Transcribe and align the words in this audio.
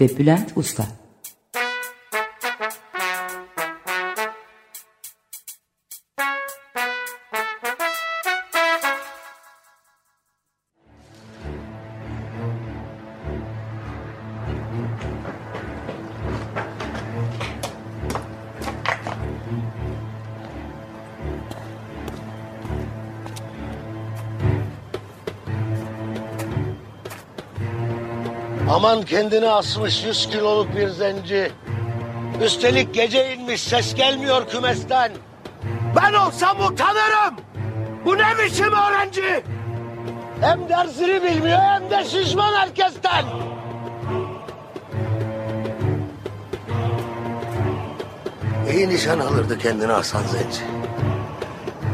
ve 0.00 0.18
Bülent 0.18 0.56
Usta 0.56 0.86
Aman 28.86 29.02
kendini 29.02 29.48
asmış 29.48 30.04
yüz 30.04 30.28
kiloluk 30.30 30.76
bir 30.76 30.88
zenci. 30.88 31.52
Üstelik 32.42 32.94
gece 32.94 33.34
inmiş 33.34 33.62
ses 33.62 33.94
gelmiyor 33.94 34.48
kümesten. 34.48 35.12
Ben 35.96 36.14
olsam 36.14 36.60
utanırım. 36.60 37.34
Bu 38.04 38.18
ne 38.18 38.44
biçim 38.44 38.72
öğrenci? 38.72 39.42
Hem 40.40 40.68
dersini 40.68 41.22
bilmiyor 41.22 41.58
hem 41.58 41.90
de 41.90 42.04
şişman 42.04 42.52
herkesten. 42.52 43.24
İyi 48.72 48.88
nişan 48.88 49.18
alırdı 49.18 49.58
kendine 49.58 49.92
Hasan 49.92 50.22
Zenci. 50.22 50.62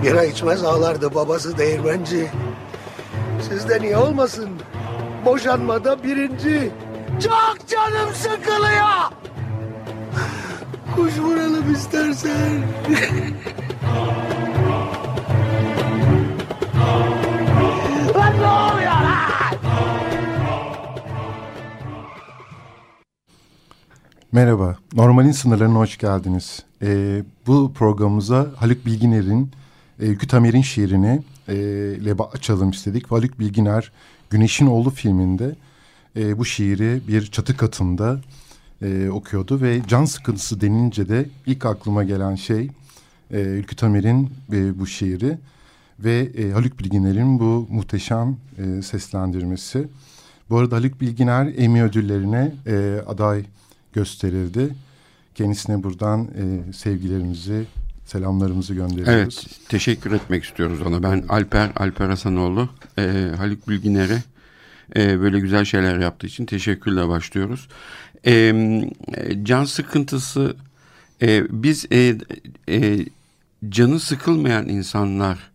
Bira 0.02 0.24
içmez 0.24 0.64
ağlardı 0.64 1.14
babası 1.14 1.58
değirmenci. 1.58 2.30
Sizde 3.48 3.80
niye 3.80 3.96
olmasın? 3.96 4.50
Boşanmada 5.24 6.02
birinci. 6.02 6.70
Çok 7.20 7.68
canım 7.68 8.14
sıkılıyor. 8.14 9.12
Kuş 10.96 11.18
vuralım 11.18 11.72
istersen. 11.72 12.62
Lan 18.14 18.32
ne 18.40 18.46
oluyor 18.46 18.92
lan? 18.92 19.32
Merhaba, 24.32 24.76
Normalin 24.92 25.32
Sınırlarına 25.32 25.78
hoş 25.78 25.98
geldiniz. 25.98 26.62
Ee, 26.82 27.22
bu 27.46 27.72
programımıza 27.74 28.46
Haluk 28.56 28.86
Bilginer'in 28.86 29.50
e, 30.00 30.06
Ülkü 30.06 30.26
Tamer'in 30.26 30.62
şiirini 30.62 31.22
e, 31.48 32.22
açalım 32.32 32.70
istedik. 32.70 33.10
Haluk 33.10 33.38
Bilginer, 33.38 33.92
Güneşin 34.30 34.66
Oğlu 34.66 34.90
filminde 34.90 35.54
e, 36.16 36.38
bu 36.38 36.44
şiiri 36.44 37.00
bir 37.08 37.26
çatı 37.26 37.56
katında 37.56 38.20
e, 38.82 39.08
okuyordu. 39.08 39.60
Ve 39.60 39.80
can 39.88 40.04
sıkıntısı 40.04 40.60
denince 40.60 41.08
de 41.08 41.26
ilk 41.46 41.66
aklıma 41.66 42.04
gelen 42.04 42.34
şey 42.34 42.70
e, 43.30 43.40
Ülkü 43.40 43.76
Tamer'in 43.76 44.30
e, 44.52 44.78
bu 44.78 44.86
şiiri 44.86 45.38
ve 45.98 46.30
e, 46.36 46.50
Haluk 46.50 46.78
Bilginer'in 46.78 47.40
bu 47.40 47.66
muhteşem 47.70 48.36
e, 48.58 48.82
seslendirmesi. 48.82 49.88
Bu 50.50 50.58
arada 50.58 50.76
Haluk 50.76 51.00
Bilginer 51.00 51.52
Emmy 51.56 51.82
ödüllerine 51.82 52.52
e, 52.66 53.00
aday 53.06 53.44
gösterildi. 53.92 54.74
Kendisine 55.34 55.82
buradan 55.82 56.24
e, 56.24 56.72
sevgilerimizi, 56.72 57.64
selamlarımızı 58.06 58.74
gönderiyoruz. 58.74 59.46
Evet, 59.46 59.68
teşekkür 59.68 60.12
etmek 60.12 60.44
istiyoruz 60.44 60.82
ona. 60.82 61.02
Ben 61.02 61.24
Alper, 61.28 61.70
Alper 61.76 62.08
Hasanoğlu, 62.08 62.68
e, 62.98 63.30
Haluk 63.36 63.68
Bilginer'e 63.68 64.22
e, 64.96 65.20
böyle 65.20 65.40
güzel 65.40 65.64
şeyler 65.64 65.98
yaptığı 65.98 66.26
için 66.26 66.46
teşekkürle 66.46 67.08
başlıyoruz. 67.08 67.68
E, 68.26 68.54
can 69.42 69.64
sıkıntısı, 69.64 70.56
e, 71.22 71.44
biz 71.62 71.86
e, 71.92 72.16
e, 72.68 73.06
canı 73.68 74.00
sıkılmayan 74.00 74.68
insanlar 74.68 75.52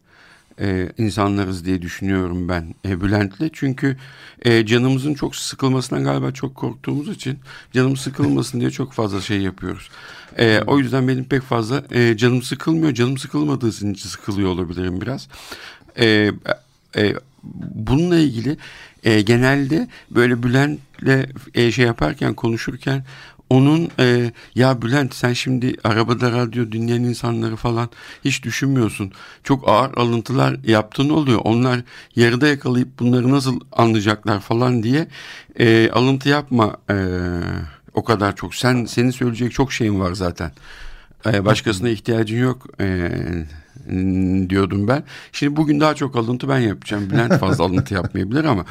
e, 0.60 0.90
insanlarız 0.98 1.66
diye 1.66 1.82
düşünüyorum 1.82 2.50
ben 2.50 2.76
e, 2.86 3.02
Bülent'le. 3.02 3.54
Çünkü 3.54 3.98
e, 4.46 4.66
canımızın 4.66 5.14
çok 5.14 5.36
sıkılmasından 5.36 6.04
galiba 6.04 6.32
çok 6.32 6.56
korktuğumuz 6.56 7.10
için 7.10 7.40
canım 7.74 7.98
sıkılmasın 7.98 8.60
diye 8.60 8.72
çok 8.72 8.94
fazla 8.94 9.22
şey 9.22 9.42
yapıyoruz. 9.42 9.90
E, 10.38 10.62
o 10.68 10.80
yüzden 10.80 11.08
benim 11.08 11.26
pek 11.26 11.42
fazla 11.42 11.84
e, 11.92 12.18
canım 12.18 12.42
sıkılmıyor. 12.42 12.94
Canım 12.94 13.18
sıkılmadığı 13.18 13.70
için 13.70 13.94
sıkılıyor 13.94 14.50
olabilirim 14.50 15.02
biraz. 15.02 15.28
E, 16.00 16.32
e, 16.98 17.14
bununla 17.76 18.18
ilgili 18.18 18.58
e, 19.04 19.22
genelde 19.22 19.88
böyle 20.12 20.44
Bülent'le 20.44 21.30
e, 21.54 21.72
şey 21.72 21.86
yaparken 21.86 22.34
konuşurken 22.34 23.04
onun 23.50 23.90
e, 24.00 24.32
ya 24.56 24.82
Bülent 24.82 25.16
sen 25.16 25.34
şimdi 25.34 25.76
arabada 25.84 26.32
radyo 26.32 26.72
dinleyen 26.72 27.04
insanları 27.04 27.56
falan 27.56 27.90
hiç 28.26 28.44
düşünmüyorsun. 28.44 29.12
Çok 29.44 29.70
ağır 29.70 29.98
alıntılar 29.98 30.58
yaptığın 30.64 31.10
oluyor. 31.10 31.42
Onlar 31.44 31.82
yarıda 32.16 32.48
yakalayıp 32.48 33.00
bunları 33.00 33.32
nasıl 33.32 33.60
anlayacaklar 33.72 34.40
falan 34.40 34.84
diye 34.84 35.08
e, 35.60 35.90
alıntı 35.92 36.30
yapma 36.30 36.78
e, 36.90 36.96
o 37.94 38.04
kadar 38.04 38.36
çok. 38.36 38.56
Sen 38.56 38.86
senin 38.86 39.12
söyleyecek 39.12 39.52
çok 39.52 39.74
şeyin 39.74 40.00
var 40.00 40.14
zaten. 40.14 40.52
E, 41.26 41.46
başkasına 41.46 41.90
ihtiyacın 41.90 42.38
yok 42.38 42.68
e, 42.80 43.12
diyordum 44.50 44.88
ben. 44.88 45.04
Şimdi 45.32 45.56
bugün 45.56 45.80
daha 45.80 45.96
çok 45.96 46.16
alıntı 46.16 46.50
ben 46.50 46.60
yapacağım. 46.60 47.10
Bülent 47.10 47.40
fazla 47.40 47.64
alıntı 47.64 47.94
yapmayabilir 47.94 48.44
ama 48.44 48.66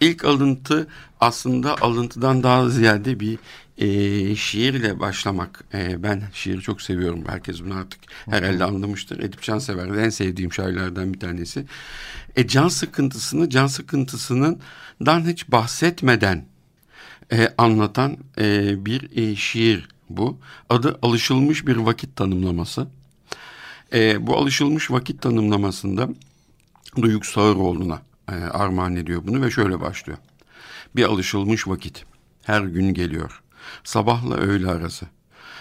ilk 0.00 0.24
alıntı 0.24 0.86
aslında 1.20 1.76
alıntıdan 1.80 2.42
daha 2.42 2.68
ziyade 2.68 3.20
bir 3.20 3.38
e, 3.78 4.36
şiirle 4.36 5.00
başlamak. 5.00 5.64
E, 5.74 6.02
ben 6.02 6.22
şiiri 6.32 6.60
çok 6.60 6.82
seviyorum. 6.82 7.24
Herkes 7.26 7.64
bunu 7.64 7.74
artık 7.74 8.00
herhalde 8.30 8.64
anlamıştır. 8.64 9.18
Edip 9.18 9.42
Cansever'de 9.42 10.02
en 10.02 10.08
sevdiğim 10.08 10.52
şairlerden 10.52 11.14
bir 11.14 11.20
tanesi. 11.20 11.64
E, 12.36 12.46
can 12.46 12.68
sıkıntısını, 12.68 13.50
can 13.50 13.66
sıkıntısının 13.66 14.60
dan 15.06 15.26
hiç 15.26 15.48
bahsetmeden 15.48 16.44
e, 17.32 17.48
anlatan 17.58 18.16
e, 18.38 18.74
bir 18.86 19.16
e, 19.16 19.36
şiir 19.36 19.88
bu. 20.10 20.38
Adı 20.68 20.98
Alışılmış 21.02 21.66
Bir 21.66 21.76
Vakit 21.76 22.16
Tanımlaması. 22.16 22.86
E, 23.92 24.26
bu 24.26 24.36
alışılmış 24.36 24.90
vakit 24.90 25.22
tanımlamasında 25.22 26.08
Duyuk 27.02 27.26
Sağıroğlu'na 27.26 28.02
e, 28.28 28.32
armağan 28.32 28.96
ediyor 28.96 29.22
bunu 29.26 29.42
ve 29.42 29.50
şöyle 29.50 29.80
başlıyor. 29.80 30.18
Bir 30.96 31.04
alışılmış 31.04 31.68
vakit 31.68 32.04
her 32.42 32.60
gün 32.60 32.94
geliyor. 32.94 33.42
Sabahla 33.84 34.34
öğle 34.34 34.70
arası. 34.70 35.06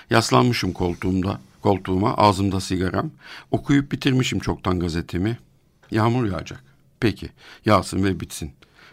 Yaslanmışım 0.10 0.74
koltuğumda, 0.74 1.42
koltuğuma, 1.62 2.14
ağzımda 2.14 2.60
sigaram. 2.60 3.12
Okuyup 3.52 3.92
bitirmişim 3.92 4.40
çoktan 4.40 4.80
gazetemi. 4.80 5.38
Yağmur 5.92 6.32
yağacak. 6.32 6.64
Peki, 7.00 7.30
yağsın 7.66 8.04
ve 8.04 8.20
bitsin. 8.20 8.52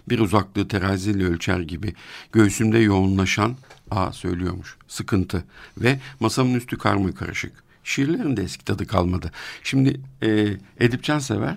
Bir 0.08 0.18
uzaklığı 0.18 0.68
teraziyle 0.68 1.24
ölçer 1.24 1.60
gibi 1.60 1.94
göğsümde 2.32 2.78
yoğunlaşan, 2.78 3.56
a 3.90 4.12
söylüyormuş, 4.12 4.76
sıkıntı 4.88 5.44
ve 5.78 6.00
masamın 6.20 6.54
üstü 6.54 6.78
karma 6.78 7.14
karışık. 7.14 7.63
Şiirlerin 7.84 8.36
de 8.36 8.42
eski 8.42 8.64
tadı 8.64 8.86
kalmadı. 8.86 9.30
Şimdi 9.62 10.00
e, 10.22 10.56
Edip 10.80 11.02
Cansever 11.02 11.56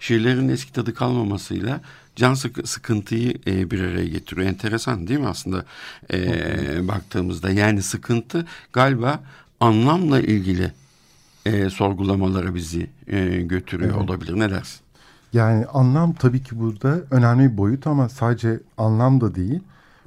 şiirlerin 0.00 0.48
eski 0.48 0.72
tadı 0.72 0.94
kalmamasıyla 0.94 1.80
can 2.16 2.34
sık 2.34 2.68
sıkıntıyı 2.68 3.34
e, 3.46 3.70
bir 3.70 3.80
araya 3.80 4.06
getiriyor. 4.06 4.48
Enteresan 4.48 5.06
değil 5.06 5.20
mi 5.20 5.28
aslında 5.28 5.64
e, 6.12 6.88
baktığımızda? 6.88 7.50
Yani 7.50 7.82
sıkıntı 7.82 8.46
galiba 8.72 9.20
anlamla 9.60 10.20
ilgili 10.20 10.72
e, 11.46 11.70
sorgulamalara 11.70 12.54
bizi 12.54 12.90
e, 13.06 13.40
götürüyor 13.42 13.94
evet. 13.96 14.10
olabilir. 14.10 14.38
Ne 14.38 14.50
dersin? 14.50 14.80
Yani 15.32 15.66
anlam 15.66 16.12
tabii 16.12 16.42
ki 16.42 16.58
burada 16.60 17.00
önemli 17.10 17.52
bir 17.52 17.56
boyut 17.56 17.86
ama 17.86 18.08
sadece 18.08 18.60
anlam 18.78 19.20
da 19.20 19.34
değil. 19.34 19.60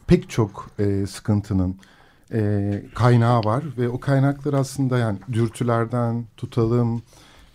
Pek 0.08 0.30
çok 0.30 0.70
e, 0.80 1.08
sıkıntının 1.08 1.76
e, 2.34 2.84
kaynağı 2.96 3.44
var 3.44 3.64
ve 3.78 3.90
o 3.90 4.00
kaynaklar 4.00 4.54
aslında 4.54 4.98
yani 4.98 5.18
dürtülerden 5.34 6.26
tutalım, 6.38 7.02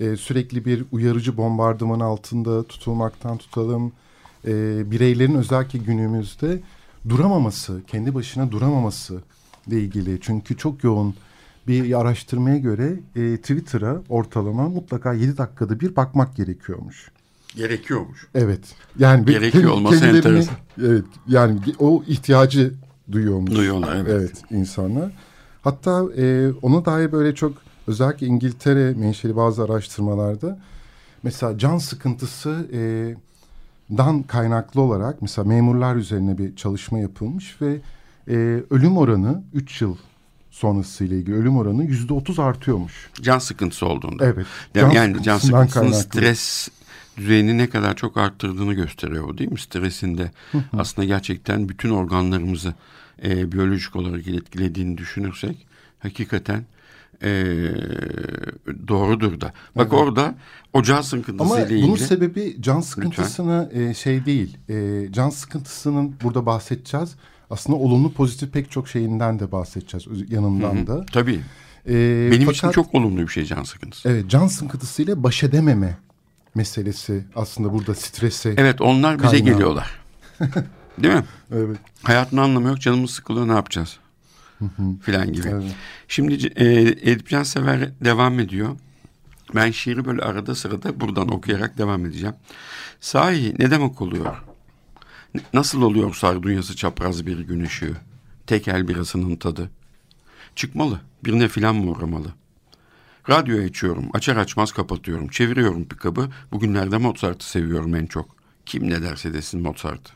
e, 0.00 0.16
sürekli 0.16 0.64
bir 0.64 0.84
uyarıcı 0.92 1.36
bombardıman 1.36 2.00
altında 2.00 2.62
tutulmaktan 2.62 3.38
tutalım, 3.38 3.92
e, 4.46 4.50
bireylerin 4.90 5.34
özellikle 5.34 5.78
günümüzde 5.78 6.60
duramaması, 7.08 7.80
kendi 7.86 8.14
başına 8.14 8.50
duramaması 8.52 9.20
ile 9.66 9.80
ilgili. 9.80 10.20
Çünkü 10.20 10.56
çok 10.56 10.84
yoğun 10.84 11.14
bir 11.68 12.00
araştırmaya 12.00 12.58
göre 12.58 13.00
e, 13.16 13.36
Twitter'a 13.36 14.02
ortalama 14.08 14.68
mutlaka 14.68 15.12
7 15.12 15.38
dakikada 15.38 15.80
bir 15.80 15.96
bakmak 15.96 16.36
gerekiyormuş. 16.36 17.10
Gerekiyormuş. 17.56 18.26
Evet. 18.34 18.60
Yani 18.98 19.24
Gerekiyor 19.24 19.70
olması 19.70 20.06
enteresan. 20.06 20.54
Evet. 20.82 21.04
Yani 21.28 21.58
o 21.78 22.02
ihtiyacı 22.06 22.74
duyuyormuş. 23.12 23.50
Duyuyorlar 23.50 23.96
evet. 23.96 24.08
Evet 24.08 24.42
insanlar. 24.50 25.10
Hatta 25.62 26.04
e, 26.16 26.52
ona 26.62 26.84
dair 26.84 27.12
böyle 27.12 27.34
çok 27.34 27.52
özellikle 27.86 28.26
İngiltere 28.26 28.94
menşeli 28.94 29.36
bazı 29.36 29.64
araştırmalarda 29.64 30.58
mesela 31.22 31.58
can 31.58 31.78
sıkıntısı 31.78 32.66
e, 32.72 32.80
dan 33.96 34.22
kaynaklı 34.22 34.80
olarak 34.80 35.22
mesela 35.22 35.48
memurlar 35.48 35.96
üzerine 35.96 36.38
bir 36.38 36.56
çalışma 36.56 36.98
yapılmış 36.98 37.62
ve 37.62 37.80
e, 38.28 38.62
ölüm 38.70 38.98
oranı 38.98 39.42
3 39.54 39.82
yıl 39.82 39.96
sonrasıyla 40.50 41.16
ilgili 41.16 41.36
ölüm 41.36 41.56
oranı 41.56 41.84
yüzde 41.84 42.14
otuz 42.14 42.38
artıyormuş. 42.38 43.10
Can 43.22 43.38
sıkıntısı 43.38 43.86
olduğunda. 43.86 44.24
Evet. 44.26 44.46
Can 44.74 44.90
yani 44.90 45.22
can 45.22 45.38
sıkıntısının 45.38 45.92
stres 45.92 46.68
düzeyini 47.16 47.58
ne 47.58 47.68
kadar 47.68 47.96
çok 47.96 48.16
arttırdığını 48.16 48.74
gösteriyor 48.74 49.28
bu 49.28 49.38
değil 49.38 49.52
mi? 49.52 49.60
Stresinde 49.60 50.30
aslında 50.72 51.06
gerçekten 51.06 51.68
bütün 51.68 51.90
organlarımızı 51.90 52.74
e, 53.24 53.52
biyolojik 53.52 53.96
olarak 53.96 54.28
etkilediğini 54.28 54.98
düşünürsek 54.98 55.66
hakikaten 55.98 56.64
e, 57.22 57.44
doğrudur 58.88 59.40
da. 59.40 59.52
Bak 59.76 59.88
evet. 59.90 59.92
orada 59.92 60.34
o 60.72 60.82
can 60.82 61.00
sıkıntısı 61.00 61.54
ile 61.54 61.64
ilgili. 61.64 61.78
Ama 61.78 61.86
bunun 61.86 61.96
sebebi 61.96 62.56
can 62.60 62.80
sıkıntısını 62.80 63.70
e, 63.72 63.94
şey 63.94 64.24
değil. 64.24 64.56
E, 64.68 65.06
can 65.12 65.30
sıkıntısının 65.30 66.14
burada 66.22 66.46
bahsedeceğiz. 66.46 67.14
Aslında 67.50 67.78
olumlu 67.78 68.12
pozitif 68.12 68.52
pek 68.52 68.70
çok 68.70 68.88
şeyinden 68.88 69.38
de 69.38 69.52
bahsedeceğiz 69.52 70.06
yanından 70.30 70.76
Hı-hı. 70.76 70.86
da. 70.86 71.06
Tabii. 71.12 71.40
E, 71.88 72.28
Benim 72.30 72.40
fakat, 72.40 72.56
için 72.56 72.70
çok 72.70 72.94
olumlu 72.94 73.22
bir 73.22 73.28
şey 73.28 73.44
can 73.44 73.62
sıkıntısı. 73.64 74.08
Evet 74.08 74.30
can 74.30 74.46
sıkıntısıyla 74.46 75.22
baş 75.22 75.42
edememe 75.42 75.96
meselesi 76.54 77.24
aslında 77.36 77.72
burada 77.72 77.94
stresi. 77.94 78.54
Evet 78.56 78.80
onlar 78.80 79.18
bize 79.18 79.30
kaynağı. 79.30 79.52
geliyorlar. 79.52 80.00
Değil 80.98 81.14
mi? 81.14 81.24
Evet. 81.52 81.78
Hayatın 82.02 82.36
anlamı 82.36 82.68
yok 82.68 82.80
canımız 82.80 83.10
sıkılıyor 83.10 83.48
ne 83.48 83.52
yapacağız? 83.52 83.98
filan 85.02 85.32
gibi. 85.32 85.48
Evet. 85.48 85.74
Şimdi 86.08 86.46
e, 86.56 86.80
Edip 87.10 87.28
Cansever 87.28 87.90
devam 88.04 88.40
ediyor. 88.40 88.76
Ben 89.54 89.70
şiiri 89.70 90.04
böyle 90.04 90.22
arada 90.22 90.54
sırada 90.54 91.00
buradan 91.00 91.28
okuyarak 91.28 91.78
devam 91.78 92.06
edeceğim. 92.06 92.34
Sahi 93.00 93.54
ne 93.58 93.70
demek 93.70 94.00
oluyor? 94.02 94.36
Nasıl 95.52 95.82
oluyor 95.82 96.14
sardunyası 96.14 96.76
çapraz 96.76 97.26
bir 97.26 97.38
gün 97.38 97.64
ışığı? 97.64 97.96
Tekel 98.46 98.88
birasının 98.88 99.36
tadı. 99.36 99.70
Çıkmalı. 100.56 101.00
Birine 101.24 101.48
filan 101.48 101.76
mı 101.76 101.90
uğramalı? 101.90 102.28
Radyo 103.30 103.64
açıyorum. 103.64 104.04
Açar 104.14 104.36
açmaz 104.36 104.72
kapatıyorum. 104.72 105.28
Çeviriyorum 105.28 105.84
pikabı. 105.84 106.28
Bugünlerde 106.52 106.98
Mozart'ı 106.98 107.50
seviyorum 107.50 107.94
en 107.94 108.06
çok. 108.06 108.34
Kim 108.66 108.90
ne 108.90 109.02
derse 109.02 109.34
desin 109.34 109.62
Mozart'ı 109.62 110.12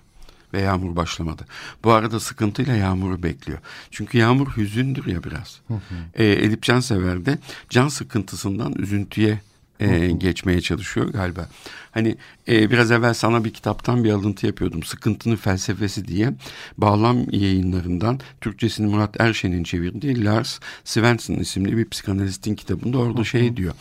ve 0.52 0.60
yağmur 0.60 0.96
başlamadı. 0.96 1.46
Bu 1.84 1.92
arada 1.92 2.20
sıkıntıyla 2.20 2.76
yağmuru 2.76 3.22
bekliyor. 3.22 3.58
Çünkü 3.90 4.18
yağmur 4.18 4.56
hüzündür 4.56 5.06
ya 5.06 5.24
biraz. 5.24 5.60
Hı 5.68 5.74
hı. 5.74 5.78
E, 6.14 6.44
Edip 6.44 6.62
Cansever 6.62 7.26
de 7.26 7.38
can 7.70 7.88
sıkıntısından 7.88 8.72
üzüntüye 8.72 9.40
e, 9.80 10.10
geçmeye 10.10 10.60
çalışıyor 10.60 11.08
galiba. 11.08 11.48
Hani 11.90 12.16
e, 12.48 12.70
biraz 12.70 12.90
evvel 12.90 13.14
sana 13.14 13.44
bir 13.44 13.52
kitaptan 13.52 14.04
bir 14.04 14.10
alıntı 14.10 14.46
yapıyordum. 14.46 14.82
Sıkıntının 14.82 15.36
felsefesi 15.36 16.08
diye 16.08 16.32
bağlam 16.78 17.30
yayınlarından 17.30 18.20
Türkçesini 18.40 18.86
Murat 18.86 19.20
Erşen'in 19.20 19.62
çevirdiği 19.62 20.24
Lars 20.24 20.60
Svensson 20.84 21.34
isimli 21.34 21.76
bir 21.76 21.88
psikanalistin 21.88 22.54
kitabında 22.54 22.98
orada 22.98 23.24
şey 23.24 23.56
diyor. 23.56 23.74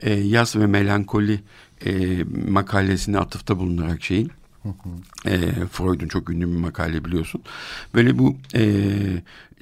E, 0.00 0.14
yaz 0.14 0.56
ve 0.56 0.66
melankoli 0.66 1.40
e, 1.86 2.24
makalesine 2.48 3.18
atıfta 3.18 3.58
bulunarak 3.58 4.04
şeyin 4.04 4.32
e, 5.26 5.38
Freud'un 5.72 6.08
çok 6.08 6.30
ünlü 6.30 6.46
bir 6.46 6.58
makale 6.58 7.04
biliyorsun. 7.04 7.42
Böyle 7.94 8.18
bu 8.18 8.36
e, 8.54 8.64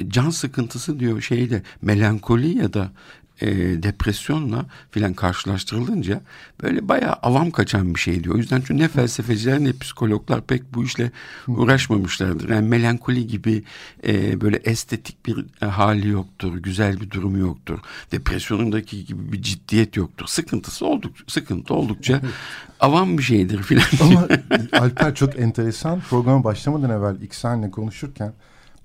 can 0.08 0.30
sıkıntısı 0.30 1.00
diyor 1.00 1.20
şeyde 1.20 1.62
melankoli 1.82 2.58
ya 2.58 2.72
da 2.72 2.92
e, 3.40 3.48
depresyonla 3.82 4.66
filan 4.90 5.14
karşılaştırılınca 5.14 6.20
böyle 6.62 6.88
bayağı 6.88 7.12
avam 7.12 7.50
kaçan 7.50 7.94
bir 7.94 8.00
şey 8.00 8.24
diyor. 8.24 8.34
O 8.34 8.38
yüzden 8.38 8.62
çünkü 8.66 8.78
ne 8.78 8.88
felsefeciler 8.88 9.64
ne 9.64 9.72
psikologlar 9.72 10.40
pek 10.40 10.74
bu 10.74 10.84
işle 10.84 11.10
uğraşmamışlardır. 11.48 12.48
Yani 12.48 12.68
melankoli 12.68 13.26
gibi 13.26 13.62
e, 14.06 14.40
böyle 14.40 14.56
estetik 14.56 15.26
bir 15.26 15.46
e, 15.62 15.66
hali 15.66 16.08
yoktur, 16.08 16.56
güzel 16.56 17.00
bir 17.00 17.10
durumu 17.10 17.38
yoktur. 17.38 17.78
Depresyonundaki 18.12 19.04
gibi 19.04 19.32
bir 19.32 19.42
ciddiyet 19.42 19.96
yoktur. 19.96 20.26
Sıkıntısı 20.26 20.86
oldukça, 20.86 21.24
sıkıntı 21.28 21.74
oldukça 21.74 22.20
avam 22.80 23.18
bir 23.18 23.22
şeydir 23.22 23.62
filan. 23.62 23.84
Ama 24.00 24.28
Alper 24.80 25.14
çok 25.14 25.38
enteresan. 25.38 26.00
Programa 26.00 26.44
başlamadan 26.44 26.90
evvel 26.90 27.22
İksen'le 27.22 27.70
konuşurken 27.70 28.32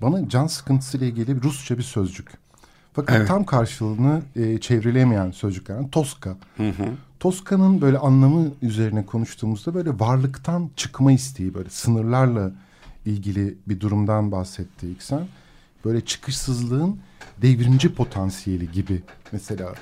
bana 0.02 0.28
can 0.28 0.46
sıkıntısı 0.46 0.98
ile 0.98 1.08
ilgili 1.08 1.42
Rusça 1.42 1.78
bir 1.78 1.82
sözcük 1.82 2.45
fakat 2.96 3.16
evet. 3.16 3.28
tam 3.28 3.44
karşılığını 3.44 4.22
e, 4.36 4.58
çevrilemeyen 4.58 5.30
sözcüklerden 5.30 5.88
Toska. 5.88 6.36
Hı 6.56 6.68
hı. 6.68 6.86
Toska'nın 7.20 7.80
böyle 7.80 7.98
anlamı 7.98 8.50
üzerine 8.62 9.06
konuştuğumuzda 9.06 9.74
böyle 9.74 9.90
varlıktan 10.00 10.70
çıkma 10.76 11.12
isteği 11.12 11.54
böyle 11.54 11.70
sınırlarla 11.70 12.52
ilgili 13.04 13.54
bir 13.68 13.80
durumdan 13.80 14.32
bahsetti 14.32 14.90
İksen. 14.90 15.26
Böyle 15.84 16.00
çıkışsızlığın 16.00 16.98
devrimci 17.42 17.94
potansiyeli 17.94 18.72
gibi 18.72 19.02
mesela 19.32 19.74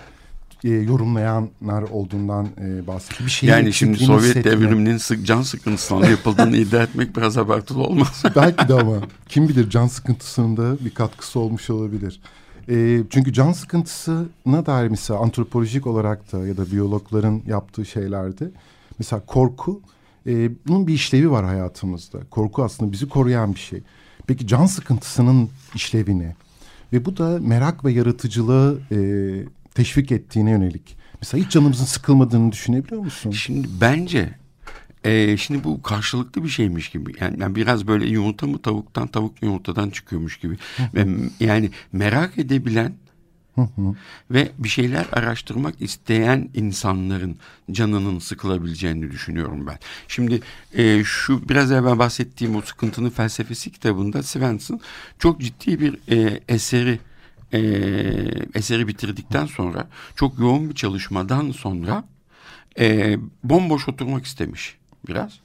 e, 0.64 0.68
yorumlayanlar 0.68 1.82
olduğundan 1.82 2.48
e, 2.60 2.86
bahsetti. 2.86 3.24
Bir 3.24 3.30
şeyin 3.30 3.52
yani 3.52 3.72
şimdi 3.72 3.98
Sovyet 3.98 4.24
hissetme. 4.24 4.50
devriminin 4.50 4.96
sık, 4.96 5.26
can 5.26 5.42
sıkıntısından 5.42 6.10
yapıldığını 6.10 6.56
iddia 6.64 6.82
etmek 6.82 7.16
biraz 7.16 7.38
abartılı 7.38 7.82
olmaz. 7.82 8.22
Belki 8.36 8.68
de 8.68 8.74
ama 8.74 8.96
kim 9.28 9.48
bilir 9.48 9.70
can 9.70 9.86
sıkıntısının 9.86 10.56
da 10.56 10.84
bir 10.84 10.90
katkısı 10.90 11.40
olmuş 11.40 11.70
olabilir. 11.70 12.20
E, 12.68 13.02
çünkü 13.10 13.32
can 13.32 13.52
sıkıntısına 13.52 14.66
dair 14.66 14.88
mesela 14.88 15.20
antropolojik 15.20 15.86
olarak 15.86 16.32
da 16.32 16.46
ya 16.46 16.56
da 16.56 16.70
biyologların 16.70 17.42
yaptığı 17.46 17.86
şeylerde 17.86 18.50
mesela 18.98 19.22
korku 19.26 19.80
e, 20.26 20.50
bunun 20.68 20.86
bir 20.86 20.94
işlevi 20.94 21.30
var 21.30 21.44
hayatımızda. 21.44 22.18
Korku 22.30 22.64
aslında 22.64 22.92
bizi 22.92 23.08
koruyan 23.08 23.54
bir 23.54 23.60
şey. 23.60 23.82
Peki 24.26 24.46
can 24.46 24.66
sıkıntısının 24.66 25.48
işlevi 25.74 26.18
ne? 26.18 26.36
Ve 26.92 27.04
bu 27.04 27.16
da 27.16 27.38
merak 27.40 27.84
ve 27.84 27.92
yaratıcılığı 27.92 28.80
e, 28.92 28.98
teşvik 29.74 30.12
ettiğine 30.12 30.50
yönelik. 30.50 30.96
Mesela 31.20 31.44
hiç 31.44 31.52
canımızın 31.52 31.84
sıkılmadığını 31.84 32.52
düşünebiliyor 32.52 33.02
musun? 33.02 33.30
Şimdi 33.30 33.68
bence 33.80 34.34
ee, 35.04 35.36
şimdi 35.36 35.64
bu 35.64 35.82
karşılıklı 35.82 36.44
bir 36.44 36.48
şeymiş 36.48 36.88
gibi. 36.88 37.12
Yani, 37.20 37.40
yani 37.40 37.54
biraz 37.54 37.86
böyle 37.86 38.06
yumurta 38.06 38.46
mı 38.46 38.62
tavuktan, 38.62 39.06
tavuk 39.06 39.42
yumurtadan 39.42 39.90
çıkıyormuş 39.90 40.36
gibi. 40.36 40.56
Yani 41.40 41.70
merak 41.92 42.38
edebilen 42.38 42.92
ve 44.30 44.52
bir 44.58 44.68
şeyler 44.68 45.06
araştırmak 45.12 45.82
isteyen 45.82 46.48
insanların 46.54 47.36
canının 47.70 48.18
sıkılabileceğini 48.18 49.10
düşünüyorum 49.10 49.66
ben. 49.66 49.78
Şimdi 50.08 50.40
e, 50.72 51.04
şu 51.04 51.48
biraz 51.48 51.72
evvel 51.72 51.98
bahsettiğim 51.98 52.56
o 52.56 52.60
sıkıntının 52.60 53.10
felsefesi 53.10 53.72
kitabında 53.72 54.22
Svensson 54.22 54.80
çok 55.18 55.40
ciddi 55.40 55.80
bir 55.80 55.98
e, 56.10 56.40
eseri 56.48 56.98
e, 57.52 57.60
eseri 58.54 58.88
bitirdikten 58.88 59.46
sonra 59.46 59.88
çok 60.16 60.38
yoğun 60.38 60.70
bir 60.70 60.74
çalışmadan 60.74 61.50
sonra 61.50 62.04
e, 62.78 63.16
bomboş 63.44 63.88
oturmak 63.88 64.24
istemiş 64.24 64.76
biraz. 65.08 65.40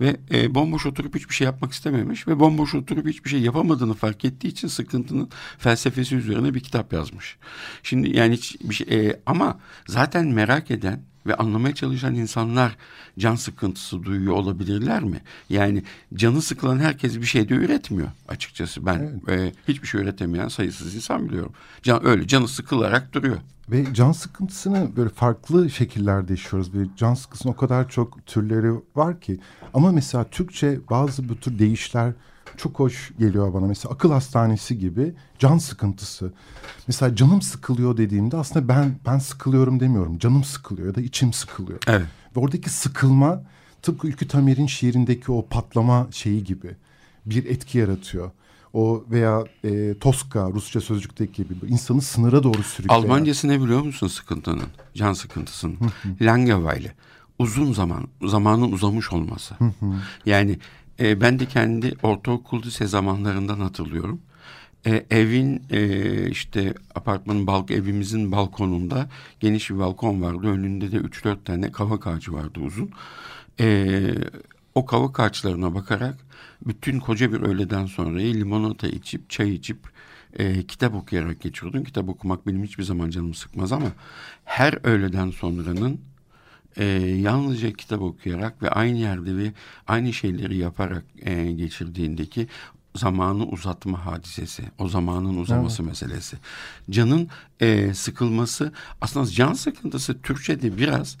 Ve 0.00 0.16
e, 0.30 0.54
bomboş 0.54 0.86
oturup 0.86 1.14
hiçbir 1.14 1.34
şey 1.34 1.44
yapmak 1.44 1.72
istememiş 1.72 2.28
ve 2.28 2.40
bomboş 2.40 2.74
oturup 2.74 3.06
hiçbir 3.06 3.30
şey 3.30 3.40
yapamadığını 3.40 3.94
fark 3.94 4.24
ettiği 4.24 4.48
için 4.48 4.68
sıkıntının 4.68 5.30
felsefesi 5.58 6.16
üzerine 6.16 6.54
bir 6.54 6.60
kitap 6.60 6.92
yazmış. 6.92 7.36
Şimdi 7.82 8.16
yani 8.16 8.34
hiç 8.34 8.56
bir 8.60 8.74
şey 8.74 8.86
e, 8.90 9.20
ama 9.26 9.60
zaten 9.86 10.26
merak 10.26 10.70
eden 10.70 11.02
ve 11.26 11.34
anlamaya 11.34 11.74
çalışan 11.74 12.14
insanlar 12.14 12.76
can 13.18 13.34
sıkıntısı 13.34 14.02
duyuyor 14.02 14.34
olabilirler 14.34 15.02
mi? 15.02 15.20
Yani 15.48 15.82
canı 16.14 16.42
sıkılan 16.42 16.78
herkes 16.78 17.16
bir 17.16 17.26
şey 17.26 17.48
de 17.48 17.54
üretmiyor 17.54 18.08
açıkçası. 18.28 18.86
Ben 18.86 19.20
evet. 19.28 19.40
e, 19.40 19.72
hiçbir 19.72 19.88
şey 19.88 20.00
üretemeyen 20.00 20.48
sayısız 20.48 20.94
insan 20.94 21.28
biliyorum. 21.28 21.52
Can 21.82 22.06
öyle 22.06 22.26
canı 22.26 22.48
sıkılarak 22.48 23.12
duruyor. 23.12 23.38
Ve 23.68 23.94
can 23.94 24.12
sıkıntısını 24.12 24.96
böyle 24.96 25.08
farklı 25.08 25.70
şekillerde 25.70 26.32
yaşıyoruz. 26.32 26.74
Ve 26.74 26.86
can 26.96 27.14
sıkıntısının 27.14 27.52
o 27.52 27.56
kadar 27.56 27.88
çok 27.88 28.26
türleri 28.26 28.72
var 28.96 29.20
ki. 29.20 29.40
Ama 29.74 29.92
mesela 29.92 30.24
Türkçe 30.24 30.80
bazı 30.90 31.28
bu 31.28 31.36
tür 31.36 31.58
deyişler 31.58 32.12
çok 32.56 32.78
hoş 32.78 33.12
geliyor 33.18 33.54
bana. 33.54 33.66
Mesela 33.66 33.94
akıl 33.94 34.10
hastanesi 34.12 34.78
gibi 34.78 35.14
can 35.38 35.58
sıkıntısı. 35.58 36.32
Mesela 36.86 37.16
canım 37.16 37.42
sıkılıyor 37.42 37.96
dediğimde 37.96 38.36
aslında 38.36 38.68
ben 38.68 38.98
ben 39.06 39.18
sıkılıyorum 39.18 39.80
demiyorum. 39.80 40.18
Canım 40.18 40.44
sıkılıyor 40.44 40.88
ya 40.88 40.94
da 40.94 41.00
içim 41.00 41.32
sıkılıyor. 41.32 41.78
Evet. 41.86 42.06
Ve 42.36 42.40
oradaki 42.40 42.70
sıkılma 42.70 43.42
tıpkı 43.82 44.08
Ülkü 44.08 44.28
Tamer'in 44.28 44.66
şiirindeki 44.66 45.32
o 45.32 45.46
patlama 45.46 46.08
şeyi 46.10 46.44
gibi. 46.44 46.76
bir 47.26 47.44
etki 47.44 47.78
yaratıyor. 47.78 48.30
O 48.72 49.04
veya 49.10 49.44
e, 49.64 49.98
Toska 49.98 50.50
Rusça 50.50 50.80
sözcükteki 50.80 51.44
gibi 51.44 51.54
insanı 51.68 52.00
sınıra 52.02 52.42
doğru 52.42 52.62
sürükleyen. 52.62 53.02
Almancası 53.02 53.48
ne 53.48 53.60
biliyor 53.62 53.82
musun 53.82 54.06
sıkıntının? 54.06 54.66
Can 54.94 55.12
sıkıntısının. 55.12 55.76
Langeweile. 56.20 56.94
Uzun 57.38 57.72
zaman, 57.72 58.08
zamanın 58.26 58.72
uzamış 58.72 59.12
olması. 59.12 59.54
yani 60.26 60.58
e, 61.02 61.20
ben 61.20 61.38
de 61.38 61.46
kendi 61.46 61.94
ortaokul 62.02 62.62
lise 62.62 62.86
zamanlarından 62.86 63.60
hatırlıyorum. 63.60 64.20
E, 64.86 65.06
evin 65.10 65.62
e, 65.70 66.30
işte 66.30 66.74
apartmanın 66.94 67.46
balk 67.46 67.70
evimizin 67.70 68.32
balkonunda 68.32 69.08
geniş 69.40 69.70
bir 69.70 69.78
balkon 69.78 70.22
vardı. 70.22 70.46
Önünde 70.46 70.92
de 70.92 70.96
3-4 70.96 71.44
tane 71.44 71.72
kavak 71.72 72.06
ağacı 72.06 72.32
vardı 72.32 72.60
uzun. 72.60 72.90
E, 73.60 73.98
o 74.74 74.86
kavak 74.86 75.20
ağaçlarına 75.20 75.74
bakarak 75.74 76.18
bütün 76.66 77.00
koca 77.00 77.32
bir 77.32 77.40
öğleden 77.40 77.86
sonra 77.86 78.18
limonata 78.18 78.88
içip 78.88 79.30
çay 79.30 79.54
içip 79.54 79.78
e, 80.38 80.62
kitap 80.62 80.94
okuyarak 80.94 81.40
geçiyordum. 81.40 81.84
Kitap 81.84 82.08
okumak 82.08 82.46
benim 82.46 82.64
hiçbir 82.64 82.84
zaman 82.84 83.10
canımı 83.10 83.34
sıkmaz 83.34 83.72
ama 83.72 83.92
her 84.44 84.86
öğleden 84.86 85.30
sonranın 85.30 86.00
e, 86.76 86.84
yalnızca 87.00 87.72
kitap 87.72 88.02
okuyarak 88.02 88.62
ve 88.62 88.70
aynı 88.70 88.98
yerde 88.98 89.36
ve 89.36 89.52
aynı 89.86 90.12
şeyleri 90.12 90.56
yaparak 90.56 91.04
e, 91.20 91.52
geçirdiğindeki 91.52 92.48
zamanı 92.96 93.46
uzatma 93.46 94.06
hadisesi, 94.06 94.62
o 94.78 94.88
zamanın 94.88 95.36
uzaması 95.36 95.82
evet. 95.82 95.90
meselesi. 95.90 96.36
Canın 96.90 97.28
e, 97.60 97.94
sıkılması, 97.94 98.72
aslında 99.00 99.26
can 99.26 99.52
sıkıntısı 99.52 100.22
Türkçe'de 100.22 100.76
biraz 100.76 101.16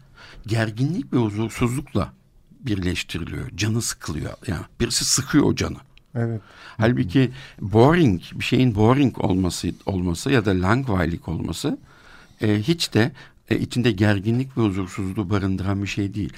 gerginlik 0.46 1.12
ve 1.12 1.16
huzursuzlukla 1.16 2.12
birleştiriliyor. 2.60 3.50
Canı 3.56 3.82
sıkılıyor. 3.82 4.32
Yani 4.46 4.62
birisi 4.80 5.04
sıkıyor 5.04 5.44
o 5.44 5.54
canı. 5.54 5.78
Evet. 6.14 6.40
Halbuki 6.76 7.30
boring, 7.60 8.22
bir 8.34 8.44
şeyin 8.44 8.74
boring 8.74 9.24
olması 9.24 9.68
olması 9.86 10.30
ya 10.30 10.44
da 10.44 10.50
langweilig 10.50 11.28
olması 11.28 11.78
e, 12.40 12.58
hiç 12.58 12.94
de 12.94 13.12
e, 13.50 13.58
içinde 13.58 13.92
gerginlik 13.92 14.58
ve 14.58 14.62
huzursuzluğu 14.62 15.30
barındıran 15.30 15.82
bir 15.82 15.88
şey 15.88 16.14
değil. 16.14 16.32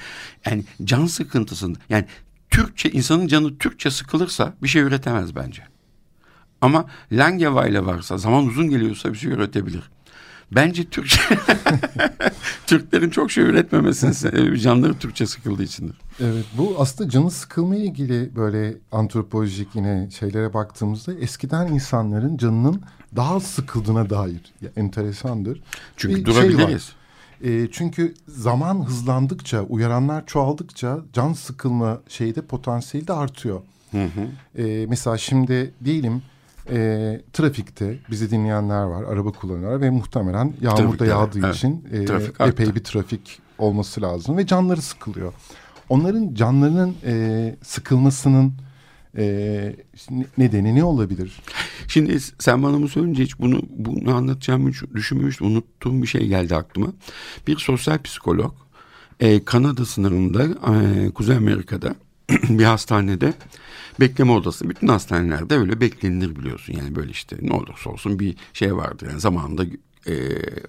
Yani 0.46 0.64
can 0.84 1.06
sıkıntısında 1.06 1.78
yani 1.88 2.04
Türkçe 2.50 2.90
insanın 2.90 3.26
canı 3.26 3.58
Türkçe 3.58 3.90
sıkılırsa 3.90 4.54
bir 4.62 4.68
şey 4.68 4.82
üretemez 4.82 5.37
bence. 5.37 5.62
Ama 6.61 6.87
Langeweile 7.12 7.87
varsa 7.87 8.18
zaman 8.18 8.46
uzun 8.46 8.70
geliyorsa 8.70 9.12
bir 9.12 9.18
şey 9.18 9.30
üretebilir. 9.30 9.90
Bence 10.54 10.84
Türkçe 10.84 11.20
Türklerin 12.66 13.11
çok 13.11 13.30
şey 13.30 13.44
üretmemesinin 13.44 14.54
canları 14.54 14.99
Türkçe 14.99 15.26
sıkıldığı 15.26 15.62
içindir. 15.62 15.96
Evet 16.20 16.44
bu 16.58 16.76
aslında 16.78 17.11
canı 17.11 17.30
sıkılmaya 17.30 17.84
ilgili 17.84 18.37
böyle 18.37 18.75
antropolojik 18.92 19.68
yine 19.75 20.08
şeylere 20.18 20.54
baktığımızda 20.54 21.14
eskiden 21.14 21.66
insanların 21.66 22.37
canının 22.37 22.82
daha 23.16 23.40
sıkıldığına 23.40 24.11
dair 24.11 24.52
ya, 24.61 24.70
enteresandır. 24.76 25.62
Çünkü 25.96 26.16
bir 26.16 26.25
durabiliriz. 26.25 26.92
Şey 27.42 27.64
e, 27.64 27.68
çünkü 27.73 28.14
zaman 28.28 28.84
hızlandıkça, 28.84 29.62
uyaranlar 29.62 30.26
çoğaldıkça 30.26 30.99
can 31.12 31.32
sıkılma 31.32 32.00
şeyde 32.08 32.42
potansiyeli 32.42 33.08
de 33.08 33.12
artıyor. 33.12 33.61
Hı 33.90 34.04
hı. 34.04 34.62
E, 34.62 34.87
mesela 34.87 35.18
şimdi 35.18 35.75
diyelim 35.84 36.23
e, 36.71 37.21
trafikte 37.33 37.99
bizi 38.11 38.30
dinleyenler 38.30 38.83
var, 38.83 39.02
araba 39.02 39.33
kullanıyorlar 39.33 39.80
ve 39.80 39.90
muhtemelen 39.90 40.54
yağmur 40.61 40.76
Trafikte, 40.76 41.04
da 41.04 41.09
yağdığı 41.09 41.38
evet. 41.47 41.56
için 41.56 41.85
e, 42.40 42.47
epey 42.47 42.75
bir 42.75 42.85
trafik 42.85 43.40
olması 43.59 44.02
lazım 44.02 44.37
ve 44.37 44.47
canları 44.47 44.83
sıkılıyor. 44.83 45.33
Onların 45.88 46.35
canlarının 46.35 46.97
e, 47.04 47.56
sıkılmasının 47.62 48.52
e, 49.16 49.76
nedeni 50.38 50.75
ne 50.75 50.85
olabilir? 50.85 51.42
Şimdi 51.88 52.21
sen 52.21 52.62
bana 52.62 52.83
bu 52.83 52.88
söyleyince 52.88 53.23
hiç 53.23 53.38
bunu, 53.38 53.61
bunu 53.71 54.14
anlatacağımı 54.14 54.71
düşünmemiştim. 54.94 55.47
Unuttuğum 55.47 56.02
bir 56.02 56.06
şey 56.06 56.26
geldi 56.26 56.56
aklıma. 56.56 56.87
Bir 57.47 57.56
sosyal 57.56 58.02
psikolog 58.02 58.54
e, 59.21 59.44
Kanada 59.44 59.85
sınırında 59.85 60.44
e, 60.44 61.11
Kuzey 61.11 61.37
Amerika'da 61.37 61.94
bir 62.49 62.64
hastanede 62.64 63.35
bekleme 64.00 64.32
odası. 64.32 64.70
Bütün 64.70 64.88
hastanelerde 64.88 65.54
öyle 65.54 65.80
beklenilir 65.80 66.36
biliyorsun. 66.36 66.74
Yani 66.78 66.94
böyle 66.94 67.10
işte 67.10 67.36
ne 67.40 67.52
olursa 67.52 67.90
olsun 67.90 68.18
bir 68.18 68.36
şey 68.52 68.76
vardır. 68.76 69.06
Yani 69.10 69.20
zamanında 69.20 69.64
e, 70.06 70.14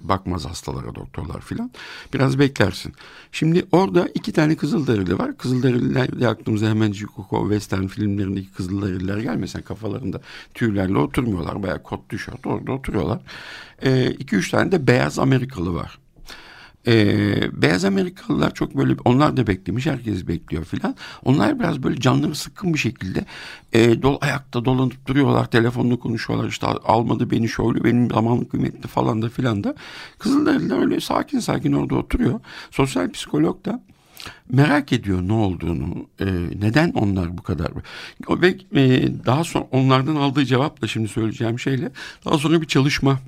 bakmaz 0.00 0.44
hastalara 0.44 0.94
doktorlar 0.94 1.40
filan. 1.40 1.70
Biraz 2.14 2.38
beklersin. 2.38 2.94
Şimdi 3.32 3.66
orada 3.72 4.08
iki 4.14 4.32
tane 4.32 4.56
Kızılderili 4.56 5.18
var. 5.18 5.38
Kızılderililer 5.38 6.20
de 6.20 6.28
aklımıza 6.28 6.66
hemen 6.66 6.92
Jukoko 6.92 7.40
Western 7.42 7.86
filmlerindeki 7.86 8.52
Kızılderililer 8.52 9.18
gelmesin. 9.18 9.62
Kafalarında 9.62 10.20
tüylerle 10.54 10.98
oturmuyorlar. 10.98 11.62
Bayağı 11.62 11.82
kot 11.82 12.08
tişört 12.08 12.46
orada 12.46 12.72
oturuyorlar. 12.72 13.20
E, 13.82 14.10
iki 14.10 14.36
üç 14.36 14.50
tane 14.50 14.72
de 14.72 14.86
beyaz 14.86 15.18
Amerikalı 15.18 15.74
var. 15.74 15.98
Ee, 16.86 17.62
beyaz 17.62 17.84
Amerikalılar 17.84 18.54
çok 18.54 18.76
böyle 18.76 18.96
onlar 19.04 19.36
da 19.36 19.46
beklemiş 19.46 19.86
herkes 19.86 20.28
bekliyor 20.28 20.64
filan. 20.64 20.96
Onlar 21.24 21.60
biraz 21.60 21.82
böyle 21.82 22.00
canları 22.00 22.34
sıkkın 22.34 22.74
bir 22.74 22.78
şekilde 22.78 23.24
e, 23.72 24.02
dol, 24.02 24.18
ayakta 24.20 24.64
dolanıp 24.64 25.06
duruyorlar 25.06 25.50
telefonla 25.50 25.96
konuşuyorlar 25.96 26.48
işte 26.48 26.66
almadı 26.66 27.30
beni 27.30 27.48
şöyle 27.48 27.84
benim 27.84 28.10
zamanım 28.10 28.48
kıymetli 28.48 28.88
falan 28.88 29.22
da 29.22 29.28
filan 29.28 29.64
da. 29.64 29.74
Kızılderililer 30.18 30.78
öyle 30.78 31.00
sakin 31.00 31.40
sakin 31.40 31.72
orada 31.72 31.94
oturuyor. 31.94 32.40
Sosyal 32.70 33.10
psikolog 33.10 33.64
da 33.64 33.80
merak 34.50 34.92
ediyor 34.92 35.22
ne 35.22 35.32
olduğunu, 35.32 36.06
e, 36.20 36.26
neden 36.60 36.90
onlar 36.90 37.38
bu 37.38 37.42
kadar. 37.42 37.70
Ve 38.30 38.56
e, 38.74 39.08
daha 39.26 39.44
sonra 39.44 39.66
onlardan 39.70 40.16
aldığı 40.16 40.44
cevapla 40.44 40.86
şimdi 40.86 41.08
söyleyeceğim 41.08 41.58
şeyle 41.58 41.90
daha 42.24 42.38
sonra 42.38 42.60
bir 42.60 42.66
çalışma 42.66 43.18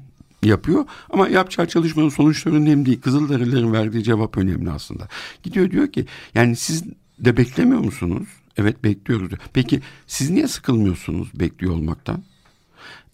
yapıyor. 0.42 0.84
Ama 1.10 1.28
yapacağı 1.28 1.68
çalışmanın 1.68 2.08
sonuçları 2.08 2.54
önemli 2.54 2.86
değil. 2.86 3.00
Kızılderililerin 3.00 3.72
verdiği 3.72 4.04
cevap 4.04 4.38
önemli 4.38 4.70
aslında. 4.70 5.08
Gidiyor 5.42 5.70
diyor 5.70 5.92
ki 5.92 6.06
yani 6.34 6.56
siz 6.56 6.84
de 7.18 7.36
beklemiyor 7.36 7.80
musunuz? 7.80 8.28
Evet 8.56 8.84
bekliyoruz 8.84 9.30
diyor. 9.30 9.40
Peki 9.52 9.80
siz 10.06 10.30
niye 10.30 10.48
sıkılmıyorsunuz 10.48 11.40
bekliyor 11.40 11.72
olmaktan? 11.74 12.22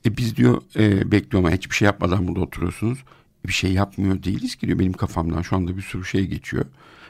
E 0.07 0.16
biz 0.16 0.37
diyor 0.37 0.62
e, 0.76 1.12
bekliyor 1.12 1.45
ama 1.45 1.50
hiçbir 1.50 1.75
şey 1.75 1.87
yapmadan 1.87 2.28
burada 2.28 2.40
oturuyorsunuz. 2.40 2.99
E, 3.45 3.49
bir 3.49 3.52
şey 3.52 3.73
yapmıyor 3.73 4.23
değiliz 4.23 4.57
ki 4.57 4.66
diyor. 4.66 4.78
Benim 4.78 4.93
kafamdan 4.93 5.43
şu 5.43 5.57
anda 5.57 5.76
bir 5.76 5.83
sürü 5.83 6.04
şey 6.04 6.26
geçiyor. 6.26 6.64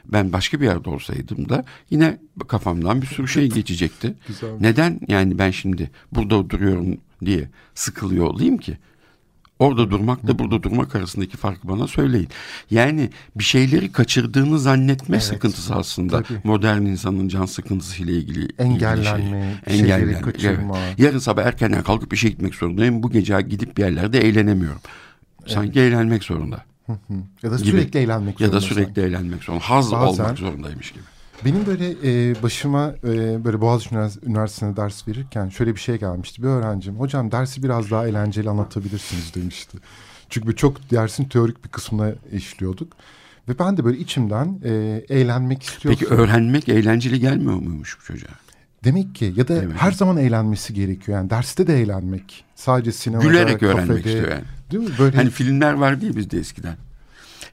Ben 0.05 0.33
başka 0.33 0.61
bir 0.61 0.65
yerde 0.65 0.89
olsaydım 0.89 1.49
da 1.49 1.65
yine 1.89 2.19
kafamdan 2.47 3.01
bir 3.01 3.07
sürü 3.07 3.27
şey 3.27 3.49
geçecekti. 3.49 4.13
Güzel. 4.27 4.49
Neden 4.59 4.99
yani 5.07 5.39
ben 5.39 5.51
şimdi 5.51 5.91
burada 6.11 6.49
duruyorum 6.49 6.97
diye 7.25 7.49
sıkılıyor 7.75 8.25
olayım 8.25 8.57
ki? 8.57 8.77
Orada 9.59 9.91
durmakla 9.91 10.39
burada 10.39 10.63
durmak 10.63 10.95
arasındaki 10.95 11.37
farkı 11.37 11.67
bana 11.67 11.87
söyleyin. 11.87 12.27
Yani 12.71 13.09
bir 13.35 13.43
şeyleri 13.43 13.91
kaçırdığını 13.91 14.59
zannetme 14.59 15.15
evet. 15.15 15.23
sıkıntısı 15.23 15.75
aslında. 15.75 16.23
Tabii. 16.23 16.39
Modern 16.43 16.81
insanın 16.81 17.27
can 17.27 17.45
sıkıntısı 17.45 18.03
ile 18.03 18.11
ilgili 18.11 18.47
engellenme, 18.59 19.55
şey. 19.67 19.79
engellenme, 19.79 20.21
kaçırma. 20.21 20.77
Evet. 20.79 20.99
Yarın 20.99 21.19
sabah 21.19 21.43
erkenden 21.43 21.83
kalkıp 21.83 22.13
işe 22.13 22.29
gitmek 22.29 22.55
zorundayım. 22.55 23.03
Bu 23.03 23.11
gece 23.11 23.41
gidip 23.41 23.77
bir 23.77 23.83
yerlerde 23.83 24.19
eğlenemiyorum. 24.19 24.81
Sanki 25.47 25.79
evet. 25.79 25.93
eğlenmek 25.93 26.23
zorunda. 26.23 26.65
ya 27.43 27.51
da 27.51 27.57
sürekli 27.57 27.91
gibi. 27.91 27.97
eğlenmek 27.97 28.39
zorunda. 28.39 28.55
Ya 28.55 28.61
da 28.61 28.65
sürekli 28.65 28.85
sanki. 28.85 29.01
eğlenmek 29.01 29.43
zorunda. 29.43 29.69
Haz 29.69 29.91
Bazen, 29.91 30.23
olmak 30.23 30.37
zorundaymış 30.37 30.91
gibi. 30.91 31.03
Benim 31.45 31.65
böyle 31.65 31.89
e, 31.89 32.43
başıma 32.43 32.95
e, 33.03 33.45
böyle 33.45 33.61
Boğaziçi 33.61 33.95
Üniversitesi'nde 33.95 34.77
ders 34.77 35.07
verirken 35.07 35.49
şöyle 35.49 35.75
bir 35.75 35.79
şey 35.79 35.97
gelmişti. 35.97 36.43
Bir 36.43 36.47
öğrencim 36.47 36.95
hocam 36.95 37.31
dersi 37.31 37.63
biraz 37.63 37.91
daha 37.91 38.07
eğlenceli 38.07 38.49
anlatabilirsiniz 38.49 39.35
demişti. 39.35 39.77
Çünkü 40.29 40.55
çok 40.55 40.91
dersin 40.91 41.25
teorik 41.25 41.63
bir 41.63 41.69
kısmına 41.69 42.11
işliyorduk. 42.33 42.93
Ve 43.49 43.59
ben 43.59 43.77
de 43.77 43.85
böyle 43.85 43.97
içimden 43.97 44.59
e, 44.63 45.03
eğlenmek 45.09 45.63
istiyordum. 45.63 45.99
Peki 45.99 46.13
öğrenmek 46.13 46.69
eğlenceli 46.69 47.19
gelmiyor 47.19 47.53
muymuş 47.53 47.97
bu 47.99 48.03
çocuğa? 48.03 48.29
Demek 48.83 49.15
ki 49.15 49.33
ya 49.35 49.47
da 49.47 49.53
evet. 49.53 49.75
her 49.77 49.91
zaman 49.91 50.17
eğlenmesi 50.17 50.73
gerekiyor. 50.73 51.17
Yani 51.17 51.29
derste 51.29 51.67
de 51.67 51.81
eğlenmek. 51.81 52.45
Sadece 52.55 52.91
sinemada, 52.91 53.27
Gülerek 53.27 53.59
kafede, 53.59 53.71
öğrenmek 53.71 54.05
istiyor 54.05 54.31
yani. 54.31 54.43
Değil 54.71 54.83
mi? 54.83 54.95
Böyle... 54.99 55.17
Hani 55.17 55.29
filmler 55.29 55.73
var 55.73 56.01
diye 56.01 56.15
bizde 56.15 56.39
eskiden. 56.39 56.75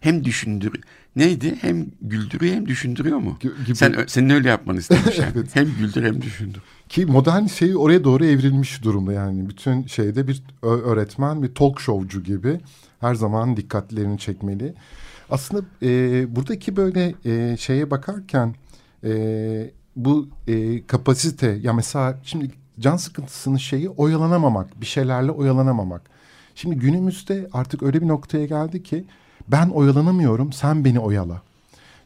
Hem 0.02 0.24
düşündür 0.24 0.72
neydi? 1.16 1.56
Hem 1.60 1.86
güldürüyor 2.00 2.54
hem 2.54 2.66
düşündürüyor 2.66 3.18
mu? 3.18 3.38
Gibi. 3.40 3.76
Sen 3.76 4.04
senin 4.06 4.30
öyle 4.30 4.48
yapmanı 4.48 4.78
istemiş 4.78 5.18
yani. 5.18 5.32
evet. 5.36 5.56
Hem 5.56 5.66
güldür 5.78 6.04
hem 6.04 6.22
düşündür. 6.22 6.62
Ki 6.88 7.06
modern 7.06 7.46
şey 7.46 7.76
oraya 7.76 8.04
doğru 8.04 8.24
evrilmiş 8.24 8.84
durumda 8.84 9.12
yani. 9.12 9.48
Bütün 9.48 9.86
şeyde 9.86 10.28
bir 10.28 10.42
öğretmen 10.62 11.42
bir 11.42 11.54
talk 11.54 11.80
showcu 11.80 12.22
gibi 12.22 12.60
her 13.00 13.14
zaman 13.14 13.56
dikkatlerini 13.56 14.18
çekmeli. 14.18 14.74
Aslında 15.30 15.64
e, 15.82 16.36
buradaki 16.36 16.76
böyle 16.76 17.14
e, 17.24 17.56
şeye 17.56 17.90
bakarken 17.90 18.54
e, 19.04 19.70
bu 19.96 20.28
e, 20.48 20.86
kapasite 20.86 21.46
ya 21.62 21.72
mesela 21.72 22.18
şimdi 22.22 22.50
can 22.80 22.96
sıkıntısının 22.96 23.56
şeyi 23.56 23.88
oyalanamamak, 23.88 24.80
bir 24.80 24.86
şeylerle 24.86 25.30
oyalanamamak. 25.30 26.02
Şimdi 26.54 26.76
günümüzde 26.76 27.48
artık 27.52 27.82
öyle 27.82 28.02
bir 28.02 28.08
noktaya 28.08 28.46
geldi 28.46 28.82
ki 28.82 29.04
ben 29.48 29.68
oyalanamıyorum, 29.68 30.52
sen 30.52 30.84
beni 30.84 30.98
oyala. 30.98 31.42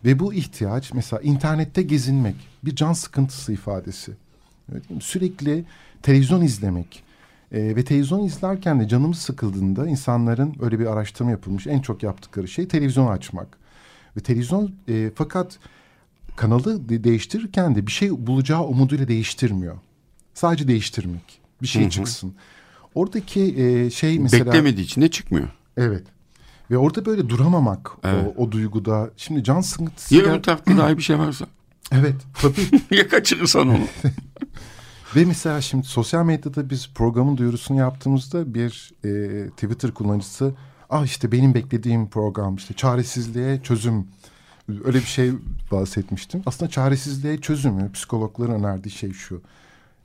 Ve 0.05 0.19
bu 0.19 0.35
ihtiyaç 0.35 0.93
mesela 0.93 1.23
internette 1.23 1.83
gezinmek 1.83 2.35
bir 2.65 2.77
can 2.77 2.93
sıkıntısı 2.93 3.53
ifadesi. 3.53 4.13
Sürekli 5.01 5.65
televizyon 6.03 6.43
izlemek. 6.43 7.03
E, 7.53 7.77
ve 7.77 7.85
televizyon 7.85 8.25
izlerken 8.25 8.81
de 8.81 8.89
canımız 8.89 9.19
sıkıldığında 9.19 9.89
insanların 9.89 10.55
öyle 10.61 10.79
bir 10.79 10.87
araştırma 10.87 11.31
yapılmış. 11.31 11.67
En 11.67 11.81
çok 11.81 12.03
yaptıkları 12.03 12.49
şey 12.49 12.69
televizyon 12.69 13.07
açmak. 13.07 13.59
Ve 14.17 14.21
televizyon 14.21 14.75
e, 14.89 15.11
fakat 15.15 15.59
kanalı 16.37 16.89
de 16.89 17.05
değiştirirken 17.05 17.75
de 17.75 17.87
bir 17.87 17.93
şey 17.93 18.27
bulacağı 18.27 18.65
umuduyla 18.65 19.09
değiştirmiyor. 19.09 19.77
Sadece 20.35 20.69
değiştirmek. 20.69 21.41
Bir 21.63 21.67
şey 21.67 21.83
Hı 21.83 21.87
hı. 21.87 21.91
çıksın. 21.91 22.35
Oradaki 22.95 23.41
e, 23.43 23.91
şey 23.91 24.19
mesela... 24.19 24.47
Beklemediği 24.47 24.85
için 24.85 25.03
de 25.03 25.11
çıkmıyor. 25.11 25.49
Evet. 25.77 26.05
Ve 26.71 26.79
orada 26.79 27.07
böyle 27.07 27.29
duramamak 27.29 27.91
Evet. 28.05 28.35
o, 28.37 28.43
o 28.43 28.53
duyguda. 28.53 29.11
Şimdi 29.17 29.45
can 29.45 29.57
Ya 29.57 29.63
sıkıntısıyla... 29.63 30.33
öbür 30.33 30.43
tarafta 30.43 30.77
daha 30.77 30.99
bir 30.99 31.03
şey 31.03 31.19
varsa. 31.19 31.47
Evet 31.93 32.15
tabii. 32.43 32.83
ya 32.97 33.09
kaçırırsan 33.09 33.69
onu. 33.69 33.79
Ve 35.17 35.25
mesela 35.25 35.61
şimdi 35.61 35.87
sosyal 35.87 36.25
medyada 36.25 36.71
biz 36.71 36.91
programın 36.95 37.37
duyurusunu 37.37 37.79
yaptığımızda 37.79 38.55
bir 38.55 38.93
e, 39.05 39.51
Twitter 39.51 39.91
kullanıcısı 39.91 40.55
ah 40.91 41.05
işte 41.05 41.33
benim 41.33 41.55
beklediğim 41.55 42.09
program 42.09 42.57
işte 42.57 42.75
çaresizliğe 42.75 43.63
çözüm 43.63 44.09
öyle 44.85 44.99
bir 44.99 45.05
şey 45.07 45.33
bahsetmiştim. 45.73 46.43
Aslında 46.47 46.71
çaresizliğe 46.71 47.41
çözümü 47.41 47.93
psikologların 47.93 48.55
önerdiği 48.55 48.93
şey 48.93 49.13
şu. 49.13 49.43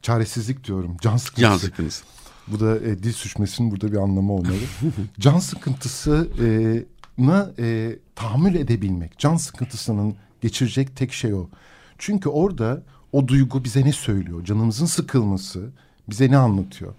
Çaresizlik 0.02 0.64
diyorum. 0.64 0.98
Can 1.02 1.18
sıkıntısı. 1.18 1.42
Can 1.42 1.58
sıkıntısı. 1.58 2.04
Bu 2.48 2.60
da 2.60 2.78
e, 2.80 3.04
dil 3.04 3.14
suçmasının 3.14 3.72
burada 3.72 3.92
bir 3.92 3.98
anlamı 3.98 4.34
olmalı. 4.34 4.56
can 5.20 5.40
sıkıntısına 5.40 7.52
e, 7.60 7.96
tahammül 8.16 8.56
edebilmek. 8.56 9.20
Can 9.20 9.38
sıkıntısının 9.38 10.16
geçirecek 10.42 10.96
tek 10.96 11.14
şey 11.14 11.34
o. 11.34 11.48
Çünkü 11.98 12.30
orada 12.30 12.84
o 13.12 13.28
duygu 13.28 13.64
bize 13.64 13.86
ne 13.86 13.94
söylüyor? 13.94 14.46
Canımızın 14.46 14.86
sıkılması 14.86 15.70
bize 16.10 16.32
ne 16.32 16.38
anlatıyor? 16.38 16.94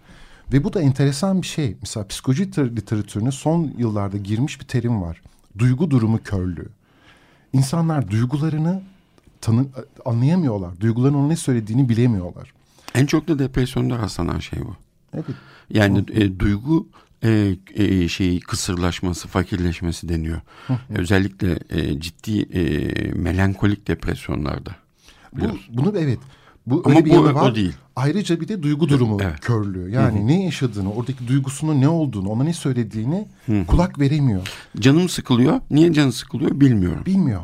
Ve 0.53 0.65
bu 0.65 0.73
da 0.73 0.83
enteresan 0.83 1.43
bir 1.43 1.47
şey. 1.47 1.77
Mesela 1.81 2.07
psikoloji 2.07 2.43
liter- 2.45 2.77
literatürüne 2.77 3.31
son 3.31 3.73
yıllarda 3.79 4.17
girmiş 4.17 4.61
bir 4.61 4.67
terim 4.67 5.03
var. 5.03 5.23
Duygu 5.59 5.91
durumu 5.91 6.21
körlüğü. 6.25 6.69
İnsanlar 7.53 8.11
duygularını 8.11 8.83
tanı 9.41 9.67
anlayamıyorlar. 10.05 10.81
Duyguların 10.81 11.15
ona 11.15 11.27
ne 11.27 11.37
söylediğini 11.37 11.89
bilemiyorlar. 11.89 12.53
En 12.95 13.07
çok 13.07 13.29
da 13.29 13.39
depresyonda 13.39 13.99
rastlanan 13.99 14.39
şey 14.39 14.61
bu. 14.61 14.77
Evet. 15.15 15.25
Yani 15.71 16.05
e, 16.13 16.39
duygu 16.39 16.89
e, 17.25 17.57
e, 17.75 18.09
şeyi 18.09 18.41
kısırlaşması, 18.41 19.29
fakirleşmesi 19.29 20.09
deniyor. 20.09 20.41
Özellikle 20.91 21.59
e, 21.71 22.01
ciddi 22.01 22.41
e, 22.43 22.63
melankolik 23.13 23.89
depresyonlarda. 23.89 24.71
Bu, 25.33 25.45
bunu 25.69 25.93
evet. 25.99 26.19
Bu 26.67 26.83
Ama 26.85 26.95
öyle 26.95 27.05
bir 27.05 27.11
bu 27.11 27.15
yanı 27.15 27.31
o 27.31 27.35
var. 27.35 27.55
değil. 27.55 27.73
Ayrıca 27.97 28.41
bir 28.41 28.49
de 28.49 28.63
duygu 28.63 28.89
durumu 28.89 29.19
Evet. 29.23 29.41
körlüğü. 29.41 29.91
Yani 29.91 30.27
ne 30.27 30.45
yaşadığını, 30.45 30.93
oradaki 30.93 31.29
duygusunun 31.29 31.81
ne 31.81 31.89
olduğunu, 31.89 32.29
ona 32.29 32.45
ne 32.45 32.53
söylediğini 32.53 33.29
kulak 33.67 33.99
veremiyor. 33.99 34.49
Canım 34.79 35.09
sıkılıyor. 35.09 35.61
Niye 35.71 35.93
canı 35.93 36.13
sıkılıyor 36.13 36.61
bilmiyorum. 36.61 37.03
Bilmiyor. 37.07 37.43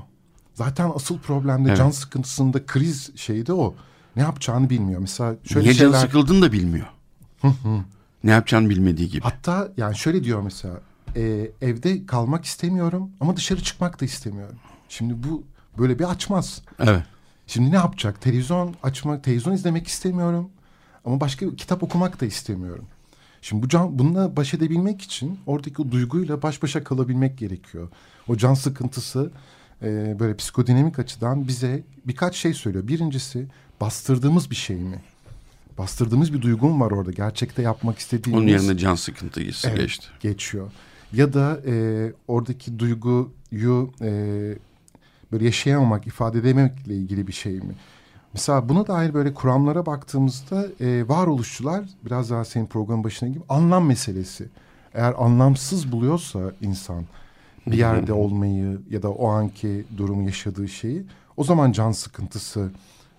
Zaten 0.55 0.91
asıl 0.95 1.19
problemde 1.19 1.69
Evet. 1.69 1.79
can 1.79 1.91
sıkıntısında 1.91 2.67
kriz 2.67 3.11
şeyi 3.17 3.47
de 3.47 3.53
o. 3.53 3.75
Ne 4.17 4.23
yapacağını 4.23 4.71
bilmiyor. 4.71 5.01
Mesela 5.01 5.37
şöyle 5.45 5.65
Niye 5.65 5.75
canı 5.75 5.93
şeyler... 5.93 6.07
sıkıldığını 6.07 6.43
da 6.43 6.53
bilmiyor. 6.53 6.87
Ne 8.25 8.31
yapacağını 8.31 8.71
bilmediği 8.71 9.09
gibi. 9.09 9.23
Hatta 9.23 9.69
yani 9.77 9.97
şöyle 9.97 10.25
diyor 10.25 10.43
mesela. 10.43 10.81
e, 11.17 11.51
evde 11.63 12.07
kalmak 12.07 12.45
istemiyorum 12.45 13.11
ama 13.21 13.37
dışarı 13.37 13.63
çıkmak 13.63 14.01
da 14.01 14.05
istemiyorum. 14.05 14.57
Şimdi 14.89 15.15
bu 15.29 15.45
böyle 15.79 15.99
bir 15.99 16.11
açmaz. 16.11 16.63
Evet. 16.79 17.03
Şimdi 17.47 17.71
ne 17.71 17.77
yapacak? 17.77 18.21
Televizyon 18.21 18.75
açmak, 18.83 19.25
televizyon 19.25 19.53
izlemek 19.55 19.87
istemiyorum. 19.89 20.51
Ama 21.05 21.21
başka 21.21 21.53
bir 21.53 21.57
kitap 21.57 21.83
okumak 21.83 22.21
da 22.21 22.27
istemiyorum. 22.27 22.85
Şimdi 23.43 23.63
bu 23.63 23.69
can, 23.69 23.99
bununla 23.99 24.37
baş 24.37 24.55
edebilmek 24.55 25.03
için 25.03 25.39
oradaki 25.47 25.83
o 25.83 25.91
duyguyla 25.91 26.43
baş 26.43 26.63
başa 26.63 26.85
kalabilmek 26.85 27.39
gerekiyor. 27.39 27.89
O 28.29 28.37
can 28.37 28.55
sıkıntısı 28.55 29.31
e, 29.83 30.17
böyle 30.21 30.37
psikodinamik 30.37 30.99
açıdan 30.99 31.49
bize 31.49 31.83
birkaç 32.07 32.37
şey 32.37 32.55
söylüyor. 32.55 32.89
Birincisi 32.89 33.47
bastırdığımız 33.81 34.51
bir 34.51 34.57
şey 34.57 34.77
mi? 34.77 35.03
Bastırdığımız 35.79 36.33
bir 36.33 36.43
duygum 36.43 36.81
var 36.81 36.91
orada. 36.91 37.11
Gerçekte 37.11 37.63
yapmak 37.63 37.99
istediğimiz. 37.99 38.43
Onun 38.43 38.49
yerine 38.51 38.79
can 38.79 38.95
sıkıntısı 38.95 39.69
Evet, 39.69 39.79
geçti. 39.79 40.07
geçiyor. 40.21 40.71
Ya 41.13 41.33
da 41.33 41.61
e, 41.67 42.13
oradaki 42.29 42.79
duyguyu 42.79 43.93
e, 44.03 44.11
böyle 45.33 45.45
yaşayamamak, 45.45 46.07
ifade 46.07 46.39
edememekle 46.39 46.95
ilgili 46.95 47.27
bir 47.27 47.33
şey 47.33 47.53
mi? 47.53 47.75
Mesela 48.35 48.69
buna 48.69 48.87
dair 48.87 49.15
böyle 49.15 49.35
kuramlara 49.35 49.87
baktığımızda 49.87 50.67
e, 50.81 51.09
varoluşçular 51.09 51.85
biraz 52.05 52.31
daha 52.31 52.45
senin 52.45 52.67
programın 52.67 53.05
başına 53.05 53.29
gibi 53.29 53.41
anlam 53.49 53.87
meselesi. 53.87 54.49
Eğer 54.95 55.15
anlamsız 55.19 55.93
buluyorsa 55.93 56.41
insan 56.61 57.05
bir 57.67 57.77
yerde 57.79 58.13
olmayı 58.25 58.81
ya 58.91 59.03
da 59.03 59.11
o 59.11 59.29
anki 59.29 59.85
durumu 59.97 60.23
yaşadığı 60.27 60.69
şeyi 60.69 61.05
o 61.37 61.45
zaman 61.45 61.73
can 61.73 61.93
sıkıntısı 61.93 62.71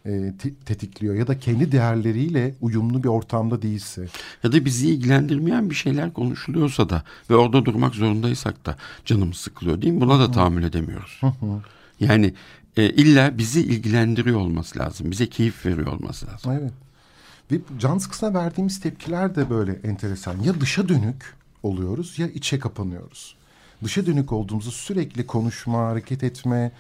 e, 0.06 0.34
te- 0.42 0.54
tetikliyor 0.66 1.16
ya 1.16 1.28
da 1.28 1.40
kendi 1.40 1.72
değerleriyle 1.72 2.56
uyumlu 2.62 3.04
bir 3.04 3.08
ortamda 3.08 3.62
değilse. 3.62 4.08
Ya 4.44 4.52
da 4.52 4.66
bizi 4.66 4.90
ilgilendirmeyen 4.90 5.70
bir 5.70 5.76
şeyler 5.76 6.14
konuşuluyorsa 6.14 6.90
da 6.90 7.04
ve 7.30 7.36
orada 7.36 7.66
durmak 7.66 7.96
zorundaysak 7.96 8.66
da 8.66 8.76
canımız 9.06 9.38
sıkılıyor 9.38 9.82
değil 9.82 9.94
mi? 9.94 10.02
Buna 10.02 10.20
da 10.20 10.32
tahammül 10.32 10.64
edemiyoruz. 10.64 11.22
Yani 12.00 12.34
e, 12.78 12.90
illa 12.90 13.38
bizi 13.38 13.62
ilgilendiriyor 13.62 14.40
olması 14.40 14.80
lazım. 14.80 15.12
Bize 15.12 15.28
keyif 15.30 15.66
veriyor 15.66 15.88
olması 15.88 16.28
lazım. 16.28 16.52
Evet. 16.52 16.72
Ve 17.52 17.60
can 17.80 17.98
sıkısına 17.98 18.34
verdiğimiz 18.34 18.80
tepkiler 18.80 19.36
de 19.36 19.50
böyle 19.50 19.80
enteresan. 19.84 20.42
Ya 20.42 20.62
dışa 20.62 20.90
dönük 20.90 21.34
oluyoruz 21.64 22.20
ya 22.20 22.28
içe 22.28 22.60
kapanıyoruz. 22.60 23.36
Dışa 23.84 24.06
dönük 24.06 24.32
olduğumuzda 24.32 24.72
sürekli 24.72 25.26
konuşma, 25.26 25.78
hareket 25.80 26.24
etme 26.24 26.72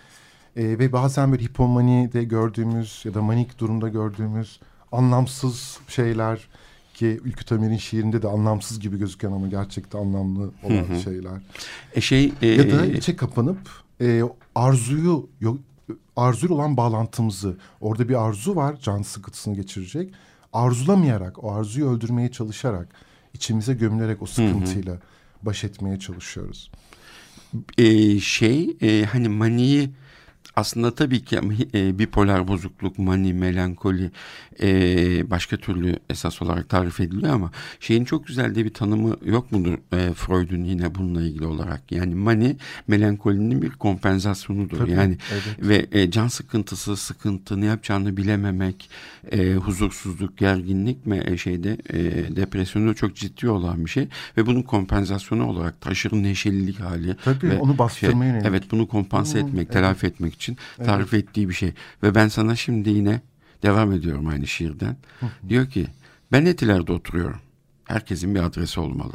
e, 0.55 0.63
ve 0.79 0.91
bazen 0.91 1.31
böyle 1.31 1.43
hipomanide 1.43 2.23
gördüğümüz 2.23 3.01
ya 3.05 3.13
da 3.13 3.21
manik 3.21 3.59
durumda 3.59 3.87
gördüğümüz 3.89 4.59
anlamsız 4.91 5.79
şeyler 5.87 6.47
ki 6.93 7.19
Ülkü 7.23 7.45
Tamer'in 7.45 7.77
şiirinde 7.77 8.21
de 8.21 8.27
anlamsız 8.27 8.79
gibi 8.79 8.97
gözüken 8.97 9.31
ama 9.31 9.47
gerçekte 9.47 9.97
anlamlı 9.97 10.51
olan 10.63 10.99
şeyler. 11.03 11.41
E 11.95 12.01
şey 12.01 12.33
e, 12.41 12.47
Ya 12.47 12.71
da 12.71 12.85
içe 12.85 13.15
kapanıp 13.15 13.59
e, 14.01 14.21
arzuyu 14.55 15.29
yok 15.41 15.57
arzuyla 16.15 16.55
olan 16.55 16.77
bağlantımızı 16.77 17.57
orada 17.81 18.09
bir 18.09 18.27
arzu 18.27 18.55
var 18.55 18.75
can 18.81 19.01
sıkıntısını 19.01 19.55
geçirecek. 19.55 20.13
Arzulamayarak 20.53 21.43
o 21.43 21.51
arzuyu 21.51 21.89
öldürmeye 21.89 22.31
çalışarak 22.31 22.87
içimize 23.33 23.73
gömülerek 23.73 24.21
o 24.21 24.25
sıkıntıyla 24.25 24.97
baş 25.41 25.63
etmeye 25.63 25.99
çalışıyoruz. 25.99 26.71
e, 27.77 28.19
şey 28.19 28.77
e, 28.81 29.05
hani 29.05 29.29
maniyi 29.29 29.89
aslında 30.59 30.95
tabii 30.95 31.23
ki 31.23 31.39
e, 31.73 31.99
bipolar 31.99 32.47
bozukluk, 32.47 32.99
mani, 32.99 33.33
melankoli 33.33 34.11
e, 34.61 35.29
başka 35.29 35.57
türlü 35.57 35.99
esas 36.09 36.41
olarak 36.41 36.69
tarif 36.69 36.99
ediliyor 36.99 37.33
ama 37.33 37.51
şeyin 37.79 38.05
çok 38.05 38.27
güzel 38.27 38.55
de 38.55 38.65
bir 38.65 38.73
tanımı 38.73 39.17
yok 39.25 39.51
mudur 39.51 39.73
e, 39.93 40.13
Freud'un 40.13 40.63
yine 40.63 40.95
bununla 40.95 41.21
ilgili 41.21 41.45
olarak? 41.45 41.91
Yani 41.91 42.15
mani 42.15 42.57
melankolinin 42.87 43.61
bir 43.61 43.69
kompensasyonudur. 43.69 44.77
Tabii, 44.77 44.91
yani 44.91 45.17
evet. 45.31 45.43
ve 45.59 45.99
e, 45.99 46.11
can 46.11 46.27
sıkıntısı, 46.27 46.97
sıkıntı, 46.97 47.61
ne 47.61 47.65
yapacağını 47.65 48.17
bilememek, 48.17 48.89
e, 49.31 49.53
huzursuzluk, 49.53 50.37
gerginlik 50.37 51.05
mi 51.05 51.21
e, 51.25 51.37
şeyde 51.37 51.77
e, 51.89 51.99
depresyonda 52.35 52.93
çok 52.93 53.15
ciddi 53.15 53.49
olan 53.49 53.85
bir 53.85 53.89
şey 53.89 54.07
ve 54.37 54.45
bunun 54.45 54.61
kompensasyonu 54.61 55.47
olarak 55.47 55.75
aşırı 55.85 56.23
neşelilik 56.23 56.79
hali 56.79 57.15
Tabii, 57.25 57.49
ve 57.49 57.57
onu 57.57 57.77
bastırmaya 57.77 58.29
yönelik. 58.29 58.45
Evet 58.45 58.63
bunu 58.71 58.87
kompanse 58.87 59.39
etmek, 59.39 59.71
telafi 59.71 60.07
etmek 60.07 60.33
için 60.33 60.48
tarif 60.85 61.13
ettiği 61.13 61.49
bir 61.49 61.53
şey. 61.53 61.73
Ve 62.03 62.15
ben 62.15 62.27
sana 62.27 62.55
şimdi 62.55 62.89
yine 62.89 63.21
devam 63.63 63.93
ediyorum 63.93 64.27
aynı 64.27 64.47
şiirden. 64.47 64.97
Diyor 65.49 65.69
ki 65.69 65.87
ben 66.31 66.45
Etiler'de 66.45 66.91
oturuyorum. 66.91 67.39
Herkesin 67.85 68.35
bir 68.35 68.39
adresi 68.39 68.79
olmalı. 68.79 69.13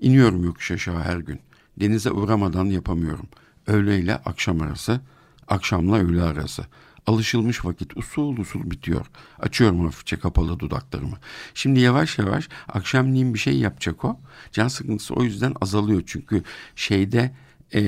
İniyorum 0.00 0.44
yokuş 0.44 0.70
aşağı 0.70 1.00
her 1.00 1.16
gün. 1.16 1.40
Denize 1.80 2.10
uğramadan 2.10 2.64
yapamıyorum. 2.64 3.28
Öğleyle 3.66 4.16
akşam 4.16 4.60
arası, 4.60 5.00
akşamla 5.48 5.96
öğle 5.96 6.22
arası. 6.22 6.66
Alışılmış 7.06 7.64
vakit 7.64 7.96
usul 7.96 8.36
usul 8.36 8.70
bitiyor. 8.70 9.06
Açıyorum 9.38 9.84
hafifçe 9.84 10.16
kapalı 10.16 10.58
dudaklarımı. 10.60 11.16
Şimdi 11.54 11.80
yavaş 11.80 12.18
yavaş 12.18 12.48
akşamleyin 12.68 13.34
bir 13.34 13.38
şey 13.38 13.58
yapacak 13.58 14.04
o. 14.04 14.20
Can 14.52 14.68
sıkıntısı 14.68 15.14
o 15.14 15.22
yüzden 15.22 15.54
azalıyor. 15.60 16.02
Çünkü 16.06 16.42
şeyde 16.76 17.34
eee, 17.72 17.82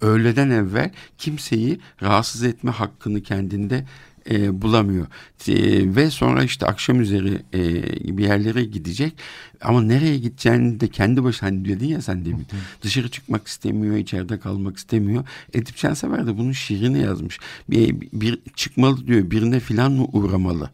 öğleden 0.00 0.50
evvel 0.50 0.90
kimseyi 1.18 1.80
rahatsız 2.02 2.42
etme 2.42 2.70
hakkını 2.70 3.22
kendinde 3.22 3.84
e, 4.30 4.62
bulamıyor. 4.62 5.06
E, 5.48 5.96
ve 5.96 6.10
sonra 6.10 6.44
işte 6.44 6.66
akşam 6.66 7.00
üzeri 7.00 7.42
e, 7.54 8.18
bir 8.18 8.24
yerlere 8.24 8.64
gidecek. 8.64 9.12
Ama 9.60 9.82
nereye 9.82 10.18
gideceğini 10.18 10.80
de 10.80 10.88
kendi 10.88 11.24
başına 11.24 11.48
hani 11.48 11.64
dedin 11.64 11.86
ya 11.86 12.02
sen 12.02 12.24
demin. 12.24 12.46
Dışarı 12.82 13.08
çıkmak 13.08 13.46
istemiyor, 13.46 13.96
içeride 13.96 14.38
kalmak 14.40 14.76
istemiyor. 14.76 15.24
Edip 15.54 15.76
Cansever 15.76 16.26
de 16.26 16.38
bunun 16.38 16.52
şiirini 16.52 17.00
yazmış. 17.00 17.38
Bir, 17.70 17.96
bir 18.12 18.38
çıkmalı 18.54 19.06
diyor, 19.06 19.30
birine 19.30 19.60
filan 19.60 19.92
mı 19.92 20.04
uğramalı? 20.12 20.70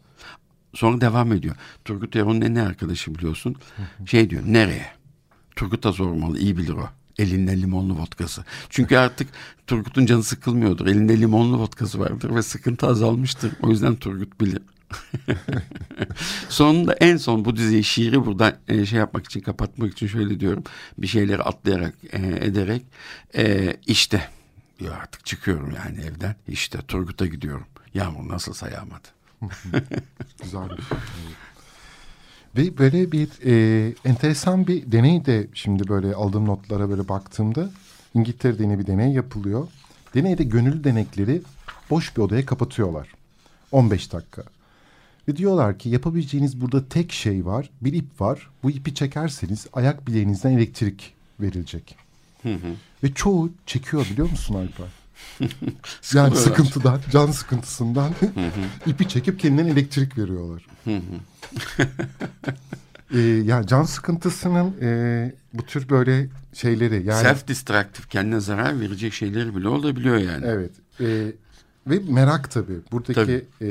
Sonra 0.73 1.01
devam 1.01 1.31
ediyor. 1.33 1.55
Turgut 1.85 2.15
Eron'un 2.15 2.41
en 2.41 2.55
arkadaşı 2.55 3.15
biliyorsun. 3.15 3.55
Şey 4.05 4.29
diyor, 4.29 4.43
nereye? 4.45 4.94
Turgut'a 5.55 5.93
sormalı, 5.93 6.39
iyi 6.39 6.57
bilir 6.57 6.73
o. 6.73 6.89
Elinde 7.17 7.61
limonlu 7.61 7.97
vodkası. 7.97 8.45
Çünkü 8.69 8.97
artık 8.97 9.29
Turgut'un 9.67 10.05
canı 10.05 10.23
sıkılmıyordur. 10.23 10.87
Elinde 10.87 11.21
limonlu 11.21 11.57
vodkası 11.59 11.99
vardır 11.99 12.35
ve 12.35 12.41
sıkıntı 12.41 12.87
azalmıştır. 12.87 13.51
O 13.61 13.69
yüzden 13.69 13.95
Turgut 13.95 14.41
bilir. 14.41 14.61
Sonunda 16.49 16.93
en 16.93 17.17
son 17.17 17.45
bu 17.45 17.55
diziyi 17.55 17.83
şiiri 17.83 18.25
burada 18.25 18.59
e, 18.67 18.85
şey 18.85 18.99
yapmak 18.99 19.25
için 19.25 19.41
kapatmak 19.41 19.91
için 19.91 20.07
şöyle 20.07 20.39
diyorum. 20.39 20.63
Bir 20.97 21.07
şeyleri 21.07 21.43
atlayarak 21.43 21.95
e, 22.11 22.27
ederek 22.27 22.81
e, 23.35 23.75
işte 23.87 24.29
diyor 24.79 24.95
artık 24.95 25.25
çıkıyorum 25.25 25.73
yani 25.75 26.01
evden. 26.01 26.35
İşte 26.47 26.79
Turgut'a 26.87 27.25
gidiyorum. 27.25 27.67
Yağmur 27.93 28.29
nasılsa 28.29 28.69
yağmadı. 28.69 29.07
Güzel 30.43 30.69
bir 30.69 30.83
şey. 30.89 30.97
Ve 32.57 32.77
böyle 32.77 33.11
bir 33.11 33.29
e, 33.45 33.93
enteresan 34.05 34.67
bir 34.67 34.91
deney 34.91 35.25
de 35.25 35.47
şimdi 35.53 35.87
böyle 35.87 36.13
aldığım 36.13 36.45
notlara 36.45 36.89
böyle 36.89 37.07
baktığımda 37.09 37.69
İngiltere'de 38.13 38.63
yine 38.63 38.79
bir 38.79 38.87
deney 38.87 39.11
yapılıyor. 39.11 39.67
Deneyde 40.13 40.43
gönüllü 40.43 40.83
denekleri 40.83 41.41
boş 41.89 42.17
bir 42.17 42.21
odaya 42.21 42.45
kapatıyorlar. 42.45 43.07
15 43.71 44.13
dakika. 44.13 44.43
Ve 45.27 45.35
diyorlar 45.37 45.79
ki 45.79 45.89
yapabileceğiniz 45.89 46.61
burada 46.61 46.89
tek 46.89 47.11
şey 47.11 47.45
var. 47.45 47.69
Bir 47.81 47.93
ip 47.93 48.21
var. 48.21 48.49
Bu 48.63 48.71
ipi 48.71 48.95
çekerseniz 48.95 49.67
ayak 49.73 50.07
bileğinizden 50.07 50.51
elektrik 50.51 51.13
verilecek. 51.39 51.95
Ve 53.03 53.13
çoğu 53.13 53.49
çekiyor 53.65 54.07
biliyor 54.11 54.29
musun 54.29 54.55
Alper? 54.55 54.87
Yani 56.13 56.35
sıkıntıdan, 56.35 57.01
can 57.11 57.31
sıkıntısından 57.31 58.13
ipi 58.85 59.09
çekip 59.09 59.39
kendinden 59.39 59.65
elektrik 59.65 60.17
veriyorlar. 60.17 60.65
ee, 63.13 63.19
yani 63.19 63.67
can 63.67 63.83
sıkıntısının 63.83 64.75
e, 64.81 65.31
bu 65.53 65.65
tür 65.65 65.89
böyle 65.89 66.27
şeyleri 66.53 67.05
yani 67.05 67.21
Self 67.21 67.47
destructive 67.47 68.07
kendine 68.09 68.39
zarar 68.39 68.79
verecek 68.79 69.13
şeyleri 69.13 69.55
bile 69.55 69.67
olabiliyor 69.67 70.17
yani. 70.17 70.45
evet 70.45 70.71
e, 70.99 71.31
ve 71.87 71.99
merak 72.09 72.51
tabii 72.51 72.77
buradaki 72.91 73.13
Tabii. 73.13 73.45
E, 73.61 73.69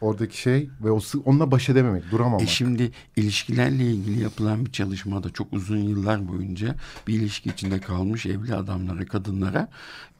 oradaki 0.00 0.40
şey 0.40 0.70
ve 0.84 0.90
o 0.90 1.00
onunla 1.24 1.50
baş 1.50 1.68
edememek 1.68 2.10
duramamak. 2.10 2.42
E 2.42 2.46
şimdi 2.46 2.92
ilişkilerle 3.16 3.84
ilgili 3.84 4.22
yapılan 4.22 4.66
bir 4.66 4.72
çalışmada 4.72 5.30
çok 5.30 5.52
uzun 5.52 5.78
yıllar 5.78 6.28
boyunca 6.28 6.74
bir 7.06 7.14
ilişki 7.14 7.50
içinde 7.50 7.80
kalmış 7.80 8.26
evli 8.26 8.54
adamlara, 8.54 9.06
kadınlara 9.06 9.68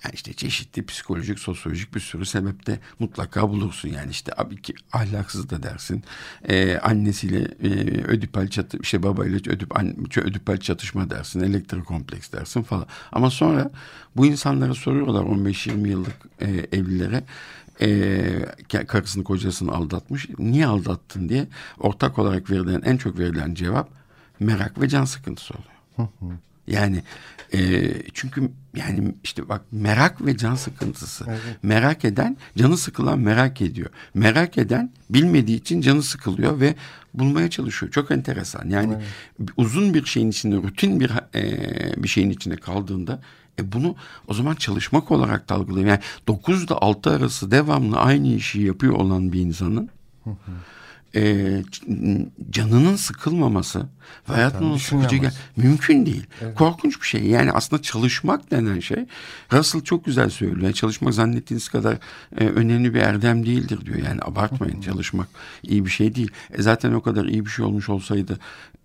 yani 0.05 0.14
işte 0.14 0.33
çeşitli 0.33 0.87
psikolojik, 0.87 1.38
sosyolojik 1.38 1.95
bir 1.95 2.01
sürü 2.01 2.27
sebepte 2.27 2.81
mutlaka 2.99 3.49
bulursun. 3.49 3.88
Yani 3.88 4.11
işte 4.11 4.33
abi 4.37 4.62
ki 4.62 4.75
ahlaksız 4.92 5.51
da 5.51 5.62
dersin. 5.62 6.05
E, 6.49 6.77
annesiyle 6.77 7.38
e, 7.62 7.68
ödipal 8.05 8.49
çatı, 8.49 8.79
işte 8.83 9.03
babayla 9.03 9.38
ödip, 9.38 9.79
an, 9.79 9.97
ödipal 10.16 10.57
çatışma 10.57 11.11
dersin. 11.11 11.40
Elektrik 11.40 11.87
kompleks 11.87 12.33
dersin 12.33 12.62
falan. 12.62 12.87
Ama 13.12 13.31
sonra 13.31 13.71
bu 14.16 14.27
insanlara 14.27 14.75
soruyorlar 14.75 15.23
15-20 15.23 15.88
yıllık 15.88 16.16
e, 16.40 16.47
evlilere 16.73 17.21
e, 17.80 18.87
karısını 18.87 19.24
kocasını 19.24 19.72
aldatmış. 19.72 20.28
Niye 20.38 20.66
aldattın 20.66 21.28
diye 21.28 21.48
ortak 21.78 22.18
olarak 22.18 22.50
verilen 22.50 22.82
en 22.85 22.96
çok 22.96 23.18
verilen 23.18 23.54
cevap 23.54 23.88
merak 24.40 24.80
ve 24.80 24.88
can 24.88 25.04
sıkıntısı 25.04 25.54
oluyor. 25.54 25.72
Yani 26.66 27.02
e, 27.54 27.92
çünkü 28.14 28.50
yani 28.76 29.14
işte 29.24 29.48
bak 29.48 29.62
merak 29.72 30.26
ve 30.26 30.37
can 30.37 30.54
sıkıntısı. 30.54 31.24
Merak 31.62 32.04
eden 32.04 32.37
canı 32.58 32.76
sıkılan 32.76 33.18
merak 33.18 33.62
ediyor. 33.62 33.90
Merak 34.14 34.58
eden 34.58 34.90
bilmediği 35.11 35.56
için 35.56 35.80
canı 35.80 36.02
sıkılıyor 36.02 36.61
ve 36.61 36.74
bulmaya 37.14 37.50
çalışıyor. 37.50 37.92
Çok 37.92 38.11
enteresan. 38.11 38.68
Yani 38.68 38.94
uzun 39.56 39.94
bir 39.94 40.04
şeyin 40.04 40.30
içinde 40.30 40.56
rutin 40.56 41.00
bir 41.00 41.11
e, 41.35 42.02
bir 42.02 42.08
şeyin 42.08 42.30
içinde 42.30 42.56
kaldığında 42.56 43.22
e 43.59 43.73
bunu 43.73 43.95
o 44.29 44.35
zaman 44.35 44.55
çalışmak 44.55 45.11
olarak 45.11 45.49
da 45.49 45.55
algılıyor. 45.55 45.87
Yani 45.87 46.01
9 46.27 46.65
ile 46.65 46.75
6 46.75 47.11
arası 47.11 47.51
devamlı 47.51 47.99
aynı 47.99 48.29
işi 48.29 48.61
yapıyor 48.61 48.95
olan 48.95 49.33
bir 49.33 49.41
insanın 49.41 49.91
e, 51.15 51.62
canının 52.51 52.97
sıkılmaması 52.97 53.79
ve 54.29 54.33
hayatının 54.33 54.77
sıkıcı 54.77 55.17
gel 55.17 55.35
mümkün 55.57 56.07
değil. 56.07 56.27
Korkunç 56.55 57.01
bir 57.01 57.07
şey. 57.07 57.23
Yani 57.23 57.53
aslında 57.53 57.83
çalışmak 57.83 58.51
denen 58.51 58.81
şey 58.81 59.07
Russell 59.53 59.81
çok 59.81 60.05
güzel 60.05 60.31
söylüyor. 60.31 60.62
Yani 60.62 60.75
çalışmak 60.75 61.15
zannettiğiniz 61.15 61.69
kadar 61.69 61.99
e, 62.38 62.45
önemli 62.45 62.95
bir 62.95 63.01
erdem 63.01 63.47
değildir 63.47 63.87
diyor. 63.87 63.99
Yani 63.99 64.21
abartmayın 64.23 64.81
çalışmak 64.81 65.29
iyi 65.62 65.85
bir 65.85 65.91
şey 65.91 66.15
değil. 66.15 66.31
E, 66.51 66.62
zaten 66.62 66.93
o 66.93 67.01
kadar 67.01 67.25
iyi 67.25 67.45
bir 67.45 67.51
şey 67.51 67.65
olmuş 67.65 67.88
olsaydı 67.88 68.38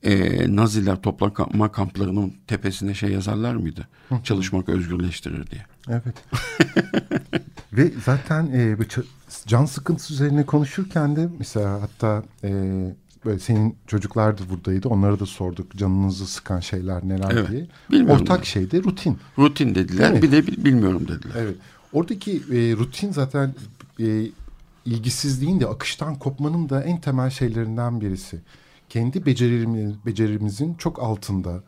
e, 0.03 0.55
Naziler 0.55 1.01
toplama 1.01 1.71
kamplarının 1.71 2.33
tepesine 2.47 2.93
şey 2.93 3.11
yazarlar 3.11 3.55
mıydı? 3.55 3.87
Çalışmak 4.23 4.69
özgürleştirir 4.69 5.47
diye. 5.51 5.65
Evet. 5.89 6.15
Ve 7.73 7.91
zaten 8.05 8.45
e, 8.53 8.77
can 9.47 9.65
sıkıntısı 9.65 10.13
üzerine 10.13 10.45
konuşurken 10.45 11.15
de 11.15 11.29
mesela 11.39 11.81
hatta 11.81 12.23
e, 12.43 12.49
böyle 13.25 13.39
senin 13.39 13.75
çocuklar 13.87 14.37
da 14.37 14.41
buradaydı. 14.49 14.87
Onlara 14.87 15.19
da 15.19 15.25
sorduk 15.25 15.71
canınızı 15.77 16.27
sıkan 16.27 16.59
şeyler 16.59 17.03
neler 17.07 17.31
Evet. 17.31 17.49
diye. 17.51 17.67
Bilmiyorum 17.91 18.21
Ortak 18.21 18.37
ben. 18.39 18.43
şey 18.43 18.71
de 18.71 18.83
rutin. 18.83 19.17
Rutin 19.37 19.75
dediler. 19.75 20.21
Bir 20.21 20.31
de 20.31 20.47
bil- 20.47 20.65
bilmiyorum 20.65 21.07
dediler. 21.07 21.35
Evet. 21.37 21.55
Oradaki 21.93 22.31
e, 22.37 22.75
rutin 22.77 23.11
zaten 23.11 23.55
e, 23.99 24.25
ilgisizliğin 24.85 25.59
de 25.59 25.67
akıştan 25.67 26.15
kopmanın 26.15 26.69
da 26.69 26.83
en 26.83 27.01
temel 27.01 27.29
şeylerinden 27.29 28.01
birisi. 28.01 28.39
Kendi 28.89 29.25
becerimizin 30.05 30.73
çok 30.73 31.03
altında 31.03 31.63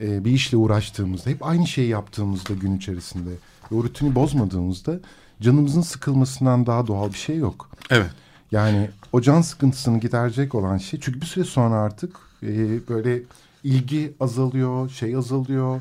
e, 0.00 0.24
bir 0.24 0.30
işle 0.30 0.56
uğraştığımızda, 0.56 1.30
hep 1.30 1.46
aynı 1.46 1.66
şeyi 1.66 1.88
yaptığımızda 1.88 2.54
gün 2.54 2.76
içerisinde 2.76 3.30
ve 3.70 3.74
o 3.76 3.84
rutini 3.84 4.14
bozmadığımızda 4.14 5.00
canımızın 5.40 5.82
sıkılmasından 5.82 6.66
daha 6.66 6.86
doğal 6.86 7.12
bir 7.12 7.18
şey 7.18 7.36
yok. 7.36 7.70
Evet. 7.90 8.10
Yani 8.52 8.90
o 9.12 9.20
can 9.20 9.40
sıkıntısını 9.40 10.00
giderecek 10.00 10.54
olan 10.54 10.78
şey 10.78 11.00
çünkü 11.00 11.20
bir 11.20 11.26
süre 11.26 11.44
sonra 11.44 11.74
artık 11.74 12.16
e, 12.42 12.48
böyle 12.88 13.22
ilgi 13.64 14.14
azalıyor, 14.20 14.90
şey 14.90 15.16
azalıyor. 15.16 15.80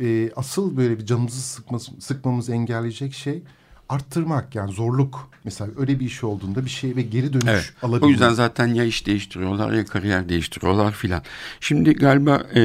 E, 0.00 0.30
asıl 0.36 0.76
böyle 0.76 0.98
bir 0.98 1.06
canımızı 1.06 1.40
sıkması, 1.40 2.00
sıkmamızı 2.00 2.52
engelleyecek 2.52 3.14
şey 3.14 3.42
arttırmak 3.88 4.54
yani 4.54 4.72
zorluk. 4.72 5.30
Mesela 5.44 5.70
öyle 5.78 6.00
bir 6.00 6.06
iş 6.06 6.24
olduğunda 6.24 6.64
bir 6.64 6.70
şey 6.70 6.96
ve 6.96 7.02
geri 7.02 7.32
dönüş 7.32 7.44
Evet. 7.48 7.72
alabilmek. 7.82 8.04
O 8.04 8.08
yüzden 8.08 8.32
zaten 8.32 8.66
ya 8.66 8.84
iş 8.84 9.06
değiştiriyorlar 9.06 9.72
ya 9.72 9.84
kariyer 9.84 10.28
değiştiriyorlar 10.28 10.92
filan. 10.92 11.22
Şimdi 11.60 11.94
galiba 11.94 12.42
e, 12.54 12.60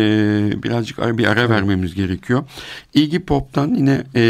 birazcık 0.63 1.17
bir 1.17 1.25
ara 1.27 1.49
vermemiz 1.49 1.95
gerekiyor. 1.95 2.43
Iggy 2.93 3.17
Pop'tan 3.17 3.73
yine 3.75 4.03
e, 4.15 4.23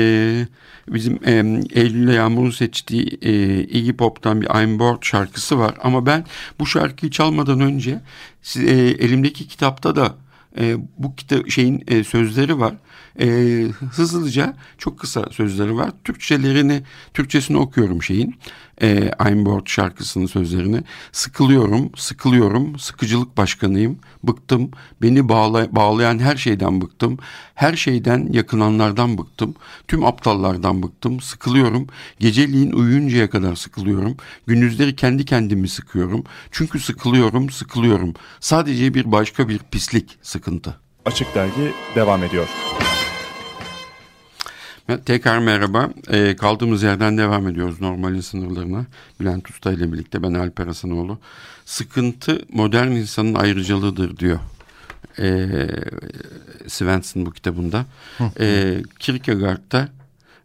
bizim 0.88 1.20
e, 1.26 1.32
Eylül'le 1.80 2.14
Yağmur'un 2.14 2.52
seçtiği 2.52 3.18
e, 3.22 3.64
Iggy 3.64 3.92
Pop'tan 3.92 4.42
bir 4.42 4.64
I'm 4.64 4.80
Bored 4.80 5.02
şarkısı 5.02 5.60
var. 5.60 5.76
Ama 5.84 6.06
ben 6.06 6.26
bu 6.60 6.66
şarkıyı 6.66 7.12
çalmadan 7.12 7.60
önce 7.60 8.02
e, 8.58 8.72
elimdeki 8.74 9.48
kitapta 9.48 9.96
da 9.96 10.16
e, 10.60 10.76
bu 10.98 11.16
kita 11.16 11.50
şeyin 11.50 11.84
e, 11.88 12.04
sözleri 12.04 12.60
var. 12.60 12.74
E, 13.20 13.28
hızlıca 13.92 14.54
çok 14.78 15.00
kısa 15.00 15.26
sözleri 15.32 15.76
var. 15.76 15.92
Türkçelerini, 16.04 16.84
Türkçesini 17.14 17.58
okuyorum 17.58 18.04
şeyin. 18.04 18.36
E, 18.82 19.12
I'm 19.30 19.46
Bored 19.46 19.68
şarkısının 19.68 20.26
sözlerini. 20.26 20.84
Sıkılıyorum, 21.12 21.92
sıkılıyorum, 21.96 22.80
sıkıcılık 22.80 23.38
başkanıyım. 23.38 24.00
Bıktım, 24.24 24.72
beni 25.02 25.30
bağla, 25.30 25.76
bağlayan 25.76 26.20
her 26.20 26.36
şeyden 26.36 26.82
bıktım. 26.82 27.18
Her 27.56 27.76
şeyden 27.76 28.30
yakınanlardan 28.32 29.18
bıktım. 29.18 29.56
Tüm 29.88 30.06
aptallardan 30.06 30.84
bıktım. 30.84 31.22
Sıkılıyorum. 31.22 31.88
Geceliğin 32.20 32.72
uyuyuncaya 32.72 33.30
kadar 33.30 33.56
sıkılıyorum. 33.56 34.18
Gündüzleri 34.48 34.96
kendi 34.96 35.26
kendimi 35.26 35.70
sıkıyorum. 35.70 36.24
Çünkü 36.52 36.80
sıkılıyorum, 36.80 37.50
sıkılıyorum. 37.50 38.14
Sadece 38.40 38.94
bir 38.94 39.12
başka 39.12 39.50
bir 39.50 39.60
pislik, 39.60 40.18
sıkıntı. 40.22 40.78
Açık 41.06 41.36
Dergi 41.36 41.74
devam 41.96 42.24
ediyor. 42.24 42.48
Tekrar 44.88 45.40
merhaba. 45.40 45.90
Ee, 46.12 46.36
kaldığımız 46.36 46.84
yerden 46.84 47.18
devam 47.18 47.48
ediyoruz 47.48 47.82
normalin 47.82 48.22
sınırlarına. 48.22 48.86
Bülent 49.20 49.50
Usta 49.50 49.72
ile 49.72 49.94
birlikte 49.94 50.24
ben 50.24 50.34
Alper 50.34 50.68
Hasanoğlu. 50.68 51.20
Sıkıntı 51.66 52.42
modern 52.54 52.92
insanın 52.92 53.36
ayrıcalığıdır 53.36 54.18
diyor. 54.18 54.40
Ee, 55.20 55.50
Svensson 56.68 57.26
bu 57.26 57.32
kitabında. 57.32 57.86
Ee, 58.40 58.84
Kierkegaard'da 59.00 59.90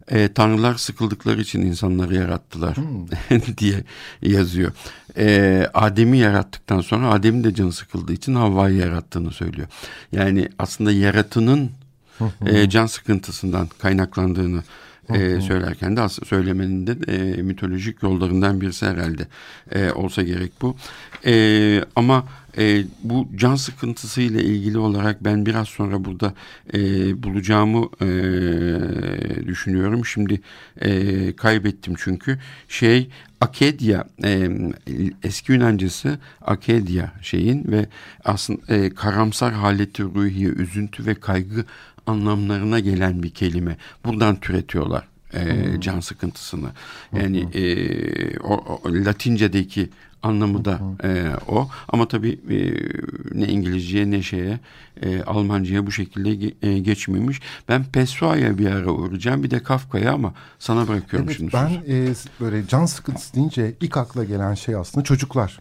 e, 0.07 0.33
tanrılar 0.33 0.75
sıkıldıkları 0.75 1.41
için 1.41 1.61
insanları 1.61 2.15
yarattılar 2.15 2.75
diye 3.57 3.83
yazıyor. 4.21 4.71
E, 5.17 5.67
Adem'i 5.73 6.17
yarattıktan 6.17 6.81
sonra 6.81 7.09
Adem'in 7.09 7.43
de 7.43 7.55
canı 7.55 7.73
sıkıldığı 7.73 8.13
için 8.13 8.35
Havva'yı 8.35 8.77
yarattığını 8.77 9.31
söylüyor. 9.31 9.67
Yani 10.11 10.49
aslında 10.59 10.91
yaratının 10.91 11.71
e, 12.45 12.69
can 12.69 12.85
sıkıntısından 12.85 13.67
kaynaklandığını 13.81 14.63
e, 15.09 15.41
söylerken 15.41 15.97
de 15.97 16.01
aslında 16.01 16.25
söylemenin 16.25 16.87
de 16.87 17.11
e, 17.11 17.41
mitolojik 17.41 18.03
yollarından 18.03 18.61
birisi 18.61 18.85
herhalde 18.85 19.27
e, 19.71 19.91
olsa 19.91 20.23
gerek 20.23 20.51
bu. 20.61 20.75
E, 21.25 21.83
ama 21.95 22.25
e, 22.57 22.83
bu 23.03 23.27
can 23.35 23.55
sıkıntısı 23.55 24.21
ile 24.21 24.43
ilgili 24.43 24.77
olarak 24.77 25.23
ben 25.23 25.45
biraz 25.45 25.67
sonra 25.67 26.05
burada 26.05 26.33
e, 26.73 26.79
bulacağımı 27.23 27.89
e, 28.01 28.07
düşünüyorum. 29.47 30.05
Şimdi 30.05 30.41
e, 30.81 31.35
kaybettim 31.35 31.93
çünkü 31.97 32.39
şey 32.67 33.09
Akedia 33.41 34.03
e, 34.23 34.49
eski 35.23 35.51
Yunancası 35.51 36.19
Akedia 36.41 37.05
şeyin 37.21 37.71
ve 37.71 37.85
aslında 38.25 38.75
e, 38.75 38.89
karamsar 38.89 39.53
haleti 39.53 40.03
ruhiye 40.03 40.49
üzüntü 40.49 41.05
ve 41.05 41.15
kaygı 41.15 41.65
anlamlarına 42.07 42.79
gelen 42.79 43.23
bir 43.23 43.29
kelime. 43.29 43.77
Buradan 44.05 44.35
türetiyorlar 44.35 45.07
e, 45.33 45.65
can 45.79 45.99
sıkıntısını. 45.99 46.69
Yani 47.13 47.39
e, 47.53 48.37
o, 48.39 48.53
o 48.53 48.81
Latince'deki 48.85 49.89
anlamı 50.23 50.65
da 50.65 50.79
e, 51.03 51.31
o. 51.47 51.69
Ama 51.87 52.07
tabii 52.07 52.39
e, 52.49 52.57
ne 53.39 53.47
İngilizceye 53.47 54.11
ne 54.11 54.21
şeye 54.21 54.59
e, 55.01 55.21
Almanca'ya 55.21 55.87
bu 55.87 55.91
şekilde 55.91 56.53
e, 56.67 56.79
geçmemiş. 56.79 57.41
Ben 57.69 57.83
Pessoa'ya 57.83 58.57
bir 58.57 58.67
ara 58.67 58.91
uğrayacağım. 58.91 59.43
Bir 59.43 59.51
de 59.51 59.63
Kafka'ya 59.63 60.13
ama 60.13 60.33
sana 60.59 60.87
bırakıyorum 60.87 61.27
evet, 61.27 61.37
şimdi. 61.37 61.53
Ben 61.53 61.69
e, 61.87 62.13
böyle 62.41 62.67
can 62.67 62.85
sıkıntısı 62.85 63.33
deyince 63.33 63.73
ilk 63.81 63.97
akla 63.97 64.23
gelen 64.23 64.53
şey 64.53 64.75
aslında 64.75 65.03
çocuklar. 65.03 65.59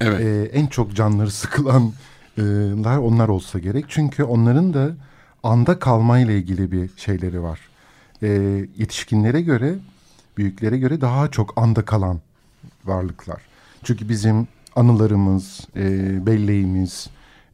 Evet. 0.00 0.20
E, 0.20 0.58
en 0.58 0.66
çok 0.66 0.94
canları 0.94 1.30
sıkılanlar 2.36 2.98
onlar 2.98 3.28
olsa 3.28 3.58
gerek. 3.58 3.84
Çünkü 3.88 4.22
onların 4.22 4.74
da 4.74 4.94
anda 5.46 5.78
kalmayla 5.78 6.34
ilgili 6.34 6.72
bir 6.72 6.90
şeyleri 6.96 7.42
var. 7.42 7.60
E, 8.22 8.28
yetişkinlere 8.78 9.40
göre, 9.40 9.74
büyüklere 10.36 10.78
göre 10.78 11.00
daha 11.00 11.30
çok 11.30 11.58
anda 11.58 11.84
kalan 11.84 12.20
varlıklar. 12.84 13.42
Çünkü 13.82 14.08
bizim 14.08 14.48
anılarımız, 14.76 15.60
e, 15.76 16.26
belleğimiz, 16.26 17.06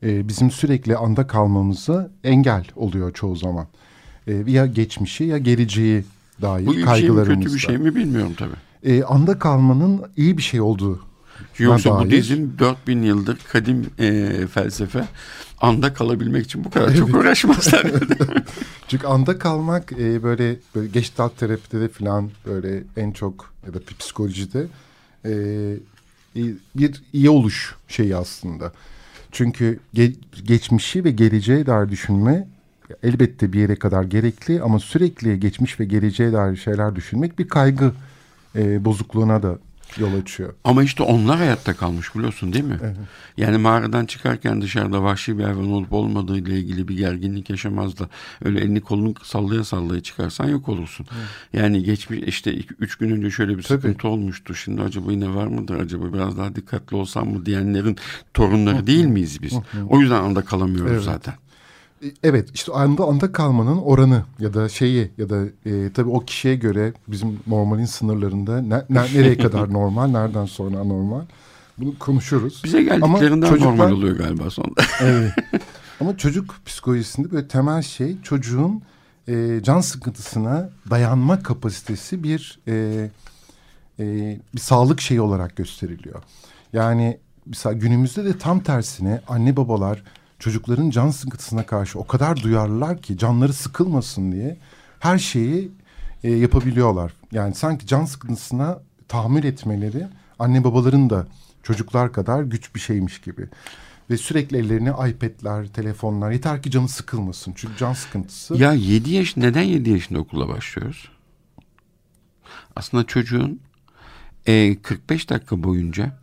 e, 0.02 0.28
bizim 0.28 0.50
sürekli 0.50 0.96
anda 0.96 1.26
kalmamıza 1.26 2.10
engel 2.24 2.64
oluyor 2.76 3.12
çoğu 3.12 3.36
zaman. 3.36 3.66
E, 4.26 4.32
ya 4.46 4.66
geçmişi 4.66 5.24
ya 5.24 5.38
geleceği 5.38 6.04
dair 6.42 6.66
Bu 6.66 6.74
iyi 6.74 6.86
bir 6.86 6.94
şey 6.94 7.10
mi 7.10 7.24
kötü 7.24 7.54
bir 7.54 7.58
şey 7.58 7.78
mi 7.78 7.94
bilmiyorum 7.94 8.32
tabii. 8.38 8.92
E, 8.92 9.04
anda 9.04 9.38
kalmanın 9.38 10.02
iyi 10.16 10.36
bir 10.38 10.42
şey 10.42 10.60
olduğu. 10.60 11.00
Yoksa 11.58 11.98
dair. 11.98 12.06
Budizm 12.06 12.48
4000 12.58 13.02
yıldır 13.02 13.38
kadim 13.52 13.86
e, 13.98 14.30
felsefe 14.46 15.04
anda 15.60 15.94
kalabilmek 15.94 16.44
için 16.44 16.64
bu 16.64 16.70
kadar 16.70 16.94
çok 16.94 17.14
uğraşmazlar. 17.14 17.86
Çünkü 18.88 19.06
anda 19.06 19.38
kalmak 19.38 19.92
e, 19.92 20.22
böyle, 20.22 20.56
böyle 20.74 20.88
gestalt 20.88 21.38
terapide 21.38 21.80
de 21.80 21.88
falan 21.88 22.30
böyle 22.46 22.82
en 22.96 23.12
çok 23.12 23.52
ya 23.66 23.74
da 23.74 23.78
psikolojide 23.98 24.66
e, 25.24 25.32
bir 26.76 27.02
iyi 27.12 27.30
oluş 27.30 27.74
şeyi 27.88 28.16
aslında. 28.16 28.72
Çünkü 29.32 29.78
ge- 29.94 30.14
geçmişi 30.44 31.04
ve 31.04 31.10
geleceğe 31.10 31.66
dair 31.66 31.88
düşünme 31.88 32.48
elbette 33.02 33.52
bir 33.52 33.60
yere 33.60 33.76
kadar 33.76 34.04
gerekli 34.04 34.62
ama 34.62 34.78
sürekli 34.78 35.40
geçmiş 35.40 35.80
ve 35.80 35.84
geleceğe 35.84 36.32
dair 36.32 36.56
şeyler 36.56 36.96
düşünmek 36.96 37.38
bir 37.38 37.48
kaygı 37.48 37.92
e, 38.56 38.84
bozukluğuna 38.84 39.42
da 39.42 39.58
yol 39.98 40.20
açıyor. 40.20 40.54
Ama 40.64 40.82
işte 40.82 41.02
onlar 41.02 41.38
hayatta 41.38 41.74
kalmış 41.74 42.14
biliyorsun 42.14 42.52
değil 42.52 42.64
mi? 42.64 42.78
Evet. 42.82 42.96
Yani 43.36 43.58
mağaradan 43.58 44.06
çıkarken 44.06 44.62
dışarıda 44.62 45.02
vahşi 45.02 45.38
bir 45.38 45.44
hayvan 45.44 45.72
olup 45.72 45.92
olmadığı 45.92 46.38
ile 46.38 46.58
ilgili 46.58 46.88
bir 46.88 46.96
gerginlik 46.96 47.50
yaşamazlar. 47.50 48.08
Öyle 48.44 48.60
elini 48.60 48.80
kolunu 48.80 49.14
sallaya 49.22 49.64
sallaya 49.64 50.02
çıkarsan 50.02 50.48
yok 50.48 50.68
olursun. 50.68 51.06
Evet. 51.16 51.62
Yani 51.62 51.82
geçmiş 51.82 52.20
işte 52.26 52.54
iki, 52.54 52.74
üç 52.78 52.96
gün 52.96 53.10
önce 53.10 53.30
şöyle 53.30 53.58
bir 53.58 53.62
sıkıntı 53.62 53.98
Tabii. 53.98 54.06
olmuştu. 54.06 54.54
Şimdi 54.54 54.82
acaba 54.82 55.12
yine 55.12 55.34
var 55.34 55.46
mıdır 55.46 55.80
acaba 55.80 56.12
biraz 56.12 56.38
daha 56.38 56.54
dikkatli 56.54 56.96
olsam 56.96 57.28
mı 57.28 57.46
diyenlerin 57.46 57.96
torunları 58.34 58.86
değil 58.86 59.06
miyiz 59.06 59.42
biz? 59.42 59.54
O 59.88 60.00
yüzden 60.00 60.22
anda 60.22 60.42
kalamıyoruz 60.42 60.92
evet. 60.92 61.02
zaten. 61.02 61.34
Evet 62.22 62.48
işte 62.54 62.72
anda 62.72 63.04
anda 63.04 63.32
kalmanın 63.32 63.78
oranı 63.78 64.22
ya 64.38 64.54
da 64.54 64.68
şeyi 64.68 65.10
ya 65.18 65.30
da 65.30 65.44
e, 65.66 65.92
tabii 65.92 66.10
o 66.10 66.20
kişiye 66.20 66.54
göre 66.54 66.92
bizim 67.08 67.40
normalin 67.46 67.84
sınırlarında 67.84 68.60
ne, 68.60 68.82
ne, 68.90 69.00
nereye 69.00 69.38
kadar 69.38 69.72
normal 69.72 70.06
nereden 70.06 70.46
sonra 70.46 70.78
anormal 70.78 71.22
bunu 71.78 71.98
konuşuruz. 71.98 72.60
Bize 72.64 72.82
geldiklerinden 72.82 73.48
çocuklar, 73.48 73.70
normal 73.70 73.92
oluyor 73.92 74.16
galiba 74.16 74.50
sonunda. 74.50 74.82
evet. 75.00 75.32
Ama 76.00 76.16
çocuk 76.16 76.54
psikolojisinde 76.66 77.30
böyle 77.30 77.48
temel 77.48 77.82
şey 77.82 78.22
çocuğun 78.22 78.82
e, 79.28 79.60
can 79.62 79.80
sıkıntısına 79.80 80.70
dayanma 80.90 81.42
kapasitesi 81.42 82.22
bir 82.22 82.58
e, 82.68 82.74
e, 83.98 84.04
bir 84.54 84.60
sağlık 84.60 85.00
şeyi 85.00 85.20
olarak 85.20 85.56
gösteriliyor. 85.56 86.22
Yani 86.72 87.18
mesela 87.46 87.72
günümüzde 87.72 88.24
de 88.24 88.38
tam 88.38 88.60
tersine 88.60 89.20
anne 89.28 89.56
babalar 89.56 90.02
çocukların 90.42 90.90
can 90.90 91.10
sıkıntısına 91.10 91.66
karşı 91.66 91.98
o 91.98 92.06
kadar 92.06 92.42
duyarlılar 92.42 93.02
ki 93.02 93.18
canları 93.18 93.52
sıkılmasın 93.52 94.32
diye 94.32 94.56
her 94.98 95.18
şeyi 95.18 95.72
e, 96.24 96.30
yapabiliyorlar. 96.30 97.12
Yani 97.32 97.54
sanki 97.54 97.86
can 97.86 98.04
sıkıntısına 98.04 98.78
tahammül 99.08 99.44
etmeleri 99.44 100.06
anne 100.38 100.64
babaların 100.64 101.10
da 101.10 101.26
çocuklar 101.62 102.12
kadar 102.12 102.42
güç 102.42 102.74
bir 102.74 102.80
şeymiş 102.80 103.20
gibi. 103.20 103.48
Ve 104.10 104.16
sürekli 104.16 104.56
ellerine 104.56 104.90
iPad'ler, 104.90 105.66
telefonlar 105.66 106.30
yeter 106.30 106.62
ki 106.62 106.70
canı 106.70 106.88
sıkılmasın. 106.88 107.52
Çünkü 107.56 107.76
can 107.76 107.92
sıkıntısı. 107.92 108.54
Ya 108.54 108.72
7 108.72 109.10
yaş 109.10 109.36
neden 109.36 109.62
7 109.62 109.90
yaşında 109.90 110.18
okula 110.18 110.48
başlıyoruz? 110.48 111.08
Aslında 112.76 113.06
çocuğun 113.06 113.60
e, 114.46 114.82
45 114.82 115.30
dakika 115.30 115.62
boyunca 115.62 116.18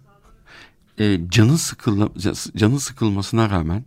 e, 0.98 1.30
canı 1.30 1.58
sıkılma, 1.58 2.10
canı 2.56 2.80
sıkılmasına 2.80 3.50
rağmen 3.50 3.84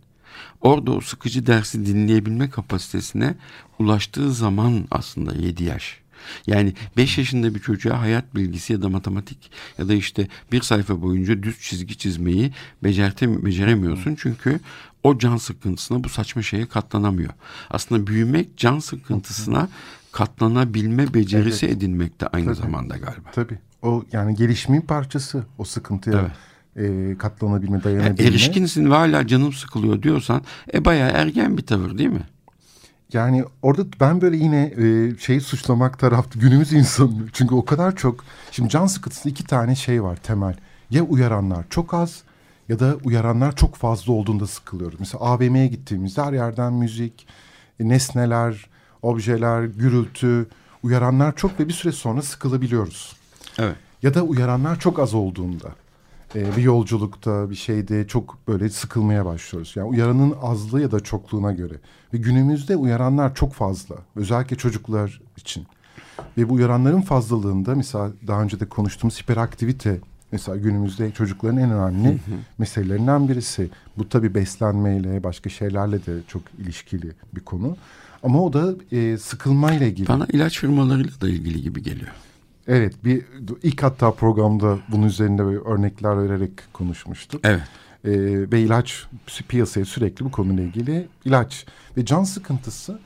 Orada 0.61 0.91
o 0.91 1.01
sıkıcı 1.01 1.47
dersi 1.47 1.85
dinleyebilme 1.85 2.49
kapasitesine 2.49 3.35
ulaştığı 3.79 4.33
zaman 4.33 4.87
aslında 4.91 5.35
7 5.35 5.63
yaş. 5.63 6.03
Yani 6.47 6.73
5 6.97 7.17
yaşında 7.17 7.55
bir 7.55 7.59
çocuğa 7.59 8.01
hayat 8.01 8.35
bilgisi 8.35 8.73
ya 8.73 8.81
da 8.81 8.89
matematik 8.89 9.51
ya 9.77 9.87
da 9.87 9.93
işte 9.93 10.27
bir 10.51 10.61
sayfa 10.61 11.01
boyunca 11.01 11.43
düz 11.43 11.59
çizgi 11.59 11.97
çizmeyi 11.97 12.53
becerte, 12.83 13.45
beceremiyorsun. 13.45 14.15
Çünkü 14.15 14.59
o 15.03 15.17
can 15.17 15.37
sıkıntısına 15.37 16.03
bu 16.03 16.09
saçma 16.09 16.41
şeye 16.41 16.65
katlanamıyor. 16.65 17.33
Aslında 17.69 18.07
büyümek 18.07 18.57
can 18.57 18.79
sıkıntısına 18.79 19.69
katlanabilme 20.11 21.13
becerisi 21.13 21.65
evet. 21.65 21.77
edinmekte 21.77 22.27
aynı 22.27 22.45
Tabii. 22.45 22.55
zamanda 22.55 22.97
galiba. 22.97 23.31
Tabii. 23.31 23.59
O 23.81 24.03
yani 24.11 24.35
gelişimin 24.35 24.81
parçası 24.81 25.45
o 25.57 25.63
sıkıntıya. 25.63 26.19
Evet 26.19 26.31
e, 26.77 27.15
katlanabilme, 27.17 27.83
dayanabilme. 27.83 28.15
Yani 28.23 28.29
erişkinsin 28.29 28.91
ve 28.91 28.95
hala 28.95 29.27
canım 29.27 29.53
sıkılıyor 29.53 30.01
diyorsan 30.01 30.41
e 30.73 30.85
bayağı 30.85 31.09
ergen 31.09 31.57
bir 31.57 31.65
tavır 31.65 31.97
değil 31.97 32.09
mi? 32.09 32.23
Yani 33.13 33.45
orada 33.61 33.85
ben 33.99 34.21
böyle 34.21 34.37
yine 34.37 34.73
e, 34.77 35.17
şeyi 35.19 35.41
suçlamak 35.41 35.99
tarafta 35.99 36.39
günümüz 36.39 36.73
insanı. 36.73 37.09
Çünkü 37.33 37.55
o 37.55 37.65
kadar 37.65 37.95
çok 37.95 38.25
şimdi 38.51 38.69
can 38.69 38.85
sıkıntısı 38.85 39.29
iki 39.29 39.43
tane 39.43 39.75
şey 39.75 40.03
var 40.03 40.15
temel. 40.15 40.55
Ya 40.89 41.03
uyaranlar 41.03 41.65
çok 41.69 41.93
az 41.93 42.23
ya 42.69 42.79
da 42.79 42.95
uyaranlar 43.03 43.55
çok 43.55 43.75
fazla 43.75 44.13
olduğunda 44.13 44.47
sıkılıyoruz. 44.47 44.99
Mesela 44.99 45.23
AVM'ye 45.23 45.67
gittiğimizde 45.67 46.21
her 46.21 46.33
yerden 46.33 46.73
müzik, 46.73 47.27
e, 47.79 47.89
nesneler, 47.89 48.69
objeler, 49.01 49.63
gürültü, 49.63 50.47
uyaranlar 50.83 51.35
çok 51.35 51.59
ve 51.59 51.67
bir 51.67 51.73
süre 51.73 51.91
sonra 51.91 52.21
sıkılabiliyoruz. 52.21 53.15
Evet. 53.59 53.75
Ya 54.03 54.13
da 54.13 54.21
uyaranlar 54.21 54.79
çok 54.79 54.99
az 54.99 55.13
olduğunda 55.13 55.69
e, 56.35 56.57
bir 56.57 56.61
yolculukta 56.61 57.49
bir 57.49 57.55
şeyde 57.55 58.07
çok 58.07 58.37
böyle 58.47 58.69
sıkılmaya 58.69 59.25
başlıyoruz. 59.25 59.73
Yani 59.75 59.87
uyaranın 59.87 60.35
azlığı 60.41 60.81
ya 60.81 60.91
da 60.91 60.99
çokluğuna 60.99 61.51
göre. 61.51 61.73
Ve 62.13 62.17
günümüzde 62.17 62.75
uyaranlar 62.75 63.35
çok 63.35 63.53
fazla. 63.53 63.95
Özellikle 64.15 64.55
çocuklar 64.55 65.21
için. 65.37 65.67
Ve 66.37 66.49
bu 66.49 66.53
uyaranların 66.53 67.01
fazlalığında 67.01 67.75
mesela 67.75 68.11
daha 68.27 68.41
önce 68.41 68.59
de 68.59 68.65
konuştuğumuz 68.65 69.21
hiperaktivite 69.21 69.99
mesela 70.31 70.57
günümüzde 70.57 71.11
çocukların 71.11 71.57
en 71.57 71.71
önemli 71.71 72.09
hı 72.09 72.13
hı. 72.13 72.35
meselelerinden 72.57 73.29
birisi. 73.29 73.69
Bu 73.97 74.09
tabii 74.09 74.35
beslenmeyle 74.35 75.23
başka 75.23 75.49
şeylerle 75.49 76.05
de 76.05 76.13
çok 76.27 76.41
ilişkili 76.59 77.11
bir 77.35 77.41
konu. 77.41 77.77
Ama 78.23 78.43
o 78.43 78.53
da 78.53 78.75
e, 78.91 79.17
sıkılmayla 79.17 79.85
ilgili. 79.85 80.07
Bana 80.07 80.27
ilaç 80.33 80.59
firmalarıyla 80.59 81.21
da 81.21 81.29
ilgili 81.29 81.61
gibi 81.61 81.83
geliyor. 81.83 82.11
Evet 82.67 83.05
bir 83.05 83.21
ilk 83.63 83.83
hatta 83.83 84.11
programda 84.13 84.77
bunun 84.89 85.07
üzerinde 85.07 85.45
böyle 85.45 85.59
örnekler 85.59 86.23
vererek 86.23 86.51
konuşmuştuk. 86.73 87.41
Evet. 87.43 87.61
Ee, 88.05 88.11
ve 88.51 88.61
ilaç 88.61 89.05
piyasaya 89.47 89.85
sürekli 89.85 90.25
bu 90.25 90.31
konuyla 90.31 90.63
ilgili 90.63 91.07
ilaç 91.25 91.65
ve 91.97 92.05
can 92.05 92.23
sıkıntısı 92.23 92.99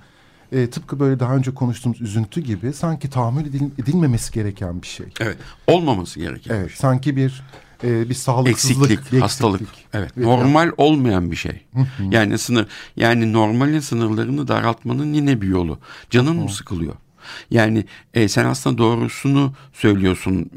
e, 0.52 0.70
tıpkı 0.70 1.00
böyle 1.00 1.20
daha 1.20 1.36
önce 1.36 1.54
konuştuğumuz 1.54 2.02
üzüntü 2.02 2.42
gibi 2.42 2.74
sanki 2.74 3.10
tahammül 3.10 3.46
edil, 3.46 3.62
edilmemesi 3.80 4.34
gereken 4.34 4.82
bir 4.82 4.88
şey. 4.88 5.06
Evet. 5.20 5.38
Olmaması 5.68 6.20
gereken 6.20 6.56
Evet, 6.56 6.66
bir 6.66 6.70
şey. 6.70 6.78
sanki 6.78 7.16
bir 7.16 7.44
e, 7.84 8.10
bir 8.10 8.14
sağlıksızlık, 8.14 8.92
Eksiklik, 8.92 9.14
bir 9.14 9.22
hastalık. 9.22 9.62
eksiklik. 9.62 9.86
Evet. 9.94 10.12
Evet, 10.18 10.26
Normal 10.28 10.72
olmayan 10.78 11.32
bir 11.32 11.36
şey. 11.36 11.66
yani 12.12 12.38
sınır 12.38 12.68
yani 12.96 13.34
normalin 13.34 13.80
sınırlarını 13.80 14.48
daraltmanın 14.48 15.14
yine 15.14 15.42
bir 15.42 15.48
yolu. 15.48 15.80
Canın 16.10 16.36
mı 16.36 16.50
sıkılıyor? 16.50 16.96
Yani 17.52 17.86
e, 18.14 18.28
sen 18.28 18.46
aslında 18.46 18.78
doğrusunu 18.78 19.54
söylüyorsun. 19.74 20.52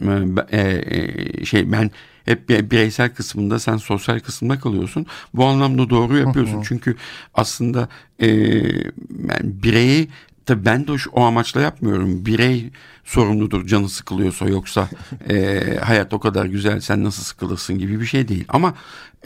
E, 0.50 0.60
e, 0.60 1.44
şey 1.44 1.72
ben 1.72 1.90
hep 2.24 2.48
bir- 2.48 2.70
bireysel 2.70 3.14
kısmında 3.14 3.58
sen 3.58 3.76
sosyal 3.76 4.20
kısmında 4.20 4.60
kalıyorsun. 4.60 5.06
Bu 5.34 5.44
anlamda 5.44 5.90
doğru 5.90 6.18
yapıyorsun. 6.18 6.62
Çünkü 6.62 6.96
aslında 7.34 7.88
e, 8.18 8.28
yani 8.28 9.40
bireyi 9.42 10.08
Tabii 10.50 10.64
ben 10.64 10.86
de 10.86 10.92
o 11.12 11.24
amaçla 11.24 11.60
yapmıyorum. 11.60 12.26
Birey 12.26 12.70
sorumludur 13.04 13.66
canı 13.66 13.88
sıkılıyorsa 13.88 14.48
yoksa 14.48 14.88
e, 15.30 15.60
hayat 15.82 16.14
o 16.14 16.20
kadar 16.20 16.46
güzel 16.46 16.80
sen 16.80 17.04
nasıl 17.04 17.22
sıkılırsın 17.22 17.78
gibi 17.78 18.00
bir 18.00 18.06
şey 18.06 18.28
değil. 18.28 18.44
Ama 18.48 18.74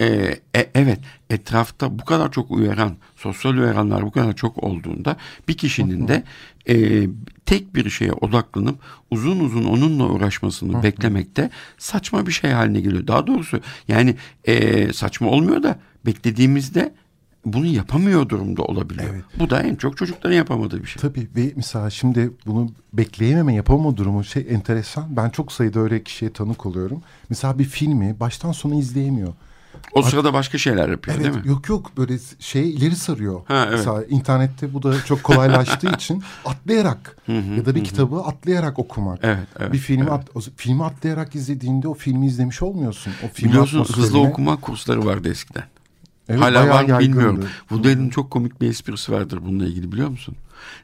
e, 0.01 0.07
e, 0.57 0.71
evet 0.75 0.99
etrafta 1.31 1.99
bu 1.99 2.05
kadar 2.05 2.33
çok 2.33 2.51
uyaran, 2.51 2.97
sosyal 3.17 3.53
uyaranlar 3.55 4.03
bu 4.03 4.11
kadar 4.11 4.37
çok 4.37 4.65
olduğunda 4.65 5.17
bir 5.49 5.57
kişinin 5.57 6.09
de 6.09 6.25
e, 6.69 7.07
tek 7.47 7.75
bir 7.75 7.91
şeye 7.91 8.13
odaklanıp 8.13 8.79
uzun 9.11 9.41
uzun 9.41 9.65
onunla 9.65 10.07
uğraşmasını 10.07 10.83
beklemekte 10.83 11.51
saçma 11.79 12.27
bir 12.27 12.33
şey 12.33 12.51
haline 12.51 12.81
geliyor. 12.81 13.07
Daha 13.07 13.27
doğrusu 13.27 13.61
yani 13.89 14.17
e, 14.45 14.93
saçma 14.93 15.29
olmuyor 15.29 15.63
da 15.63 15.79
beklediğimizde 16.07 16.95
bunu 17.45 17.67
yapamıyor 17.67 18.29
durumda 18.29 18.63
olabiliyor. 18.63 19.15
Evet. 19.15 19.25
Bu 19.39 19.51
da 19.51 19.63
en 19.63 19.75
çok 19.75 19.97
çocukların 19.97 20.37
yapamadığı 20.37 20.83
bir 20.83 20.87
şey. 20.87 21.01
Tabii 21.01 21.29
ve 21.37 21.53
mesela 21.57 21.91
şimdi 21.91 22.31
bunu 22.47 22.71
bekleyememe 22.93 23.55
yapamama 23.55 23.97
durumu 23.97 24.25
şey 24.25 24.47
enteresan. 24.51 25.17
Ben 25.17 25.31
çok 25.31 25.53
sayıda 25.53 25.81
öyle 25.81 26.03
kişiye 26.03 26.33
tanık 26.33 26.67
oluyorum. 26.67 27.03
Mesela 27.29 27.59
bir 27.59 27.65
filmi 27.65 28.21
baştan 28.21 28.53
sona 28.53 28.75
izleyemiyor. 28.75 29.35
O 29.93 30.03
sırada 30.03 30.33
başka 30.33 30.59
şeyler 30.59 30.89
yapıyor 30.89 31.17
Evet 31.17 31.33
değil 31.33 31.45
mi? 31.45 31.49
yok 31.51 31.69
yok 31.69 31.97
böyle 31.97 32.19
şey 32.39 32.71
ileri 32.71 32.97
sarıyor. 32.97 33.41
Ha, 33.49 33.65
evet. 33.69 33.79
Mesela 33.79 34.05
internette 34.05 34.75
bu 34.75 34.83
da 34.83 35.05
çok 35.05 35.25
kolaylaştığı 35.25 35.87
için 35.95 36.23
atlayarak 36.45 37.17
ya 37.29 37.67
da 37.67 37.75
bir 37.75 37.85
kitabı 37.85 38.17
atlayarak 38.21 38.79
okumak. 38.79 39.19
Evet, 39.23 39.39
evet, 39.61 39.73
bir 39.73 39.79
filmi 39.79 40.03
evet. 40.03 40.13
at- 40.13 40.37
o- 40.37 40.41
filmi 40.57 40.85
atlayarak 40.85 41.35
izlediğinde 41.35 41.89
o 41.89 41.95
filmi 41.95 42.27
izlemiş 42.27 42.63
olmuyorsun. 42.63 43.13
O 43.25 43.29
filmi 43.29 43.51
Biliyorsun 43.53 43.85
hızlı 43.85 44.21
okuma 44.21 44.61
kursları 44.61 45.07
vardı 45.07 45.29
eskiden. 45.31 45.65
Evet, 46.29 46.41
Hala 46.41 46.69
var 46.69 46.85
mı 46.85 46.99
bilmiyorum. 46.99 47.41
Woody 47.69 47.89
Allen'ın 47.89 48.09
çok 48.09 48.31
komik 48.31 48.61
bir 48.61 48.69
esprisi 48.69 49.13
vardır 49.13 49.39
bununla 49.45 49.67
ilgili 49.67 49.93
biliyor 49.93 50.09
musun? 50.09 50.37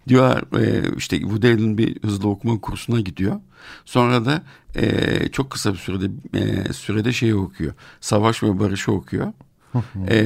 Diyorlar 0.09 0.61
e, 0.61 0.83
işte 0.97 1.21
Woody 1.21 1.53
Allen 1.53 1.79
bir 1.79 2.03
hızlı 2.03 2.29
okuma 2.29 2.61
kursuna 2.61 3.01
gidiyor. 3.01 3.41
Sonra 3.85 4.25
da 4.25 4.43
e, 4.77 5.29
çok 5.29 5.51
kısa 5.51 5.73
bir 5.73 5.79
sürede 5.79 6.11
e, 6.35 6.73
sürede 6.73 7.13
şeyi 7.13 7.35
okuyor. 7.35 7.73
Savaş 8.01 8.43
ve 8.43 8.61
Barış'ı 8.61 8.93
okuyor. 8.93 9.33
E, 10.09 10.17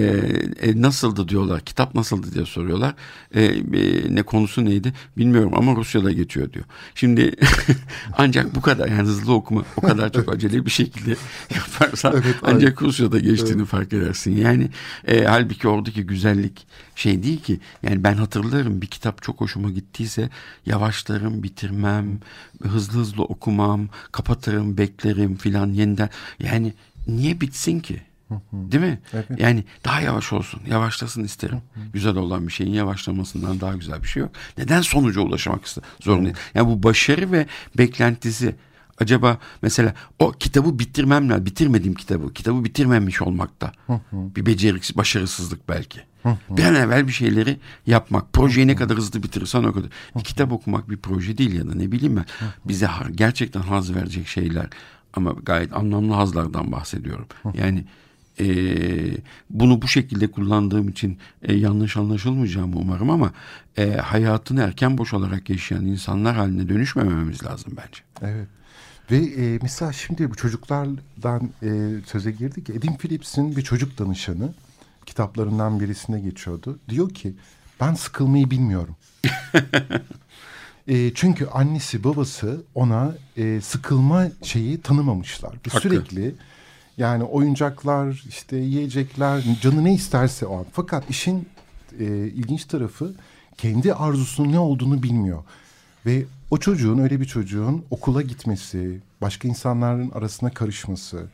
e, 0.63 0.83
nasıldı 0.83 1.29
diyorlar. 1.29 1.61
Kitap 1.61 1.95
nasıldı 1.95 2.35
diye 2.35 2.47
soruyorlar. 2.47 2.95
E, 3.35 3.45
e, 3.45 4.15
ne 4.15 4.23
konusu 4.23 4.65
neydi 4.65 4.93
bilmiyorum 5.19 5.53
ama 5.57 5.77
Rusya'da 5.77 6.13
geçiyor 6.13 6.53
diyor. 6.53 6.65
Şimdi 6.95 7.35
ancak 8.19 8.55
bu 8.55 8.61
kadar 8.61 8.89
yani 8.89 9.09
hızlı 9.09 9.35
okuma 9.35 9.65
o 9.77 9.81
kadar 9.81 10.13
çok 10.13 10.35
acele 10.35 10.67
bir 10.67 10.71
şekilde 10.71 11.17
yaparsan 11.55 12.13
Evet, 12.13 12.37
ancak 12.43 12.83
Rusya'da 12.83 13.19
geçtiğini 13.19 13.65
fark 13.65 13.93
edersin. 13.93 14.37
Yani 14.37 14.69
e, 15.07 15.25
halbuki 15.25 15.69
oradaki 15.69 16.07
güzellik 16.07 16.67
şey 16.97 17.23
değil 17.23 17.43
ki. 17.43 17.61
Yani 17.83 18.05
ben 18.05 18.15
hatırlarım 18.15 18.83
bir 18.83 18.87
kitap 18.87 19.23
çok 19.23 19.41
hoşuma 19.41 19.71
gittiyse 19.71 20.31
yavaşlarım, 20.67 21.43
bitirmem, 21.43 22.21
hızlı 22.63 22.99
hızlı 22.99 23.23
okumam, 23.23 23.89
kapatırım, 24.13 24.79
beklerim 24.79 25.37
filan 25.37 25.69
yeniden. 25.69 26.11
Yani 26.39 26.73
niye 27.07 27.41
bitsin 27.41 27.81
ki? 27.81 28.03
Değil 28.53 28.85
mi? 28.85 29.01
Evet. 29.13 29.27
Yani 29.39 29.65
daha 29.85 30.01
yavaş 30.01 30.33
olsun, 30.33 30.61
yavaşlasın 30.71 31.25
isterim. 31.25 31.63
Güzel 31.93 32.17
olan 32.17 32.47
bir 32.47 32.53
şeyin 32.53 32.73
yavaşlamasından 32.73 33.61
daha 33.61 33.75
güzel 33.75 34.03
bir 34.03 34.09
şey 34.09 34.21
yok. 34.21 34.31
Neden 34.59 34.81
sonuca 34.81 35.21
ulaşmak 35.21 35.65
ister? 35.65 35.85
Zorundayım. 36.01 36.37
Yani 36.55 36.69
bu 36.69 36.83
başarı 36.83 37.33
ve 37.33 37.47
beklentisi 37.79 38.55
acaba 38.99 39.39
mesela 39.63 39.95
o 40.19 40.33
kitabı 40.33 40.79
bitirmem 40.79 41.31
lazım. 41.31 41.47
Bitirmediğim 41.47 41.95
kitabı, 41.95 42.33
kitabı 42.33 42.65
bitirmemiş 42.65 43.23
olmakta. 43.23 43.73
bir 44.13 44.47
beceriksiz, 44.47 44.97
başarısızlık 44.97 45.69
belki. 45.69 46.01
bir 46.51 46.65
an 46.65 46.75
evvel 46.75 47.07
bir 47.07 47.13
şeyleri 47.13 47.59
yapmak. 47.87 48.33
Projeyi 48.33 48.67
ne 48.67 48.77
kadar 48.77 48.97
hızlı 48.97 49.23
bitirirsen 49.23 49.63
o 49.65 49.73
kadar. 49.73 49.91
Bir 50.17 50.25
kitap 50.25 50.53
okumak 50.53 50.91
bir 50.91 50.97
proje 50.97 51.39
değil 51.39 51.53
ya 51.53 51.69
da 51.69 51.75
ne 51.75 51.93
bileyim 51.93 52.17
ben. 52.17 52.25
Bize 52.65 52.89
gerçekten 53.15 53.61
haz 53.61 53.95
verecek 53.95 54.27
şeyler 54.27 54.67
ama 55.15 55.33
gayet 55.43 55.73
anlamlı 55.73 56.15
hazlardan 56.15 56.73
bahsediyorum. 56.73 57.27
Yani 57.55 57.85
e, 58.41 58.47
bunu 59.51 59.83
bu 59.83 59.89
şekilde 59.89 60.31
kullandığım 60.31 60.89
için 60.89 61.19
e, 61.43 61.55
yanlış 61.55 61.97
anlaşılmayacağımı 61.97 62.77
umarım 62.77 63.11
ama 63.11 63.33
e, 63.79 63.91
hayatını 63.91 64.61
erken 64.61 64.99
boşalarak 64.99 65.51
yaşayan 65.51 65.87
insanlar 65.87 66.37
haline 66.37 66.69
dönüşmememiz 66.69 67.45
lazım 67.45 67.73
bence. 67.77 68.01
Evet. 68.23 68.49
Ve 69.11 69.17
e, 69.17 69.59
mesela 69.63 69.93
şimdi 69.93 70.31
bu 70.31 70.35
çocuklardan 70.35 71.51
e, 71.63 71.91
söze 72.07 72.31
girdik. 72.31 72.71
Edin 72.71 72.95
Phillips'in 72.95 73.57
bir 73.57 73.63
çocuk 73.63 73.99
danışanı 73.99 74.55
kitaplarından 75.07 75.81
birisinde 75.81 76.21
geçiyordu. 76.21 76.79
Diyor 76.89 77.11
ki 77.11 77.35
ben 77.81 77.95
sıkılmayı 77.95 78.51
bilmiyorum. 78.51 78.97
E, 80.89 81.15
çünkü 81.15 81.47
annesi 81.47 82.05
babası 82.05 82.63
ona 82.75 83.15
e, 83.37 83.61
sıkılma 83.61 84.27
şeyi 84.43 84.81
tanımamışlar. 84.81 85.55
Hakkı. 85.55 85.81
Sürekli 85.81 86.35
yani 86.99 87.25
oyuncaklar 87.25 88.25
işte 88.29 88.57
yiyecekler 88.57 89.43
canı 89.63 89.85
ne 89.85 89.95
isterse 89.95 90.47
o 90.47 90.59
an. 90.59 90.67
Fakat 90.73 91.11
işin 91.11 91.49
e, 91.99 92.05
ilginç 92.27 92.65
tarafı 92.65 93.15
kendi 93.57 93.95
arzusunun 93.95 94.53
ne 94.53 94.59
olduğunu 94.59 95.03
bilmiyor. 95.03 95.43
Ve 96.07 96.25
o 96.51 96.59
çocuğun 96.59 96.99
öyle 96.99 97.21
bir 97.21 97.25
çocuğun 97.25 97.85
okula 97.91 98.23
gitmesi, 98.23 99.01
başka 99.21 99.49
insanların 99.49 100.11
arasına 100.11 100.51
karışması 100.51 101.27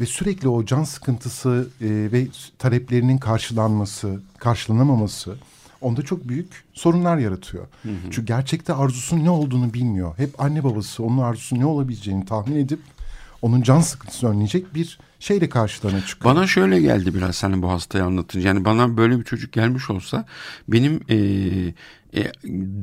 ve 0.00 0.06
sürekli 0.06 0.48
o 0.48 0.64
can 0.64 0.84
sıkıntısı 0.84 1.68
e, 1.80 1.88
ve 2.12 2.26
taleplerinin 2.58 3.18
karşılanması, 3.18 4.20
karşılanamaması 4.38 5.36
onda 5.80 6.02
çok 6.02 6.28
büyük 6.28 6.64
sorunlar 6.72 7.18
yaratıyor. 7.18 7.66
Çünkü 8.02 8.24
gerçekte 8.24 8.74
arzusunun 8.74 9.24
ne 9.24 9.30
olduğunu 9.30 9.74
bilmiyor. 9.74 10.18
Hep 10.18 10.40
anne 10.40 10.64
babası 10.64 11.04
onun 11.04 11.18
arzusunun 11.18 11.60
ne 11.60 11.66
olabileceğini 11.66 12.26
tahmin 12.26 12.56
edip 12.56 12.80
onun 13.42 13.62
can 13.62 13.80
sıkıntısını 13.80 14.30
önleyecek 14.30 14.74
bir 14.74 14.98
şeyle 15.20 15.48
karşılarına 15.48 16.00
çıkıyor. 16.06 16.34
Bana 16.34 16.46
şöyle 16.46 16.80
geldi 16.80 17.14
biraz 17.14 17.36
sen 17.36 17.62
bu 17.62 17.70
hastayı 17.70 18.04
anlatınca. 18.04 18.48
Yani 18.48 18.64
bana 18.64 18.96
böyle 18.96 19.18
bir 19.18 19.24
çocuk 19.24 19.52
gelmiş 19.52 19.90
olsa 19.90 20.26
benim 20.68 21.00
e, 21.08 21.16
e, 22.14 22.32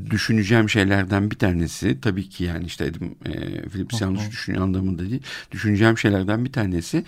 düşüneceğim 0.10 0.70
şeylerden 0.70 1.32
bir 1.32 1.36
tanesi 1.36 2.02
tabii 2.02 2.30
ki 2.30 2.44
yani 2.44 2.66
işte 2.66 2.86
Edim 2.86 3.16
e, 3.26 3.32
Phillips 3.70 4.02
yanlış 4.02 4.32
düşünüyor 4.32 4.64
anlamında 4.64 5.10
değil. 5.10 5.22
Düşüneceğim 5.52 5.98
şeylerden 5.98 6.46
bir 6.46 6.52
tanesi 6.52 7.04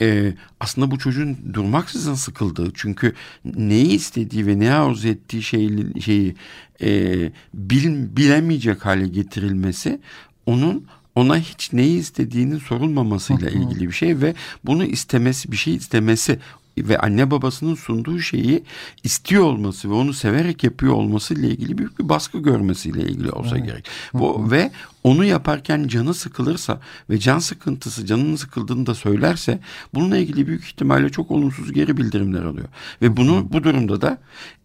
e, 0.00 0.34
aslında 0.60 0.90
bu 0.90 0.98
çocuğun 0.98 1.38
durmaksızın 1.54 2.14
sıkıldığı. 2.14 2.70
Çünkü 2.74 3.12
neyi 3.44 3.88
istediği 3.88 4.46
ve 4.46 4.58
ne 4.58 4.72
arzu 4.72 5.08
ettiği 5.08 5.42
şeyi, 5.42 6.02
şeyi 6.02 6.36
e, 6.82 7.12
bil, 7.54 8.16
bilemeyecek 8.16 8.86
hale 8.86 9.08
getirilmesi 9.08 10.00
onun 10.46 10.86
ona 11.18 11.38
hiç 11.38 11.72
neyi 11.72 11.98
istediğinin 11.98 12.58
sorulmamasıyla 12.58 13.50
ilgili 13.50 13.88
bir 13.88 13.92
şey 13.92 14.20
ve 14.20 14.34
bunu 14.64 14.84
istemesi 14.84 15.52
bir 15.52 15.56
şey 15.56 15.74
istemesi 15.74 16.38
ve 16.78 16.98
anne 16.98 17.30
babasının 17.30 17.74
sunduğu 17.74 18.20
şeyi 18.20 18.64
istiyor 19.04 19.44
olması 19.44 19.90
ve 19.90 19.94
onu 19.94 20.12
severek 20.12 20.64
yapıyor 20.64 20.92
olması 20.92 21.34
ile 21.34 21.48
ilgili 21.48 21.78
büyük 21.78 21.98
bir 21.98 22.08
baskı 22.08 22.38
görmesiyle 22.38 23.02
ilgili 23.02 23.30
olsa 23.30 23.58
gerek. 23.58 23.86
Bu, 24.14 24.50
ve 24.50 24.70
onu 25.04 25.24
yaparken 25.24 25.88
canı 25.88 26.14
sıkılırsa 26.14 26.80
ve 27.10 27.18
can 27.18 27.38
sıkıntısı 27.38 28.06
canının 28.06 28.36
sıkıldığını 28.36 28.86
da 28.86 28.94
söylerse 28.94 29.60
bununla 29.94 30.16
ilgili 30.16 30.46
büyük 30.46 30.64
ihtimalle 30.64 31.08
çok 31.08 31.30
olumsuz 31.30 31.72
geri 31.72 31.96
bildirimler 31.96 32.42
alıyor. 32.42 32.68
Ve 33.02 33.16
bunu 33.16 33.52
bu 33.52 33.64
durumda 33.64 34.00
da 34.00 34.18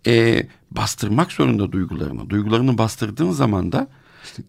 e, 0.08 0.48
bastırmak 0.72 1.32
zorunda 1.32 1.72
duygularını. 1.72 2.30
Duygularını 2.30 2.78
bastırdığın 2.78 3.32
zaman 3.32 3.72
da 3.72 3.88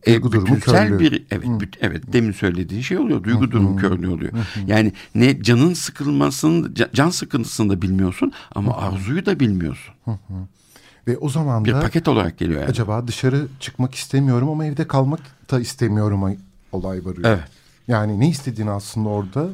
e, 0.07 0.13
duygu 0.13 0.33
durumu 0.33 0.47
bütünsel 0.57 0.89
körlüğü. 0.89 0.99
bir 0.99 1.25
evet 1.31 1.45
büt- 1.45 1.77
evet 1.81 2.13
demin 2.13 2.33
söylediğin 2.33 2.83
şey 2.83 2.99
oluyor. 2.99 3.25
Duygu 3.25 3.51
durumu 3.51 3.77
körlüğü 3.77 4.09
oluyor. 4.09 4.33
Yani 4.67 4.93
ne 5.15 5.43
canın 5.43 5.75
sıkılmasını 5.75 6.67
ca- 6.67 6.93
can 6.97 7.11
sıkıntısını 7.11 7.71
da 7.71 7.83
bilmiyorsun 7.83 8.33
ama 8.55 8.77
arzuyu 8.77 9.27
da 9.27 9.41
bilmiyorsun. 9.41 9.95
Ve 11.09 11.19
o 11.19 11.29
zaman 11.29 11.65
Bir 11.65 11.73
da 11.75 11.81
paket 11.81 12.09
olarak 12.09 12.39
geliyor 12.39 12.61
yani. 12.61 12.71
acaba 12.71 13.09
dışarı 13.09 13.47
çıkmak 13.61 13.95
istemiyorum 13.95 14.49
ama 14.49 14.67
evde 14.67 14.87
kalmak 14.89 15.21
da 15.51 15.61
istemiyorum 15.61 16.25
ay- 16.25 16.39
olay 16.73 17.05
varıyor. 17.05 17.25
Evet. 17.29 17.45
Yani 17.89 18.21
ne 18.21 18.29
istediğini 18.29 18.71
aslında 18.71 19.09
orada 19.09 19.49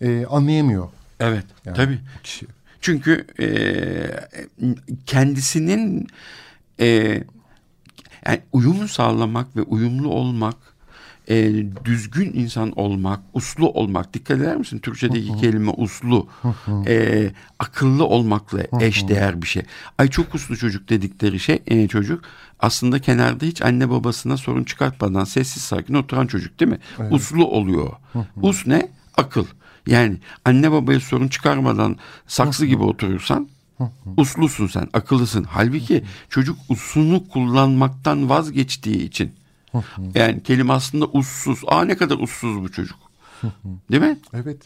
e, 0.00 0.26
anlayamıyor. 0.26 0.88
Evet. 1.20 1.44
Yani 1.64 1.76
Tabii. 1.76 1.98
Kişi. 2.22 2.46
Çünkü 2.80 3.26
e, 3.40 3.46
kendisinin 5.06 6.06
e, 6.80 7.20
yani 8.26 8.40
uyumu 8.52 8.88
sağlamak 8.88 9.56
ve 9.56 9.62
uyumlu 9.62 10.08
olmak 10.08 10.56
e, 11.28 11.64
düzgün 11.84 12.32
insan 12.34 12.78
olmak, 12.78 13.20
uslu 13.34 13.68
olmak. 13.68 14.14
Dikkat 14.14 14.40
eder 14.40 14.56
misin? 14.56 14.78
Türkçedeki 14.78 15.36
kelime 15.36 15.70
uslu. 15.70 16.28
e, 16.86 17.30
akıllı 17.58 18.04
olmakla 18.04 18.58
eş 18.80 19.08
değer 19.08 19.42
bir 19.42 19.46
şey. 19.46 19.62
Ay 19.98 20.08
çok 20.08 20.34
uslu 20.34 20.56
çocuk 20.56 20.88
dedikleri 20.88 21.40
şey 21.40 21.62
e, 21.66 21.88
çocuk 21.88 22.24
aslında 22.60 22.98
kenarda 22.98 23.44
hiç 23.46 23.62
anne 23.62 23.90
babasına 23.90 24.36
sorun 24.36 24.64
çıkartmadan 24.64 25.24
sessiz 25.24 25.62
sakin 25.62 25.94
oturan 25.94 26.26
çocuk 26.26 26.60
değil 26.60 26.70
mi? 26.70 26.78
Uslu 27.10 27.46
oluyor. 27.46 27.92
Us 28.42 28.66
ne? 28.66 28.88
Akıl. 29.16 29.44
Yani 29.86 30.16
anne 30.44 30.72
babaya 30.72 31.00
sorun 31.00 31.28
çıkarmadan 31.28 31.96
saksı 32.26 32.66
gibi 32.66 32.82
oturursan 32.82 33.48
uslusun 34.16 34.66
sen, 34.66 34.88
akıllısın. 34.92 35.44
Halbuki 35.44 36.04
çocuk 36.28 36.58
usunu 36.68 37.28
kullanmaktan 37.28 38.28
vazgeçtiği 38.28 39.02
için 39.02 39.32
yani 40.14 40.42
kelime 40.42 40.72
aslında 40.72 41.06
ussuz. 41.06 41.60
Aa 41.66 41.84
ne 41.84 41.96
kadar 41.96 42.18
ussuz 42.18 42.62
bu 42.62 42.72
çocuk. 42.72 42.98
Değil 43.90 44.02
mi? 44.02 44.18
Evet. 44.34 44.58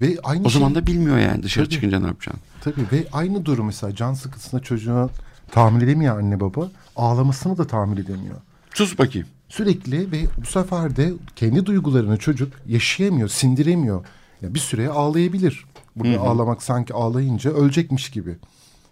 Ve 0.00 0.16
aynı 0.22 0.46
O 0.46 0.50
şey, 0.50 0.58
zaman 0.60 0.74
da 0.74 0.86
bilmiyor 0.86 1.18
yani 1.18 1.42
dışarı 1.42 1.64
Tabii. 1.64 1.74
çıkınca 1.74 2.00
ne 2.00 2.06
yapacağını. 2.06 2.38
Tabii 2.60 2.82
ve 2.92 3.06
aynı 3.12 3.44
durum 3.44 3.66
mesela 3.66 3.94
can 3.94 4.14
sıkıntısına 4.14 4.60
çocuğa 4.60 5.10
tahammül 5.52 5.82
edemiyor 5.82 6.18
anne 6.18 6.40
baba. 6.40 6.70
Ağlamasını 6.96 7.58
da 7.58 7.66
tahammül 7.66 7.98
edemiyor. 7.98 8.36
Sus 8.74 8.98
bakayım. 8.98 9.28
Sürekli 9.48 10.12
ve 10.12 10.26
bu 10.42 10.46
sefer 10.46 10.96
de 10.96 11.12
kendi 11.36 11.66
duygularını 11.66 12.16
çocuk 12.16 12.52
yaşayamıyor, 12.66 13.28
sindiremiyor. 13.28 14.04
Ya 14.42 14.54
bir 14.54 14.58
süre 14.58 14.88
ağlayabilir. 14.88 15.64
Burada 15.96 16.20
ağlamak 16.20 16.62
sanki 16.62 16.94
ağlayınca 16.94 17.50
ölecekmiş 17.50 18.10
gibi. 18.10 18.36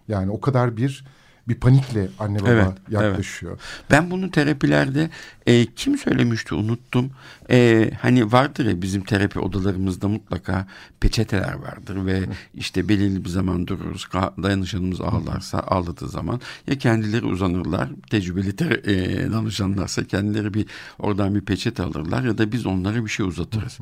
Yani 0.09 0.31
o 0.31 0.41
kadar 0.41 0.77
bir 0.77 1.05
bir 1.49 1.55
panikle 1.55 2.09
anne 2.19 2.41
baba 2.41 2.51
Evet, 2.51 2.67
evet. 2.67 2.79
yaklaşıyor. 2.91 3.59
Ben 3.91 4.11
bunu 4.11 4.31
terapilerde 4.31 5.11
e, 5.47 5.67
kim 5.67 5.99
söylemişti 5.99 6.55
unuttum. 6.55 7.11
E, 7.51 7.91
hani 8.01 8.33
vardır 8.33 8.67
ya 8.67 8.83
bizim 8.83 9.05
terapi 9.05 9.39
odalarımızda 9.39 10.09
mutlaka 10.09 10.67
peçeteler 11.01 11.53
vardır 11.55 12.07
ve 12.07 12.23
işte 12.55 12.89
belirli 12.89 13.25
bir 13.25 13.29
zaman 13.29 13.67
dururuz. 13.67 14.09
Danışanımız 14.43 15.01
ağlarsa 15.01 15.59
ağladığı 15.59 16.09
zaman 16.09 16.41
ya 16.67 16.79
kendileri 16.79 17.27
uzanırlar. 17.27 17.89
Tecrübeli 18.11 18.57
ter- 18.57 18.89
e, 18.89 19.33
danışanlarsa 19.33 20.05
kendileri 20.05 20.55
bir 20.55 20.67
oradan 20.99 21.35
bir 21.35 21.41
peçete 21.41 21.83
alırlar 21.83 22.23
ya 22.23 22.39
da 22.39 22.53
biz 22.53 22.67
onlara 22.67 23.05
bir 23.05 23.11
şey 23.11 23.27
uzatırız. 23.27 23.79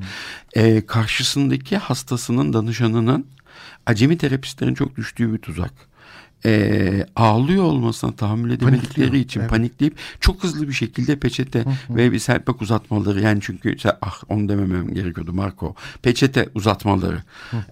E, 0.55 0.87
karşısındaki 0.87 1.77
hastasının 1.77 2.53
danışanının 2.53 3.27
acemi 3.87 4.19
terapistlerin 4.19 4.75
çok 4.75 4.97
düştüğü 4.97 5.33
bir 5.33 5.39
tuzak 5.39 5.96
e, 6.47 7.07
ağlıyor 7.17 7.65
olmasına 7.65 8.13
tahammül 8.13 8.51
edemedikleri 8.51 8.81
Panikliyor, 8.81 9.25
için 9.25 9.41
evet. 9.41 9.51
panikleyip 9.51 9.97
çok 10.21 10.45
hızlı 10.45 10.69
bir 10.69 10.73
şekilde 10.73 11.17
peçete 11.17 11.65
ve 11.91 12.13
bir 12.13 12.19
serpak 12.19 12.63
uzatmaları 12.63 13.21
yani 13.21 13.41
çünkü 13.43 13.77
ah 14.03 14.23
onu 14.29 14.49
dememem 14.49 14.95
gerekiyordu 14.95 15.33
Marco. 15.33 15.75
Peçete 16.03 16.49
uzatmaları. 16.55 17.23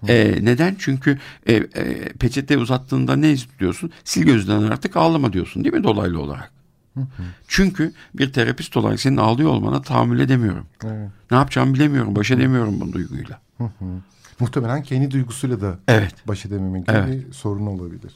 E, 0.09 0.39
neden? 0.43 0.77
Çünkü 0.79 1.19
e, 1.47 1.55
e, 1.55 1.65
peçete 2.09 2.59
uzattığında 2.59 3.17
ne 3.17 3.33
istiyorsun? 3.33 3.91
Sil 4.11 4.23
gözden 4.23 4.63
artık 4.63 4.97
ağlama 4.97 5.33
diyorsun 5.33 5.65
değil 5.65 5.75
mi 5.75 5.85
dolaylı 5.85 6.21
olarak? 6.21 6.51
Çünkü 7.49 7.93
bir 8.15 8.33
terapist 8.33 8.77
olarak 8.77 9.01
senin 9.01 9.17
ağlıyor 9.17 9.51
olmana 9.51 9.83
tahammül 9.83 10.21
edemiyorum. 10.21 10.67
Evet. 10.85 11.11
ne 11.31 11.37
yapacağımı 11.37 11.75
bilemiyorum 11.75 12.17
baş 12.17 12.31
edemiyorum 12.31 12.81
bu 12.81 12.93
duyguyla. 12.93 13.41
Muhtemelen 14.41 14.83
kendi 14.83 15.11
duygusuyla 15.11 15.61
da 15.61 15.79
Evet. 15.89 16.15
baş 16.29 16.47
edememe 16.47 16.81
gibi 16.81 16.91
Evet. 16.91 17.27
bir 17.27 17.33
sorun 17.33 17.67
olabilir. 17.67 18.13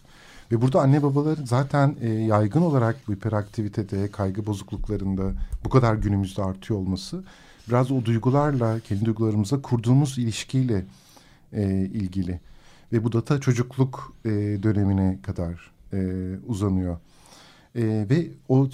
Ve 0.53 0.63
burada 0.63 0.81
anne 0.81 1.03
babalar 1.03 1.39
zaten 1.45 1.97
e, 2.01 2.09
yaygın 2.09 2.63
olarak 2.63 2.97
bu 3.09 3.13
hiperaktivitede, 3.13 4.11
kaygı 4.11 4.47
bozukluklarında 4.47 5.33
bu 5.65 5.69
kadar 5.69 5.95
günümüzde 5.95 6.43
artıyor 6.43 6.81
olması 6.81 7.25
biraz 7.69 7.91
o 7.91 8.05
duygularla, 8.05 8.81
kendi 8.81 9.05
duygularımıza 9.05 9.63
kurduğumuz 9.63 10.19
ilişkiyle 10.19 10.85
e, 11.53 11.85
ilgili. 11.85 12.41
Ve 12.93 13.05
bu 13.05 13.13
da 13.13 13.25
ta 13.25 13.41
çocukluk 13.41 14.13
e, 14.25 14.31
dönemine 14.63 15.19
kadar 15.23 15.71
e, 15.93 15.99
uzanıyor. 16.47 16.99
E, 17.75 17.83
ve 17.85 18.29
o 18.49 18.69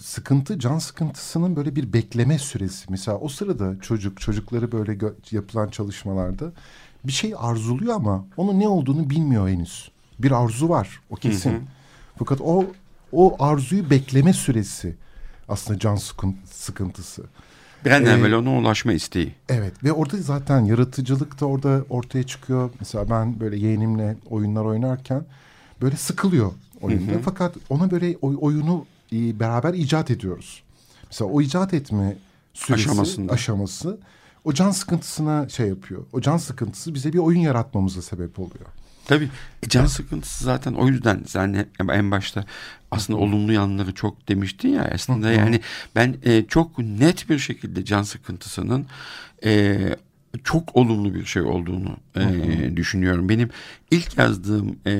sıkıntı, 0.00 0.58
can 0.58 0.78
sıkıntısının 0.78 1.56
böyle 1.56 1.76
bir 1.76 1.92
bekleme 1.92 2.38
süresi. 2.38 2.86
Mesela 2.88 3.18
o 3.18 3.28
sırada 3.28 3.80
çocuk, 3.80 4.20
çocukları 4.20 4.72
böyle 4.72 4.98
yapılan 5.30 5.68
çalışmalarda 5.68 6.52
bir 7.04 7.12
şey 7.12 7.34
arzuluyor 7.38 7.94
ama 7.94 8.26
onun 8.36 8.60
ne 8.60 8.68
olduğunu 8.68 9.10
bilmiyor 9.10 9.48
henüz. 9.48 9.93
Bir 10.18 10.30
arzu 10.44 10.68
var, 10.68 11.00
o 11.10 11.14
kesin. 11.16 11.62
Fakat 12.18 12.40
o 12.40 12.66
o 13.12 13.36
arzuyu 13.44 13.90
bekleme 13.90 14.32
süresi 14.32 14.94
aslında 15.48 15.78
can 15.78 15.96
sıkın- 15.96 16.36
sıkıntısı. 16.50 17.22
bir 17.84 17.90
an 17.90 18.04
Ee, 18.06 18.08
evvel 18.10 18.32
ona 18.34 18.58
ulaşma 18.58 18.92
isteği 18.92 19.34
Evet 19.48 19.84
ve 19.84 19.92
orada 19.92 20.16
zaten 20.16 20.60
yaratıcılık 20.64 21.40
da 21.40 21.46
orada 21.46 21.84
ortaya 21.90 22.22
çıkıyor. 22.22 22.70
Mesela 22.80 23.10
ben 23.10 23.40
böyle 23.40 23.56
yeğenimle 23.56 24.16
oyunlar 24.30 24.64
oynarken 24.64 25.24
böyle 25.82 25.96
sıkılıyor 25.96 26.52
oyunda. 26.80 27.12
Fakat 27.24 27.54
ona 27.70 27.90
böyle 27.90 28.16
oy- 28.22 28.36
oyunu 28.40 28.86
e, 29.12 29.40
beraber 29.40 29.74
icat 29.74 30.10
ediyoruz. 30.10 30.62
Mesela 31.10 31.30
o 31.30 31.40
icat 31.40 31.74
etme 31.74 32.16
süresi, 32.54 32.90
Aşamasında. 32.90 33.32
aşaması 33.32 33.98
o 34.44 34.52
can 34.52 34.70
sıkıntısına 34.70 35.48
şey 35.48 35.68
yapıyor. 35.68 36.02
O 36.12 36.20
can 36.20 36.36
sıkıntısı 36.36 36.94
bize 36.94 37.12
bir 37.12 37.18
oyun 37.18 37.40
yaratmamıza 37.40 38.02
sebep 38.02 38.38
oluyor. 38.38 38.66
Tabii. 39.06 39.28
E, 39.62 39.68
can 39.68 39.86
sıkıntısı 39.86 40.44
zaten 40.44 40.72
o 40.72 40.88
yüzden 40.88 41.22
sen 41.26 41.66
en 41.92 42.10
başta 42.10 42.44
aslında 42.90 43.18
olumlu 43.18 43.52
yanları 43.52 43.94
çok 43.94 44.28
demiştin 44.28 44.68
ya 44.68 44.90
aslında 44.94 45.30
yani 45.30 45.60
ben 45.96 46.16
e, 46.24 46.44
çok 46.48 46.78
net 46.78 47.28
bir 47.30 47.38
şekilde 47.38 47.84
can 47.84 48.02
sıkıntısının 48.02 48.86
e, 49.44 49.78
çok 50.44 50.76
olumlu 50.76 51.14
bir 51.14 51.24
şey 51.24 51.42
olduğunu 51.42 51.96
e, 52.16 52.76
düşünüyorum. 52.76 53.28
Benim 53.28 53.50
ilk 53.90 54.18
yazdığım 54.18 54.76
e, 54.86 54.96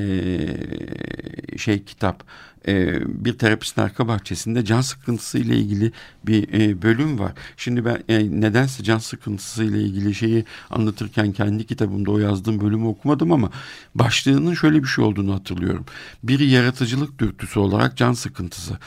şey 1.59 1.85
kitap 1.85 2.25
e, 2.69 3.01
bir 3.25 3.39
terapistin 3.39 3.83
arka 3.83 4.09
bahçesinde 4.09 4.65
can 4.65 4.81
sıkıntısı 4.81 5.39
ile 5.39 5.57
ilgili 5.57 5.93
bir 6.27 6.61
e, 6.61 6.83
bölüm 6.83 7.19
var. 7.19 7.33
Şimdi 7.57 7.85
ben 7.85 8.03
e, 8.09 8.41
nedense 8.41 8.83
can 8.83 8.99
sıkıntısı 8.99 9.65
ile 9.65 9.81
ilgili 9.81 10.15
şeyi 10.15 10.45
anlatırken 10.71 11.33
kendi 11.33 11.67
kitabımda 11.67 12.11
o 12.11 12.19
yazdığım 12.19 12.61
bölümü 12.61 12.87
okumadım 12.87 13.33
ama 13.33 13.51
başlığının 13.95 14.55
şöyle 14.55 14.83
bir 14.83 14.89
şey 14.89 15.05
olduğunu 15.05 15.35
hatırlıyorum. 15.35 15.85
Bir 16.23 16.41
yaratıcılık 16.41 17.19
dürtüsü 17.19 17.59
olarak 17.59 17.97
can 17.97 18.13
sıkıntısı. 18.13 18.79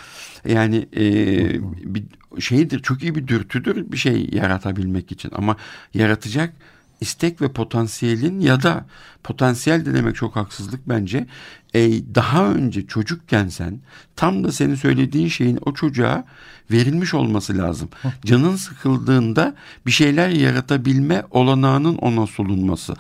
Yani 0.48 0.88
e, 0.98 1.06
bir 1.94 2.04
şeydir 2.40 2.80
çok 2.80 3.04
iyi 3.04 3.16
bir 3.16 3.28
dürtüdür 3.28 3.92
bir 3.92 3.98
şey 3.98 4.30
yaratabilmek 4.32 5.12
için 5.12 5.32
ama 5.36 5.56
yaratacak 5.94 6.54
istek 7.02 7.42
ve 7.42 7.52
potansiyelin 7.52 8.40
ya 8.40 8.64
da 8.64 8.86
potansiyel 9.24 9.86
de 9.86 9.94
demek 9.94 10.16
çok 10.16 10.36
haksızlık 10.36 10.90
bence. 10.90 11.28
E, 11.74 11.90
daha 12.16 12.46
önce 12.46 12.88
çocukken 12.88 13.48
sen 13.48 13.80
tam 14.16 14.44
da 14.44 14.52
senin 14.52 14.76
söylediğin 14.76 15.28
şeyin 15.28 15.60
o 15.66 15.74
çocuğa 15.74 16.24
verilmiş 16.72 17.14
olması 17.14 17.58
lazım. 17.58 17.90
Canın 18.26 18.56
sıkıldığında 18.56 19.56
bir 19.86 19.92
şeyler 19.92 20.30
yaratabilme 20.30 21.24
olanağının 21.32 21.96
ona 21.98 22.28
solunması. 22.28 22.96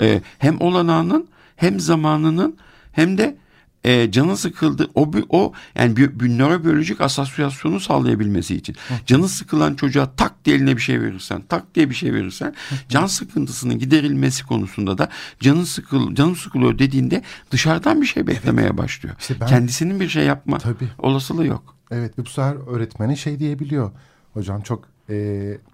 E, 0.00 0.22
hem 0.38 0.60
olanağının 0.60 1.28
hem 1.56 1.80
zamanının 1.80 2.56
hem 2.92 3.18
de 3.18 3.36
e, 3.84 4.10
canı 4.10 4.36
sıkıldı 4.36 4.90
o 4.94 5.10
o 5.28 5.52
yani 5.74 5.96
bir, 5.96 6.20
bir 6.20 6.38
nörobiyolojik 6.38 7.00
asosyasyonu 7.00 7.80
sağlayabilmesi 7.80 8.54
için 8.56 8.76
canı 9.06 9.28
sıkılan 9.28 9.74
çocuğa 9.74 10.12
tak 10.16 10.44
diye 10.44 10.56
eline 10.56 10.76
bir 10.76 10.82
şey 10.82 11.00
verirsen 11.00 11.42
tak 11.48 11.74
diye 11.74 11.90
bir 11.90 11.94
şey 11.94 12.14
verirsen 12.14 12.54
can 12.88 13.06
sıkıntısının 13.06 13.78
giderilmesi 13.78 14.46
konusunda 14.46 14.98
da 14.98 15.08
canı 15.40 15.66
sıkıl 15.66 16.14
canım 16.14 16.36
sıkılıyor 16.36 16.78
dediğinde 16.78 17.22
dışarıdan 17.50 18.02
bir 18.02 18.06
şey 18.06 18.26
beklemeye 18.26 18.78
başlıyor. 18.78 19.16
İşte 19.20 19.34
ben- 19.40 19.46
Kendisinin 19.46 20.00
bir 20.00 20.08
şey 20.08 20.24
yapma 20.24 20.58
Tabii. 20.58 20.88
olasılığı 20.98 21.46
yok. 21.46 21.74
Evet 21.90 22.18
ve 22.18 22.24
bu 22.24 22.28
sefer 22.28 22.56
öğretmene 22.74 23.16
şey 23.16 23.38
diyebiliyor. 23.38 23.90
Hocam 24.34 24.60
çok 24.62 24.84
e, 25.10 25.14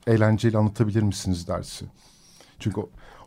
eğlenceli 0.07 0.59
anlatabilir 0.59 1.03
misiniz 1.03 1.49
dersi? 1.49 1.85
Çünkü 2.61 2.81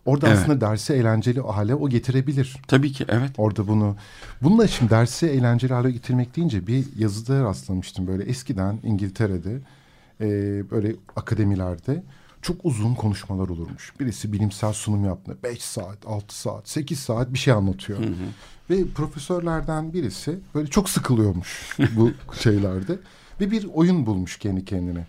orada 0.08 0.28
Evet. 0.28 0.38
aslında 0.38 0.62
dersi 0.62 0.94
eğlenceli 0.94 1.42
hale 1.42 1.76
o 1.76 1.90
getirebilir. 1.90 2.58
Tabii 2.68 2.92
ki 2.92 3.06
evet. 3.10 3.32
Orada 3.38 3.68
bunu. 3.68 3.96
Bununla 4.42 4.68
şimdi 4.68 4.92
dersi 4.92 5.28
eğlenceli 5.28 5.74
hale 5.74 5.92
getirmek 5.92 6.36
deyince 6.36 6.68
bir 6.68 6.86
yazıda 6.98 7.44
rastlamıştım. 7.44 8.08
Böyle 8.08 8.24
eskiden 8.24 8.80
İngiltere'de 8.84 9.60
e, 10.22 10.28
böyle 10.72 10.96
akademilerde 11.16 12.04
çok 12.42 12.66
uzun 12.66 12.96
konuşmalar 12.96 13.50
olurmuş. 13.50 13.94
Birisi 14.00 14.34
bilimsel 14.34 14.74
sunum 14.74 15.06
yaptı. 15.06 15.38
5 15.44 15.62
saat, 15.62 15.98
6 16.06 16.40
saat, 16.40 16.70
8 16.70 17.00
saat 17.00 17.34
bir 17.34 17.38
şey 17.40 17.54
anlatıyor. 17.54 18.00
Ve 18.70 18.88
profesörlerden 18.96 19.94
birisi 19.94 20.40
böyle 20.56 20.68
çok 20.68 20.90
sıkılıyormuş 20.90 21.78
bu 21.96 22.12
şeylerde. 22.42 23.00
Ve 23.42 23.52
bir 23.52 23.68
oyun 23.74 24.06
bulmuş 24.06 24.38
kendi 24.40 24.66
kendine. 24.66 25.06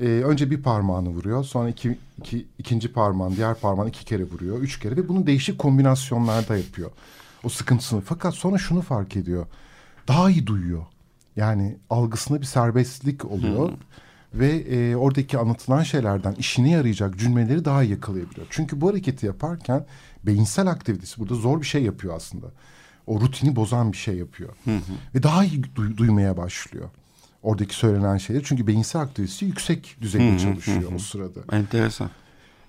Ee, 0.00 0.04
önce 0.04 0.50
bir 0.50 0.62
parmağını 0.62 1.08
vuruyor. 1.08 1.44
Sonra 1.44 1.68
iki, 1.68 1.98
iki, 2.18 2.46
ikinci 2.58 2.92
parmağın, 2.92 3.36
diğer 3.36 3.54
parmağını 3.54 3.88
iki 3.88 4.04
kere 4.04 4.24
vuruyor. 4.24 4.58
Üç 4.58 4.80
kere 4.80 4.96
ve 4.96 5.08
bunu 5.08 5.26
değişik 5.26 5.58
kombinasyonlarda 5.58 6.56
yapıyor. 6.56 6.90
O 7.44 7.48
sıkıntısını. 7.48 8.00
Fakat 8.00 8.34
sonra 8.34 8.58
şunu 8.58 8.82
fark 8.82 9.16
ediyor. 9.16 9.46
Daha 10.08 10.30
iyi 10.30 10.46
duyuyor. 10.46 10.82
Yani 11.36 11.76
algısında 11.90 12.40
bir 12.40 12.46
serbestlik 12.46 13.24
oluyor. 13.24 13.68
Hmm. 13.68 13.76
Ve 14.34 14.48
e, 14.48 14.96
oradaki 14.96 15.38
anlatılan 15.38 15.82
şeylerden 15.82 16.34
işine 16.34 16.70
yarayacak 16.70 17.18
cümleleri 17.18 17.64
daha 17.64 17.82
iyi 17.82 17.90
yakalayabiliyor. 17.90 18.46
Çünkü 18.50 18.80
bu 18.80 18.88
hareketi 18.88 19.26
yaparken 19.26 19.86
beyinsel 20.26 20.66
aktivitesi 20.66 21.20
burada 21.20 21.34
zor 21.34 21.60
bir 21.60 21.66
şey 21.66 21.82
yapıyor 21.82 22.16
aslında. 22.16 22.46
O 23.06 23.20
rutini 23.20 23.56
bozan 23.56 23.92
bir 23.92 23.96
şey 23.96 24.16
yapıyor. 24.16 24.50
Hı 24.64 24.76
hı. 24.76 24.80
Ve 25.14 25.22
daha 25.22 25.44
iyi 25.44 25.74
duy, 25.74 25.96
duymaya 25.96 26.36
başlıyor. 26.36 26.88
Oradaki 27.46 27.74
söylenen 27.74 28.16
şeyler. 28.16 28.42
Çünkü 28.44 28.66
beyinsel 28.66 29.02
aktivitesi 29.02 29.44
yüksek 29.44 29.96
düzeyde 30.00 30.38
çalışıyor 30.38 30.92
o 30.96 30.98
sırada. 30.98 31.40
Enteresan. 31.56 32.10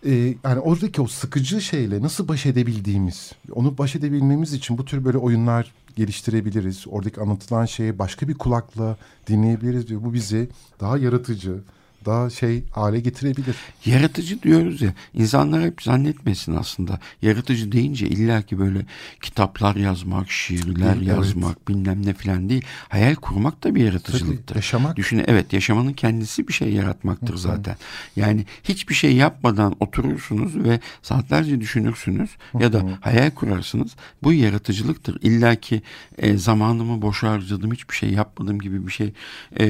Ee, 0.06 0.36
yani 0.44 0.60
oradaki 0.60 1.02
o 1.02 1.08
sıkıcı 1.08 1.62
şeyle 1.62 2.02
nasıl 2.02 2.28
baş 2.28 2.46
edebildiğimiz, 2.46 3.32
onu 3.52 3.78
baş 3.78 3.96
edebilmemiz 3.96 4.54
için 4.54 4.78
bu 4.78 4.86
tür 4.86 5.06
böyle 5.06 5.18
oyunlar 5.18 5.74
geliştirebiliriz. 5.96 6.86
Oradaki 6.88 7.22
anlatılan 7.22 7.66
şeyi 7.66 8.00
başka 8.00 8.28
bir 8.28 8.34
kulakla 8.34 8.98
dinleyebiliriz 9.28 9.92
ve 9.92 10.04
bu 10.04 10.14
bizi 10.14 10.50
daha 10.80 10.98
yaratıcı, 10.98 11.60
daha 12.08 12.30
şey 12.30 12.64
hale 12.72 13.00
getirebilir. 13.00 13.56
Yaratıcı 13.86 14.44
diyoruz 14.44 14.82
ya 14.82 14.94
insanlar 15.14 15.64
hep 15.64 15.82
zannetmesin 15.82 16.56
aslında. 16.56 17.00
Yaratıcı 17.22 17.72
deyince 17.72 18.08
illaki 18.08 18.60
böyle 18.60 18.86
kitaplar 19.22 19.76
yazmak, 19.76 20.32
şiirler 20.32 20.96
değil, 20.96 21.08
yazmak 21.08 21.58
evet. 21.58 21.68
bilmem 21.68 22.06
ne 22.06 22.14
filan 22.14 22.50
değil. 22.50 22.66
Hayal 22.90 23.16
kurmak 23.16 23.64
da 23.64 23.76
bir 23.76 23.86
yaratıcılıktır. 23.86 24.46
Tabii, 24.46 24.58
yaşamak. 24.58 24.96
Düşünün 24.96 25.24
evet 25.28 25.54
yaşamanın 25.54 25.94
kendisi 25.94 26.48
bir 26.48 26.54
şey 26.54 26.74
yaratmaktır 26.74 27.30
Hı-hı. 27.30 27.38
zaten. 27.38 27.78
Yani 28.16 28.46
hiçbir 28.64 28.94
şey 28.94 29.16
yapmadan 29.16 29.76
oturursunuz 29.80 30.56
ve 30.56 30.80
saatlerce 31.02 31.62
düşünürsünüz 31.62 32.30
Hı-hı. 32.52 32.64
ya 32.64 32.74
da 32.74 32.84
hayal 33.02 33.32
kurarsınız. 33.32 33.96
Bu 34.24 34.34
yaratıcılıktır. 34.34 35.18
İllaki 35.22 35.82
e, 36.18 36.38
zamanımı 36.38 37.02
boş 37.02 37.24
harcadım 37.24 37.72
hiçbir 37.72 37.96
şey 37.96 38.10
yapmadım 38.10 38.60
gibi 38.60 38.88
bir 38.88 38.92
şey 38.92 39.14
e, 39.60 39.66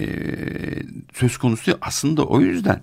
e, 0.00 0.06
söz 1.14 1.36
konusu 1.38 1.78
aslında 1.80 2.24
o 2.24 2.40
yüzden 2.40 2.82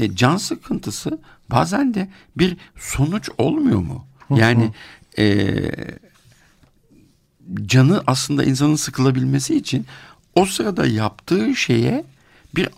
e, 0.00 0.16
can 0.16 0.36
sıkıntısı 0.36 1.18
bazen 1.50 1.94
de 1.94 2.08
bir 2.36 2.56
sonuç 2.78 3.30
olmuyor 3.38 3.78
mu? 3.78 4.06
Yani 4.30 4.70
e, 5.18 5.46
canı 7.66 8.02
aslında 8.06 8.44
insanın 8.44 8.74
sıkılabilmesi 8.76 9.56
için 9.56 9.86
o 10.34 10.46
sırada 10.46 10.86
yaptığı 10.86 11.56
şeye 11.56 12.04
bir 12.56 12.68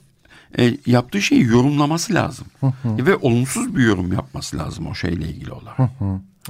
e, 0.58 0.76
yaptığı 0.86 1.22
şeyi 1.22 1.44
yorumlaması 1.44 2.14
lazım. 2.14 2.46
Ve 2.84 3.16
olumsuz 3.16 3.76
bir 3.76 3.82
yorum 3.82 4.12
yapması 4.12 4.58
lazım 4.58 4.86
o 4.86 4.94
şeyle 4.94 5.28
ilgili 5.28 5.52
olarak. 5.52 5.78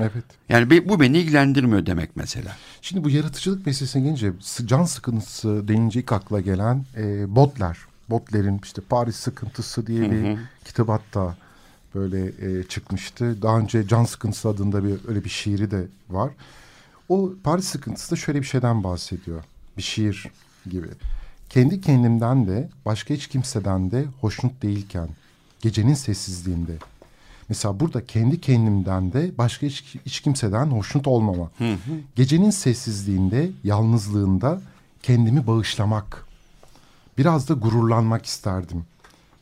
Evet. 0.00 0.24
Yani 0.48 0.88
bu 0.88 1.00
beni 1.00 1.18
ilgilendirmiyor 1.18 1.86
demek 1.86 2.16
mesela. 2.16 2.56
Şimdi 2.82 3.04
bu 3.04 3.10
yaratıcılık 3.10 3.66
meselesine 3.66 4.02
gelince 4.02 4.32
can 4.64 4.84
sıkıntısı 4.84 5.68
denince 5.68 6.00
ilk 6.00 6.12
akla 6.12 6.40
gelen 6.40 6.84
e, 6.96 7.36
botlar. 7.36 7.78
Botler'in 8.10 8.60
işte 8.64 8.82
Paris 8.88 9.16
Sıkıntısı 9.16 9.86
diye 9.86 10.10
bir 10.10 10.24
hı 10.24 10.32
hı. 10.32 10.38
kitap 10.64 10.88
hatta 10.88 11.36
böyle 11.94 12.26
e, 12.26 12.62
çıkmıştı. 12.62 13.42
Daha 13.42 13.58
önce 13.58 13.88
Can 13.88 14.04
Sıkıntısı 14.04 14.48
adında 14.48 14.84
bir 14.84 15.08
öyle 15.08 15.24
bir 15.24 15.30
şiiri 15.30 15.70
de 15.70 15.84
var. 16.10 16.30
O 17.08 17.32
Paris 17.44 17.64
Sıkıntısı 17.64 18.10
da 18.10 18.16
şöyle 18.16 18.40
bir 18.40 18.46
şeyden 18.46 18.84
bahsediyor. 18.84 19.44
Bir 19.76 19.82
şiir 19.82 20.26
gibi. 20.70 20.88
Kendi 21.50 21.80
kendimden 21.80 22.46
de 22.46 22.68
başka 22.84 23.14
hiç 23.14 23.26
kimseden 23.26 23.90
de 23.90 24.04
hoşnut 24.20 24.62
değilken 24.62 25.08
gecenin 25.60 25.94
sessizliğinde. 25.94 26.72
Mesela 27.48 27.80
burada 27.80 28.06
kendi 28.06 28.40
kendimden 28.40 29.12
de 29.12 29.38
başka 29.38 29.66
hiç, 29.66 29.84
hiç 30.06 30.20
kimseden 30.20 30.66
hoşnut 30.66 31.06
olmama. 31.06 31.50
Hı 31.58 31.72
hı. 31.72 32.00
Gecenin 32.16 32.50
sessizliğinde, 32.50 33.50
yalnızlığında 33.64 34.60
kendimi 35.02 35.46
bağışlamak 35.46 36.26
Biraz 37.18 37.48
da 37.48 37.54
gururlanmak 37.54 38.26
isterdim. 38.26 38.84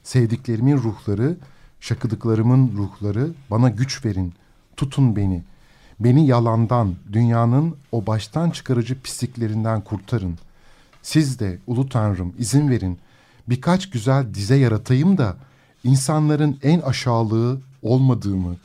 Sevdiklerimin 0.03 0.77
ruhları, 0.77 1.37
şakıdıklarımın 1.81 2.73
ruhları 2.77 3.31
bana 3.51 3.69
güç 3.69 4.05
verin, 4.05 4.35
tutun 4.77 5.17
beni. 5.17 5.43
Beni 6.01 6.27
yalandan, 6.27 6.95
dünyanın 7.13 7.77
o 7.93 8.07
baştan 8.07 8.51
çıkarıcı 8.51 9.01
pisliklerinden 9.01 9.81
kurtarın. 9.81 10.39
Siz 11.03 11.41
de 11.41 11.59
ulu 11.67 11.89
tanrım 11.89 12.35
izin 12.39 12.71
verin. 12.71 12.99
Birkaç 13.49 13.91
güzel 13.91 14.35
dize 14.35 14.57
yaratayım 14.57 15.19
da 15.19 15.37
insanların 15.85 16.59
en 16.63 16.81
aşağılığı 16.81 17.61
olmadığımı, 17.85 18.57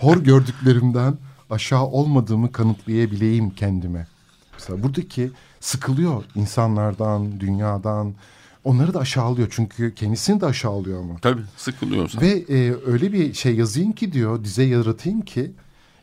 hor 0.00 0.16
gördüklerimden 0.16 1.14
aşağı 1.50 1.84
olmadığımı 1.84 2.52
kanıtlayabileyim 2.52 3.50
kendime. 3.50 4.06
Mesela 4.52 4.82
buradaki 4.82 5.30
sıkılıyor 5.60 6.24
insanlardan, 6.34 7.40
dünyadan, 7.40 8.14
onları 8.64 8.94
da 8.94 8.98
aşağılıyor. 8.98 9.48
Çünkü 9.50 9.94
kendisini 9.94 10.40
de 10.40 10.46
aşağılıyor 10.46 11.00
ama. 11.00 11.16
Tabii 11.16 11.42
sıkılıyor. 11.56 12.12
Ve 12.20 12.28
e, 12.28 12.74
öyle 12.86 13.12
bir 13.12 13.34
şey 13.34 13.54
yazayım 13.56 13.92
ki 13.92 14.12
diyor 14.12 14.44
dize 14.44 14.62
yaratayım 14.62 15.20
ki 15.20 15.52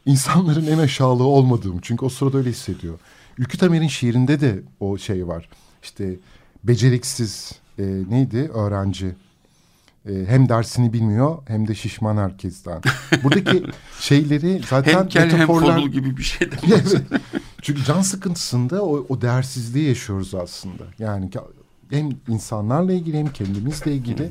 insanların 0.05 0.67
en 0.67 0.77
aşağılığı 0.77 1.27
olmadığım. 1.27 1.79
Çünkü 1.81 2.05
o 2.05 2.09
sırada 2.09 2.37
öyle 2.37 2.49
hissediyor. 2.49 2.99
Ülkü 3.37 3.57
Tamer'in 3.57 3.87
şiirinde 3.87 4.41
de 4.41 4.59
o 4.79 4.97
şey 4.97 5.27
var. 5.27 5.49
İşte 5.83 6.15
beceriksiz 6.63 7.51
e, 7.79 7.83
neydi 8.09 8.51
öğrenci. 8.53 9.15
E, 10.07 10.25
hem 10.27 10.49
dersini 10.49 10.93
bilmiyor 10.93 11.37
hem 11.47 11.67
de 11.67 11.75
şişman 11.75 12.17
herkesten. 12.17 12.81
Buradaki 13.23 13.63
şeyleri 13.99 14.61
zaten 14.69 14.93
hem 14.93 15.07
kel 15.07 15.25
metaforlar... 15.25 15.81
hem 15.81 15.91
gibi 15.91 16.17
bir 16.17 16.23
şey 16.23 16.51
de 16.51 16.55
Çünkü 17.61 17.83
can 17.83 18.01
sıkıntısında 18.01 18.83
o, 18.83 19.05
o 19.09 19.21
değersizliği 19.21 19.87
yaşıyoruz 19.87 20.35
aslında. 20.35 20.83
Yani 20.99 21.29
hem 21.89 22.09
insanlarla 22.27 22.93
ilgili 22.93 23.17
hem 23.17 23.27
kendimizle 23.27 23.93
ilgili 23.93 24.29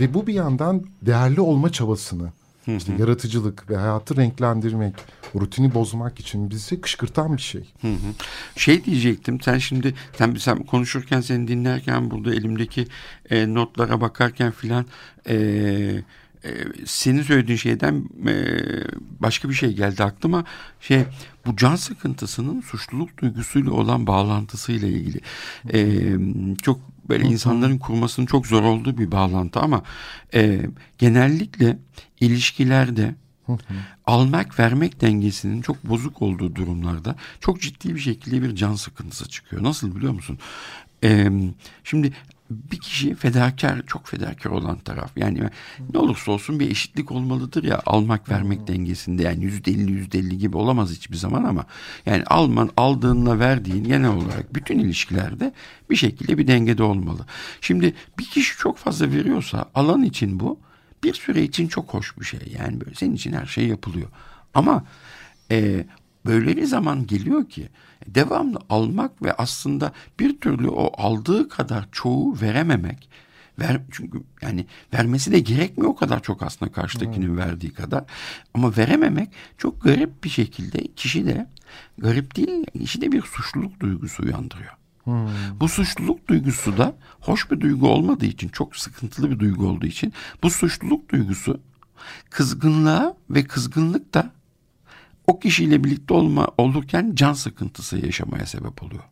ve 0.00 0.14
bu 0.14 0.26
bir 0.26 0.34
yandan 0.34 0.82
değerli 1.02 1.40
olma 1.40 1.72
çabasını 1.72 2.32
hı 2.64 2.72
hı. 2.72 2.76
işte 2.76 2.92
yaratıcılık 2.98 3.70
ve 3.70 3.76
hayatı 3.76 4.16
renklendirmek, 4.16 4.94
rutini 5.34 5.74
bozmak 5.74 6.20
için 6.20 6.50
bizi 6.50 6.80
kışkırtan 6.80 7.36
bir 7.36 7.42
şey. 7.42 7.72
Hı 7.80 7.88
hı. 7.88 8.14
Şey 8.56 8.84
diyecektim 8.84 9.40
sen 9.40 9.58
şimdi 9.58 9.94
sen, 10.18 10.34
sen 10.34 10.58
konuşurken 10.58 11.20
seni 11.20 11.48
dinlerken 11.48 12.10
burada 12.10 12.34
elimdeki 12.34 12.86
e, 13.30 13.54
notlara 13.54 14.00
bakarken 14.00 14.50
filan 14.50 14.86
e, 15.28 15.34
e, 16.44 16.50
senin 16.86 17.22
söylediğin 17.22 17.58
şeyden 17.58 18.04
e, 18.28 18.34
başka 19.20 19.48
bir 19.48 19.54
şey 19.54 19.72
geldi 19.72 20.04
aklıma. 20.04 20.44
Şey 20.80 21.04
bu 21.46 21.56
can 21.56 21.76
sıkıntısının 21.76 22.60
suçluluk 22.60 23.18
duygusuyla 23.18 23.72
olan 23.72 24.06
bağlantısıyla 24.06 24.88
ilgili. 24.88 25.20
E, 25.72 26.10
çok 26.62 26.80
böyle 27.08 27.24
insanların 27.28 27.78
kurmasının 27.78 28.26
çok 28.26 28.46
zor 28.46 28.62
olduğu 28.62 28.98
bir 28.98 29.12
bağlantı 29.12 29.60
ama 29.60 29.82
e, 30.34 30.60
genellikle 30.98 31.78
ilişkilerde 32.20 33.14
almak 34.06 34.58
vermek 34.58 35.00
dengesinin 35.00 35.62
çok 35.62 35.84
bozuk 35.84 36.22
olduğu 36.22 36.54
durumlarda 36.54 37.16
çok 37.40 37.60
ciddi 37.60 37.94
bir 37.94 38.00
şekilde 38.00 38.42
bir 38.42 38.54
can 38.54 38.74
sıkıntısı 38.74 39.28
çıkıyor. 39.28 39.62
Nasıl 39.62 39.96
biliyor 39.96 40.12
musun? 40.12 40.38
Ee, 41.04 41.30
şimdi 41.84 42.12
bir 42.70 42.78
kişi 42.78 43.14
fedakar, 43.14 43.82
çok 43.86 44.06
fedakar 44.06 44.50
olan 44.50 44.78
taraf. 44.78 45.10
Yani 45.16 45.40
ne 45.94 45.98
olursa 45.98 46.32
olsun 46.32 46.60
bir 46.60 46.70
eşitlik 46.70 47.12
olmalıdır 47.12 47.64
ya 47.64 47.82
almak 47.86 48.28
vermek 48.28 48.66
dengesinde. 48.68 49.22
Yani 49.22 49.44
yüzde 49.44 49.70
elli 49.70 49.92
yüzde 49.92 50.18
elli 50.18 50.38
gibi 50.38 50.56
olamaz 50.56 50.90
hiçbir 50.90 51.16
zaman 51.16 51.44
ama 51.44 51.66
yani 52.06 52.24
alman 52.24 52.70
aldığınla 52.76 53.38
verdiğin 53.38 53.84
genel 53.84 54.10
olarak 54.10 54.54
bütün 54.54 54.78
ilişkilerde 54.78 55.52
bir 55.90 55.96
şekilde 55.96 56.38
bir 56.38 56.46
dengede 56.46 56.82
olmalı. 56.82 57.26
Şimdi 57.60 57.94
bir 58.18 58.24
kişi 58.24 58.56
çok 58.58 58.78
fazla 58.78 59.10
veriyorsa 59.10 59.64
alan 59.74 60.02
için 60.02 60.40
bu 60.40 60.58
bir 61.04 61.14
süre 61.14 61.42
için 61.42 61.68
çok 61.68 61.94
hoş 61.94 62.18
bir 62.18 62.24
şey. 62.24 62.40
Yani 62.58 62.80
böyle 62.80 62.94
senin 62.94 63.14
için 63.14 63.32
her 63.32 63.46
şey 63.46 63.66
yapılıyor. 63.66 64.08
Ama 64.54 64.84
e, 65.50 65.84
böyle 66.26 66.56
bir 66.56 66.64
zaman 66.64 67.06
geliyor 67.06 67.48
ki 67.48 67.68
devamlı 68.06 68.58
almak 68.68 69.22
ve 69.22 69.32
aslında 69.32 69.92
bir 70.20 70.40
türlü 70.40 70.68
o 70.68 70.92
aldığı 71.02 71.48
kadar 71.48 71.88
çoğu 71.92 72.40
verememek 72.40 73.08
ver 73.58 73.80
çünkü 73.90 74.22
yani 74.42 74.66
vermesi 74.94 75.32
de 75.32 75.38
gerekmiyor 75.38 75.90
o 75.90 75.96
kadar 75.96 76.22
çok 76.22 76.42
aslında 76.42 76.72
karşıdakinin 76.72 77.28
hmm. 77.28 77.36
verdiği 77.36 77.72
kadar 77.72 78.04
ama 78.54 78.76
verememek 78.76 79.28
çok 79.58 79.82
garip 79.82 80.24
bir 80.24 80.28
şekilde 80.28 80.86
kişi 80.96 81.26
de 81.26 81.46
garip 81.98 82.36
değil 82.36 82.66
kişi 82.78 83.00
de 83.00 83.12
bir 83.12 83.22
suçluluk 83.22 83.80
duygusu 83.80 84.22
uyandırıyor. 84.22 84.72
Hmm. 85.04 85.28
Bu 85.60 85.68
suçluluk 85.68 86.28
duygusu 86.28 86.78
da 86.78 86.94
hoş 87.20 87.50
bir 87.50 87.60
duygu 87.60 87.88
olmadığı 87.88 88.26
için 88.26 88.48
çok 88.48 88.76
sıkıntılı 88.76 89.30
bir 89.30 89.38
duygu 89.38 89.66
olduğu 89.66 89.86
için 89.86 90.12
bu 90.42 90.50
suçluluk 90.50 91.08
duygusu 91.08 91.60
kızgınlığa 92.30 93.16
ve 93.30 93.44
kızgınlık 93.44 94.14
da 94.14 94.32
o 95.26 95.38
kişiyle 95.38 95.84
birlikte 95.84 96.14
olma 96.14 96.48
olurken 96.58 97.12
can 97.14 97.32
sıkıntısı 97.32 98.06
yaşamaya 98.06 98.46
sebep 98.46 98.82
oluyor. 98.82 99.02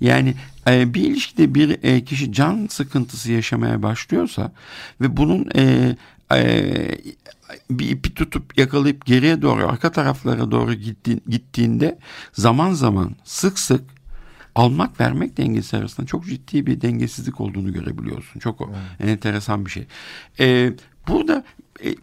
Yani 0.00 0.34
e, 0.68 0.94
bir 0.94 1.00
ilişkide 1.00 1.54
bir 1.54 1.78
e, 1.82 2.04
kişi 2.04 2.32
can 2.32 2.66
sıkıntısı 2.70 3.32
yaşamaya 3.32 3.82
başlıyorsa 3.82 4.52
ve 5.00 5.16
bunun 5.16 5.48
e, 5.56 5.96
e, 6.34 6.98
bir 7.70 7.90
ipi 7.90 8.14
tutup 8.14 8.58
yakalayıp 8.58 9.06
geriye 9.06 9.42
doğru 9.42 9.68
arka 9.68 9.92
taraflara 9.92 10.50
doğru 10.50 10.74
gitti, 10.74 11.20
gittiğinde 11.28 11.98
zaman 12.32 12.72
zaman 12.72 13.16
sık 13.24 13.58
sık 13.58 13.84
almak 14.54 15.00
vermek 15.00 15.36
dengesi 15.36 15.76
arasında 15.76 16.06
çok 16.06 16.26
ciddi 16.26 16.66
bir 16.66 16.80
dengesizlik 16.80 17.40
olduğunu 17.40 17.72
görebiliyorsun. 17.72 18.40
Çok 18.40 18.70
evet. 19.00 19.10
enteresan 19.10 19.66
bir 19.66 19.70
şey. 19.70 19.86
E, 20.40 20.72
burada 21.08 21.44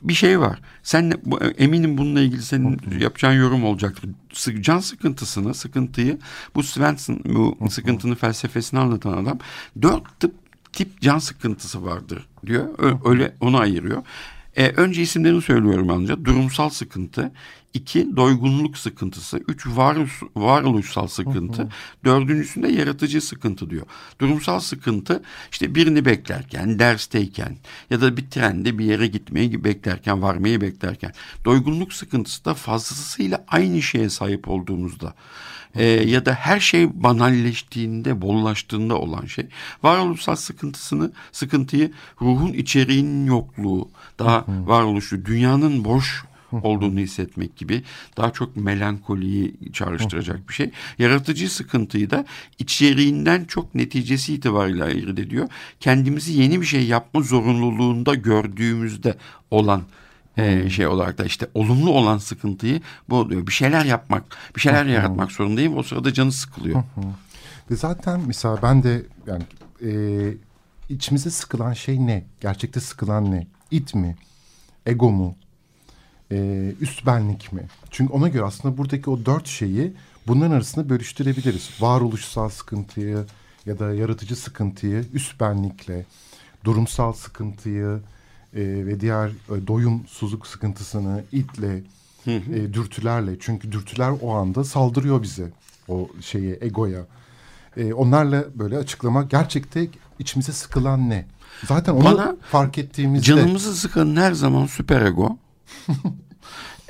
bir 0.02 0.14
şey 0.14 0.40
var. 0.40 0.60
Sen 0.84 1.14
eminim 1.58 1.98
bununla 1.98 2.20
ilgili 2.20 2.42
senin 2.42 2.80
yapacağın 3.00 3.34
yorum 3.34 3.64
olacaktır. 3.64 4.10
Can 4.62 4.80
sıkıntısını, 4.80 5.54
sıkıntıyı 5.54 6.20
bu 6.56 6.64
Svensson 6.64 7.22
bu 7.26 7.70
sıkıntının 7.70 8.16
felsefesini 8.16 8.80
anlatan 8.80 9.24
adam 9.24 9.40
dört 9.82 10.20
tip, 10.20 10.32
tip 10.74 11.02
can 11.02 11.20
sıkıntısı 11.20 11.86
vardır 11.86 12.28
diyor. 12.46 12.68
Öyle 13.06 13.36
onu 13.42 13.58
ayırıyor. 13.58 14.04
E, 14.56 14.68
önce 14.70 15.02
isimlerini 15.02 15.42
söylüyorum 15.42 15.90
anca. 15.90 16.26
Durumsal 16.26 16.70
sıkıntı, 16.70 17.32
iki 17.74 18.16
doygunluk 18.16 18.78
sıkıntısı, 18.78 19.38
üç 19.48 19.68
varoluş, 19.68 20.22
varoluşsal 20.36 21.08
sıkıntı, 21.08 21.70
dördüncüsünde 22.06 22.68
yaratıcı 22.68 23.22
sıkıntı 23.22 23.70
diyor. 23.70 23.86
Durumsal 24.22 24.60
sıkıntı 24.60 25.24
işte 25.52 25.76
birini 25.76 26.06
beklerken, 26.06 26.80
dersteyken 26.80 27.58
ya 27.90 28.02
da 28.02 28.18
bir 28.18 28.30
trende 28.30 28.78
bir 28.78 28.86
yere 28.86 29.08
gitmeyi 29.08 29.64
beklerken, 29.64 30.22
varmayı 30.22 30.62
beklerken. 30.62 31.12
Doygunluk 31.46 31.94
sıkıntısı 31.94 32.46
da 32.46 32.54
fazlasıyla 32.54 33.46
aynı 33.48 33.82
şeye 33.82 34.10
sahip 34.10 34.48
olduğumuzda 34.48 35.16
e, 35.76 35.86
ya 35.86 36.26
da 36.26 36.34
her 36.34 36.60
şey 36.60 37.04
banalleştiğinde, 37.04 38.22
bollaştığında 38.22 38.98
olan 38.98 39.26
şey. 39.26 39.46
Varoluşsal 39.84 40.36
sıkıntısını, 40.36 41.12
sıkıntıyı 41.32 41.92
ruhun 42.22 42.54
içeriğinin 42.54 43.26
yokluğu, 43.26 43.90
daha 44.20 44.46
varoluşu, 44.48 45.26
dünyanın 45.26 45.86
boş 45.86 46.24
olduğunu 46.64 47.00
hissetmek 47.00 47.56
gibi 47.56 47.84
daha 48.18 48.32
çok 48.32 48.56
melankoliyi 48.56 49.54
çağrıştıracak 49.74 50.50
bir 50.50 50.54
şey. 50.54 50.72
Yaratıcı 50.98 51.50
sıkıntıyı 51.50 52.10
da 52.10 52.26
içeriğinden 52.60 53.46
çok 53.46 53.76
neticesi 53.76 54.34
itibariyle 54.34 54.84
ayırt 54.84 55.20
ediyor. 55.20 55.50
Kendimizi 55.80 56.42
yeni 56.42 56.62
bir 56.62 56.66
şey 56.66 56.86
yapma 56.86 57.22
zorunluluğunda 57.22 58.16
gördüğümüzde 58.16 59.16
olan 59.52 59.84
e, 60.38 60.70
şey 60.70 60.88
olarak 60.88 61.18
da 61.18 61.26
işte 61.26 61.48
olumlu 61.54 61.92
olan 61.92 62.18
sıkıntıyı 62.18 62.82
bu 63.10 63.30
diyor. 63.30 63.48
Bir 63.48 63.52
şeyler 63.52 63.86
yapmak, 63.86 64.24
bir 64.56 64.62
şeyler 64.62 64.86
yaratmak 64.86 65.32
zorundayım. 65.32 65.78
O 65.78 65.84
sırada 65.84 66.14
canı 66.14 66.32
sıkılıyor. 66.32 66.84
Ve 67.72 67.76
zaten 67.76 68.22
mesela 68.28 68.60
ben 68.64 68.84
de 68.84 69.06
yani 69.28 69.44
e, 69.86 69.92
içimize 70.90 71.30
sıkılan 71.30 71.74
şey 71.74 72.08
ne? 72.08 72.24
Gerçekte 72.42 72.80
sıkılan 72.80 73.32
ne? 73.32 73.48
İt 73.72 73.96
mi? 73.96 74.16
Ego 74.86 75.12
mu? 75.12 75.36
E, 76.34 76.74
üst 76.82 77.06
benlik 77.06 77.54
mi? 77.54 77.64
Çünkü 77.92 78.14
ona 78.14 78.28
göre 78.28 78.44
aslında 78.44 78.78
buradaki 78.78 79.10
o 79.10 79.26
dört 79.26 79.48
şeyi 79.48 79.94
bunların 80.28 80.52
arasında 80.52 80.90
bölüştürebiliriz. 80.90 81.70
Varoluşsal 81.80 82.50
sıkıntıyı 82.50 83.26
ya 83.66 83.80
da 83.80 83.94
yaratıcı 83.94 84.36
sıkıntıyı 84.36 85.06
üst 85.14 85.40
benlikle, 85.40 86.06
durumsal 86.64 87.14
sıkıntıyı, 87.14 88.00
e, 88.56 88.62
ve 88.62 89.00
diğer 89.00 89.28
e, 89.28 89.68
doyumsuzluk 89.68 90.48
sıkıntısını 90.48 91.24
itle, 91.32 91.84
e, 92.28 92.74
dürtülerle 92.74 93.40
çünkü 93.40 93.72
dürtüler 93.72 94.14
o 94.22 94.34
anda 94.34 94.64
saldırıyor 94.64 95.24
bize 95.24 95.52
o 95.88 96.10
şeye 96.22 96.58
egoya. 96.62 97.06
E, 97.78 97.94
onlarla 97.94 98.46
böyle 98.56 98.78
açıklamak 98.78 99.32
gerçekte 99.32 99.88
içimize 100.20 100.52
sıkılan 100.52 101.10
ne? 101.10 101.26
Zaten 101.68 101.94
onu 101.94 102.04
Bana, 102.04 102.36
fark 102.52 102.78
ettiğimizde 102.78 103.26
canımızı 103.26 103.76
sıkan 103.76 104.16
her 104.16 104.34
zaman 104.34 104.66
süper 104.66 105.02
ego. 105.02 105.38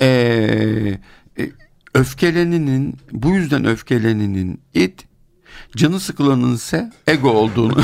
ee, 0.04 0.99
e, 1.39 1.51
öfkeleninin 1.93 2.97
bu 3.12 3.30
yüzden 3.30 3.66
öfkeleninin 3.66 4.62
it 4.74 5.06
canı 5.76 5.99
sıkılanın 5.99 6.56
ise 6.56 6.91
ego 7.08 7.30
olduğunu. 7.30 7.76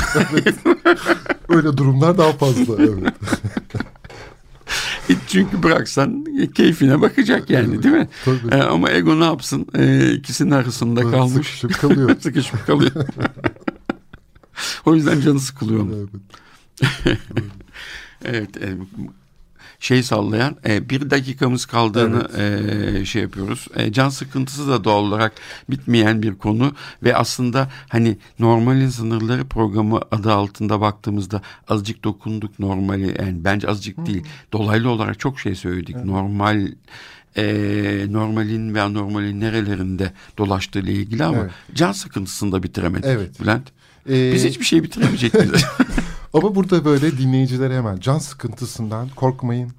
Öyle 1.50 1.78
durumlar 1.78 2.18
daha 2.18 2.32
fazla. 2.32 2.84
Evet. 2.84 3.14
Çünkü 5.28 5.64
bıraksan 5.64 6.26
keyfine 6.56 7.02
bakacak 7.02 7.50
yani 7.50 7.84
değil 7.84 7.96
mi? 7.96 8.08
Tabii. 8.26 8.38
Ee, 8.52 8.62
ama 8.62 8.92
ego 8.92 9.20
ne 9.20 9.26
yapsın? 9.26 9.68
Ee, 9.76 10.12
ikisinin 10.12 10.52
arasında 10.52 11.02
evet, 11.02 11.12
kalmış. 11.12 11.48
Sıkışıp 11.48 11.82
kalıyor. 11.82 12.16
sıkışıp 12.20 12.66
kalıyor. 12.66 12.92
o 14.86 14.96
yüzden 14.96 15.22
canı 15.22 15.40
sıkılıyor. 15.40 15.88
Evet. 17.06 17.20
evet, 18.26 18.50
evet 18.62 18.78
şey 19.80 20.04
sallayan 20.04 20.56
e, 20.68 20.90
bir 20.90 21.10
dakikamız 21.10 21.66
kaldığını 21.66 22.28
evet. 22.38 23.02
e, 23.02 23.06
şey 23.06 23.22
yapıyoruz. 23.22 23.68
E, 23.76 23.92
can 23.92 24.10
sıkıntısı 24.10 24.68
da 24.68 24.84
doğal 24.84 25.04
olarak 25.04 25.34
bitmeyen 25.70 26.24
bir 26.24 26.36
konu 26.36 26.74
ve 27.04 27.16
aslında 27.16 27.70
hani 27.90 28.18
normalin 28.40 28.90
sınırları 28.90 29.46
programı 29.46 30.00
adı 30.12 30.34
altında 30.34 30.82
baktığımızda 30.82 31.42
azıcık 31.68 32.04
dokunduk 32.04 32.60
normali 32.60 33.16
yani 33.20 33.44
bence 33.44 33.68
azıcık 33.68 33.98
Hı. 33.98 34.06
değil 34.06 34.24
dolaylı 34.54 34.90
olarak 34.90 35.20
çok 35.20 35.40
şey 35.40 35.56
söyledik. 35.56 35.96
Evet. 35.96 36.06
Normal 36.06 36.68
e, 37.38 37.44
normalin 38.10 38.76
ve 38.76 38.82
anormalin 38.82 39.40
nerelerinde 39.40 40.14
dolaştığı 40.38 40.80
ile 40.80 40.92
ilgili 40.92 41.24
ama 41.24 41.38
evet. 41.38 41.52
can 41.74 41.92
sıkıntısını 41.92 42.52
da 42.52 42.64
bitiremedik 42.64 43.06
evet. 43.06 43.42
Bülent. 43.42 43.68
Ee... 44.10 44.34
Biz 44.34 44.46
hiçbir 44.46 44.66
şey 44.66 44.84
bitiremeyecek 44.84 45.34
miyiz? 45.34 45.66
Ama 46.34 46.56
burada 46.56 46.86
böyle 46.86 47.18
dinleyicilere 47.18 47.78
hemen 47.78 48.00
can 48.00 48.18
sıkıntısından 48.18 49.10
korkmayın. 49.16 49.72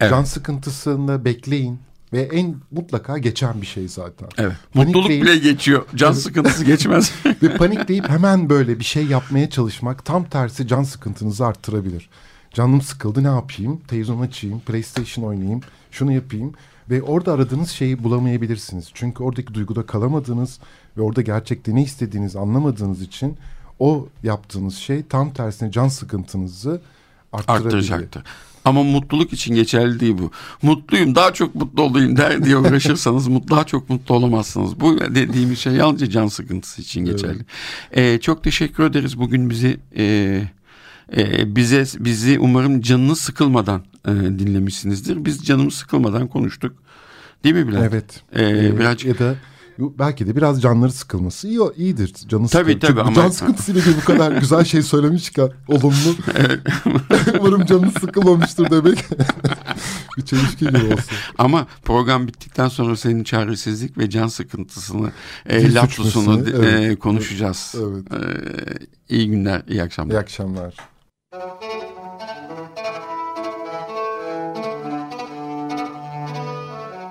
Evet. 0.00 0.10
Can 0.10 0.24
sıkıntısını 0.24 1.24
bekleyin 1.24 1.78
ve 2.12 2.22
en 2.22 2.54
mutlaka 2.70 3.18
geçen 3.18 3.62
bir 3.62 3.66
şey 3.66 3.88
zaten. 3.88 4.28
Evet. 4.38 4.56
Mutluluk 4.74 5.08
bile 5.08 5.38
geçiyor. 5.38 5.86
Can 5.94 6.12
sıkıntısı 6.12 6.64
geçmez. 6.64 7.12
ve 7.42 7.56
panikleyip 7.56 8.08
hemen 8.08 8.48
böyle 8.48 8.78
bir 8.78 8.84
şey 8.84 9.06
yapmaya 9.06 9.50
çalışmak 9.50 10.04
tam 10.04 10.24
tersi 10.24 10.66
can 10.66 10.82
sıkıntınızı 10.82 11.46
arttırabilir. 11.46 12.08
Canım 12.50 12.82
sıkıldı 12.82 13.24
ne 13.24 13.28
yapayım? 13.28 13.80
Televizyon 13.88 14.20
açayım, 14.20 14.60
PlayStation 14.60 15.24
oynayayım, 15.24 15.60
şunu 15.90 16.12
yapayım 16.12 16.52
ve 16.90 17.02
orada 17.02 17.32
aradığınız 17.32 17.70
şeyi 17.70 18.04
bulamayabilirsiniz. 18.04 18.90
Çünkü 18.94 19.22
oradaki 19.22 19.54
duyguda 19.54 19.86
kalamadığınız 19.86 20.58
ve 20.96 21.02
orada 21.02 21.22
gerçekte 21.22 21.74
ne 21.74 21.82
istediğinizi 21.82 22.38
anlamadığınız 22.38 23.02
için 23.02 23.36
o 23.82 24.08
yaptığınız 24.22 24.74
şey 24.74 25.02
tam 25.02 25.32
tersine 25.32 25.70
can 25.70 25.88
sıkıntınızı 25.88 26.80
arttıracaktır. 27.32 28.22
Ama 28.64 28.82
mutluluk 28.82 29.32
için 29.32 29.54
geçerli 29.54 30.00
değil 30.00 30.18
bu. 30.18 30.30
Mutluyum 30.62 31.14
daha 31.14 31.32
çok 31.32 31.54
mutlu 31.54 31.82
olayım 31.82 32.16
der 32.16 32.44
diye 32.44 32.56
uğraşırsanız 32.56 33.28
daha 33.50 33.64
çok 33.64 33.90
mutlu 33.90 34.14
olamazsınız. 34.14 34.80
Bu 34.80 35.00
dediğimiz 35.00 35.58
şey 35.58 35.72
yalnızca 35.72 36.10
can 36.10 36.26
sıkıntısı 36.26 36.82
için 36.82 37.04
geçerli. 37.04 37.44
Evet. 37.92 38.16
Ee, 38.16 38.20
çok 38.20 38.44
teşekkür 38.44 38.84
ederiz 38.84 39.18
bugün 39.18 39.50
bizi 39.50 39.80
e, 39.96 40.04
e, 41.16 41.56
bize 41.56 41.84
bizi 41.98 42.38
umarım 42.38 42.80
canınız 42.80 43.20
sıkılmadan 43.20 43.82
e, 44.06 44.10
dinlemişsinizdir. 44.10 45.24
Biz 45.24 45.44
canımız 45.44 45.74
sıkılmadan 45.74 46.28
konuştuk. 46.28 46.76
Değil 47.44 47.54
mi 47.54 47.68
Bülent? 47.68 47.92
Evet. 47.92 48.22
Ee, 48.32 48.44
ee, 48.44 48.78
birazcık... 48.78 49.08
Ya 49.08 49.18
da 49.18 49.34
belki 49.98 50.26
de 50.26 50.36
biraz 50.36 50.62
canları 50.62 50.92
sıkılması 50.92 51.48
iyi 51.48 51.60
iyidir. 51.76 52.14
Canı 52.28 52.48
tabii 52.48 52.78
tabii 52.78 53.00
ama 53.00 53.14
can 53.14 53.28
sıkıntısıyla 53.28 53.80
ilgili 53.80 53.96
bu 53.96 54.04
kadar 54.04 54.32
güzel 54.32 54.64
şey 54.64 54.82
söylemişken 54.82 55.50
olumlu. 55.68 56.16
Umarım 57.40 57.66
canı 57.66 57.90
sıkılmamıştır 57.90 58.70
demek. 58.70 59.04
bir 60.18 60.22
çelişki 60.22 60.66
gibi 60.66 60.76
olsun. 60.76 61.16
Ama 61.38 61.66
program 61.82 62.26
bittikten 62.26 62.68
sonra 62.68 62.96
senin 62.96 63.24
çaresizlik 63.24 63.98
ve 63.98 64.10
can 64.10 64.28
sıkıntısını, 64.28 65.10
e, 65.46 65.74
lapsusunu 65.74 66.48
evet. 66.56 66.92
e, 66.92 66.96
konuşacağız. 66.96 67.74
Evet. 67.78 68.12
E, 68.12 68.26
iyi 69.08 69.28
günler, 69.30 69.62
iyi 69.68 69.82
akşamlar. 69.82 70.14
İyi 70.14 70.18
akşamlar. 70.18 70.74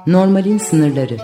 Normalin 0.08 0.58
sınırları 0.58 1.18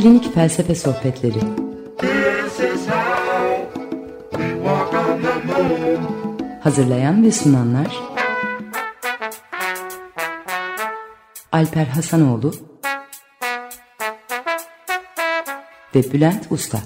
Klinik 0.00 0.34
Felsefe 0.34 0.74
Sohbetleri. 0.74 1.38
Hazırlayan 6.62 7.24
ve 7.24 7.32
sunanlar 7.32 7.96
Alper 11.52 11.86
Hasanoğlu 11.86 12.52
ve 15.94 16.12
Bülent 16.12 16.46
Usta 16.50 16.78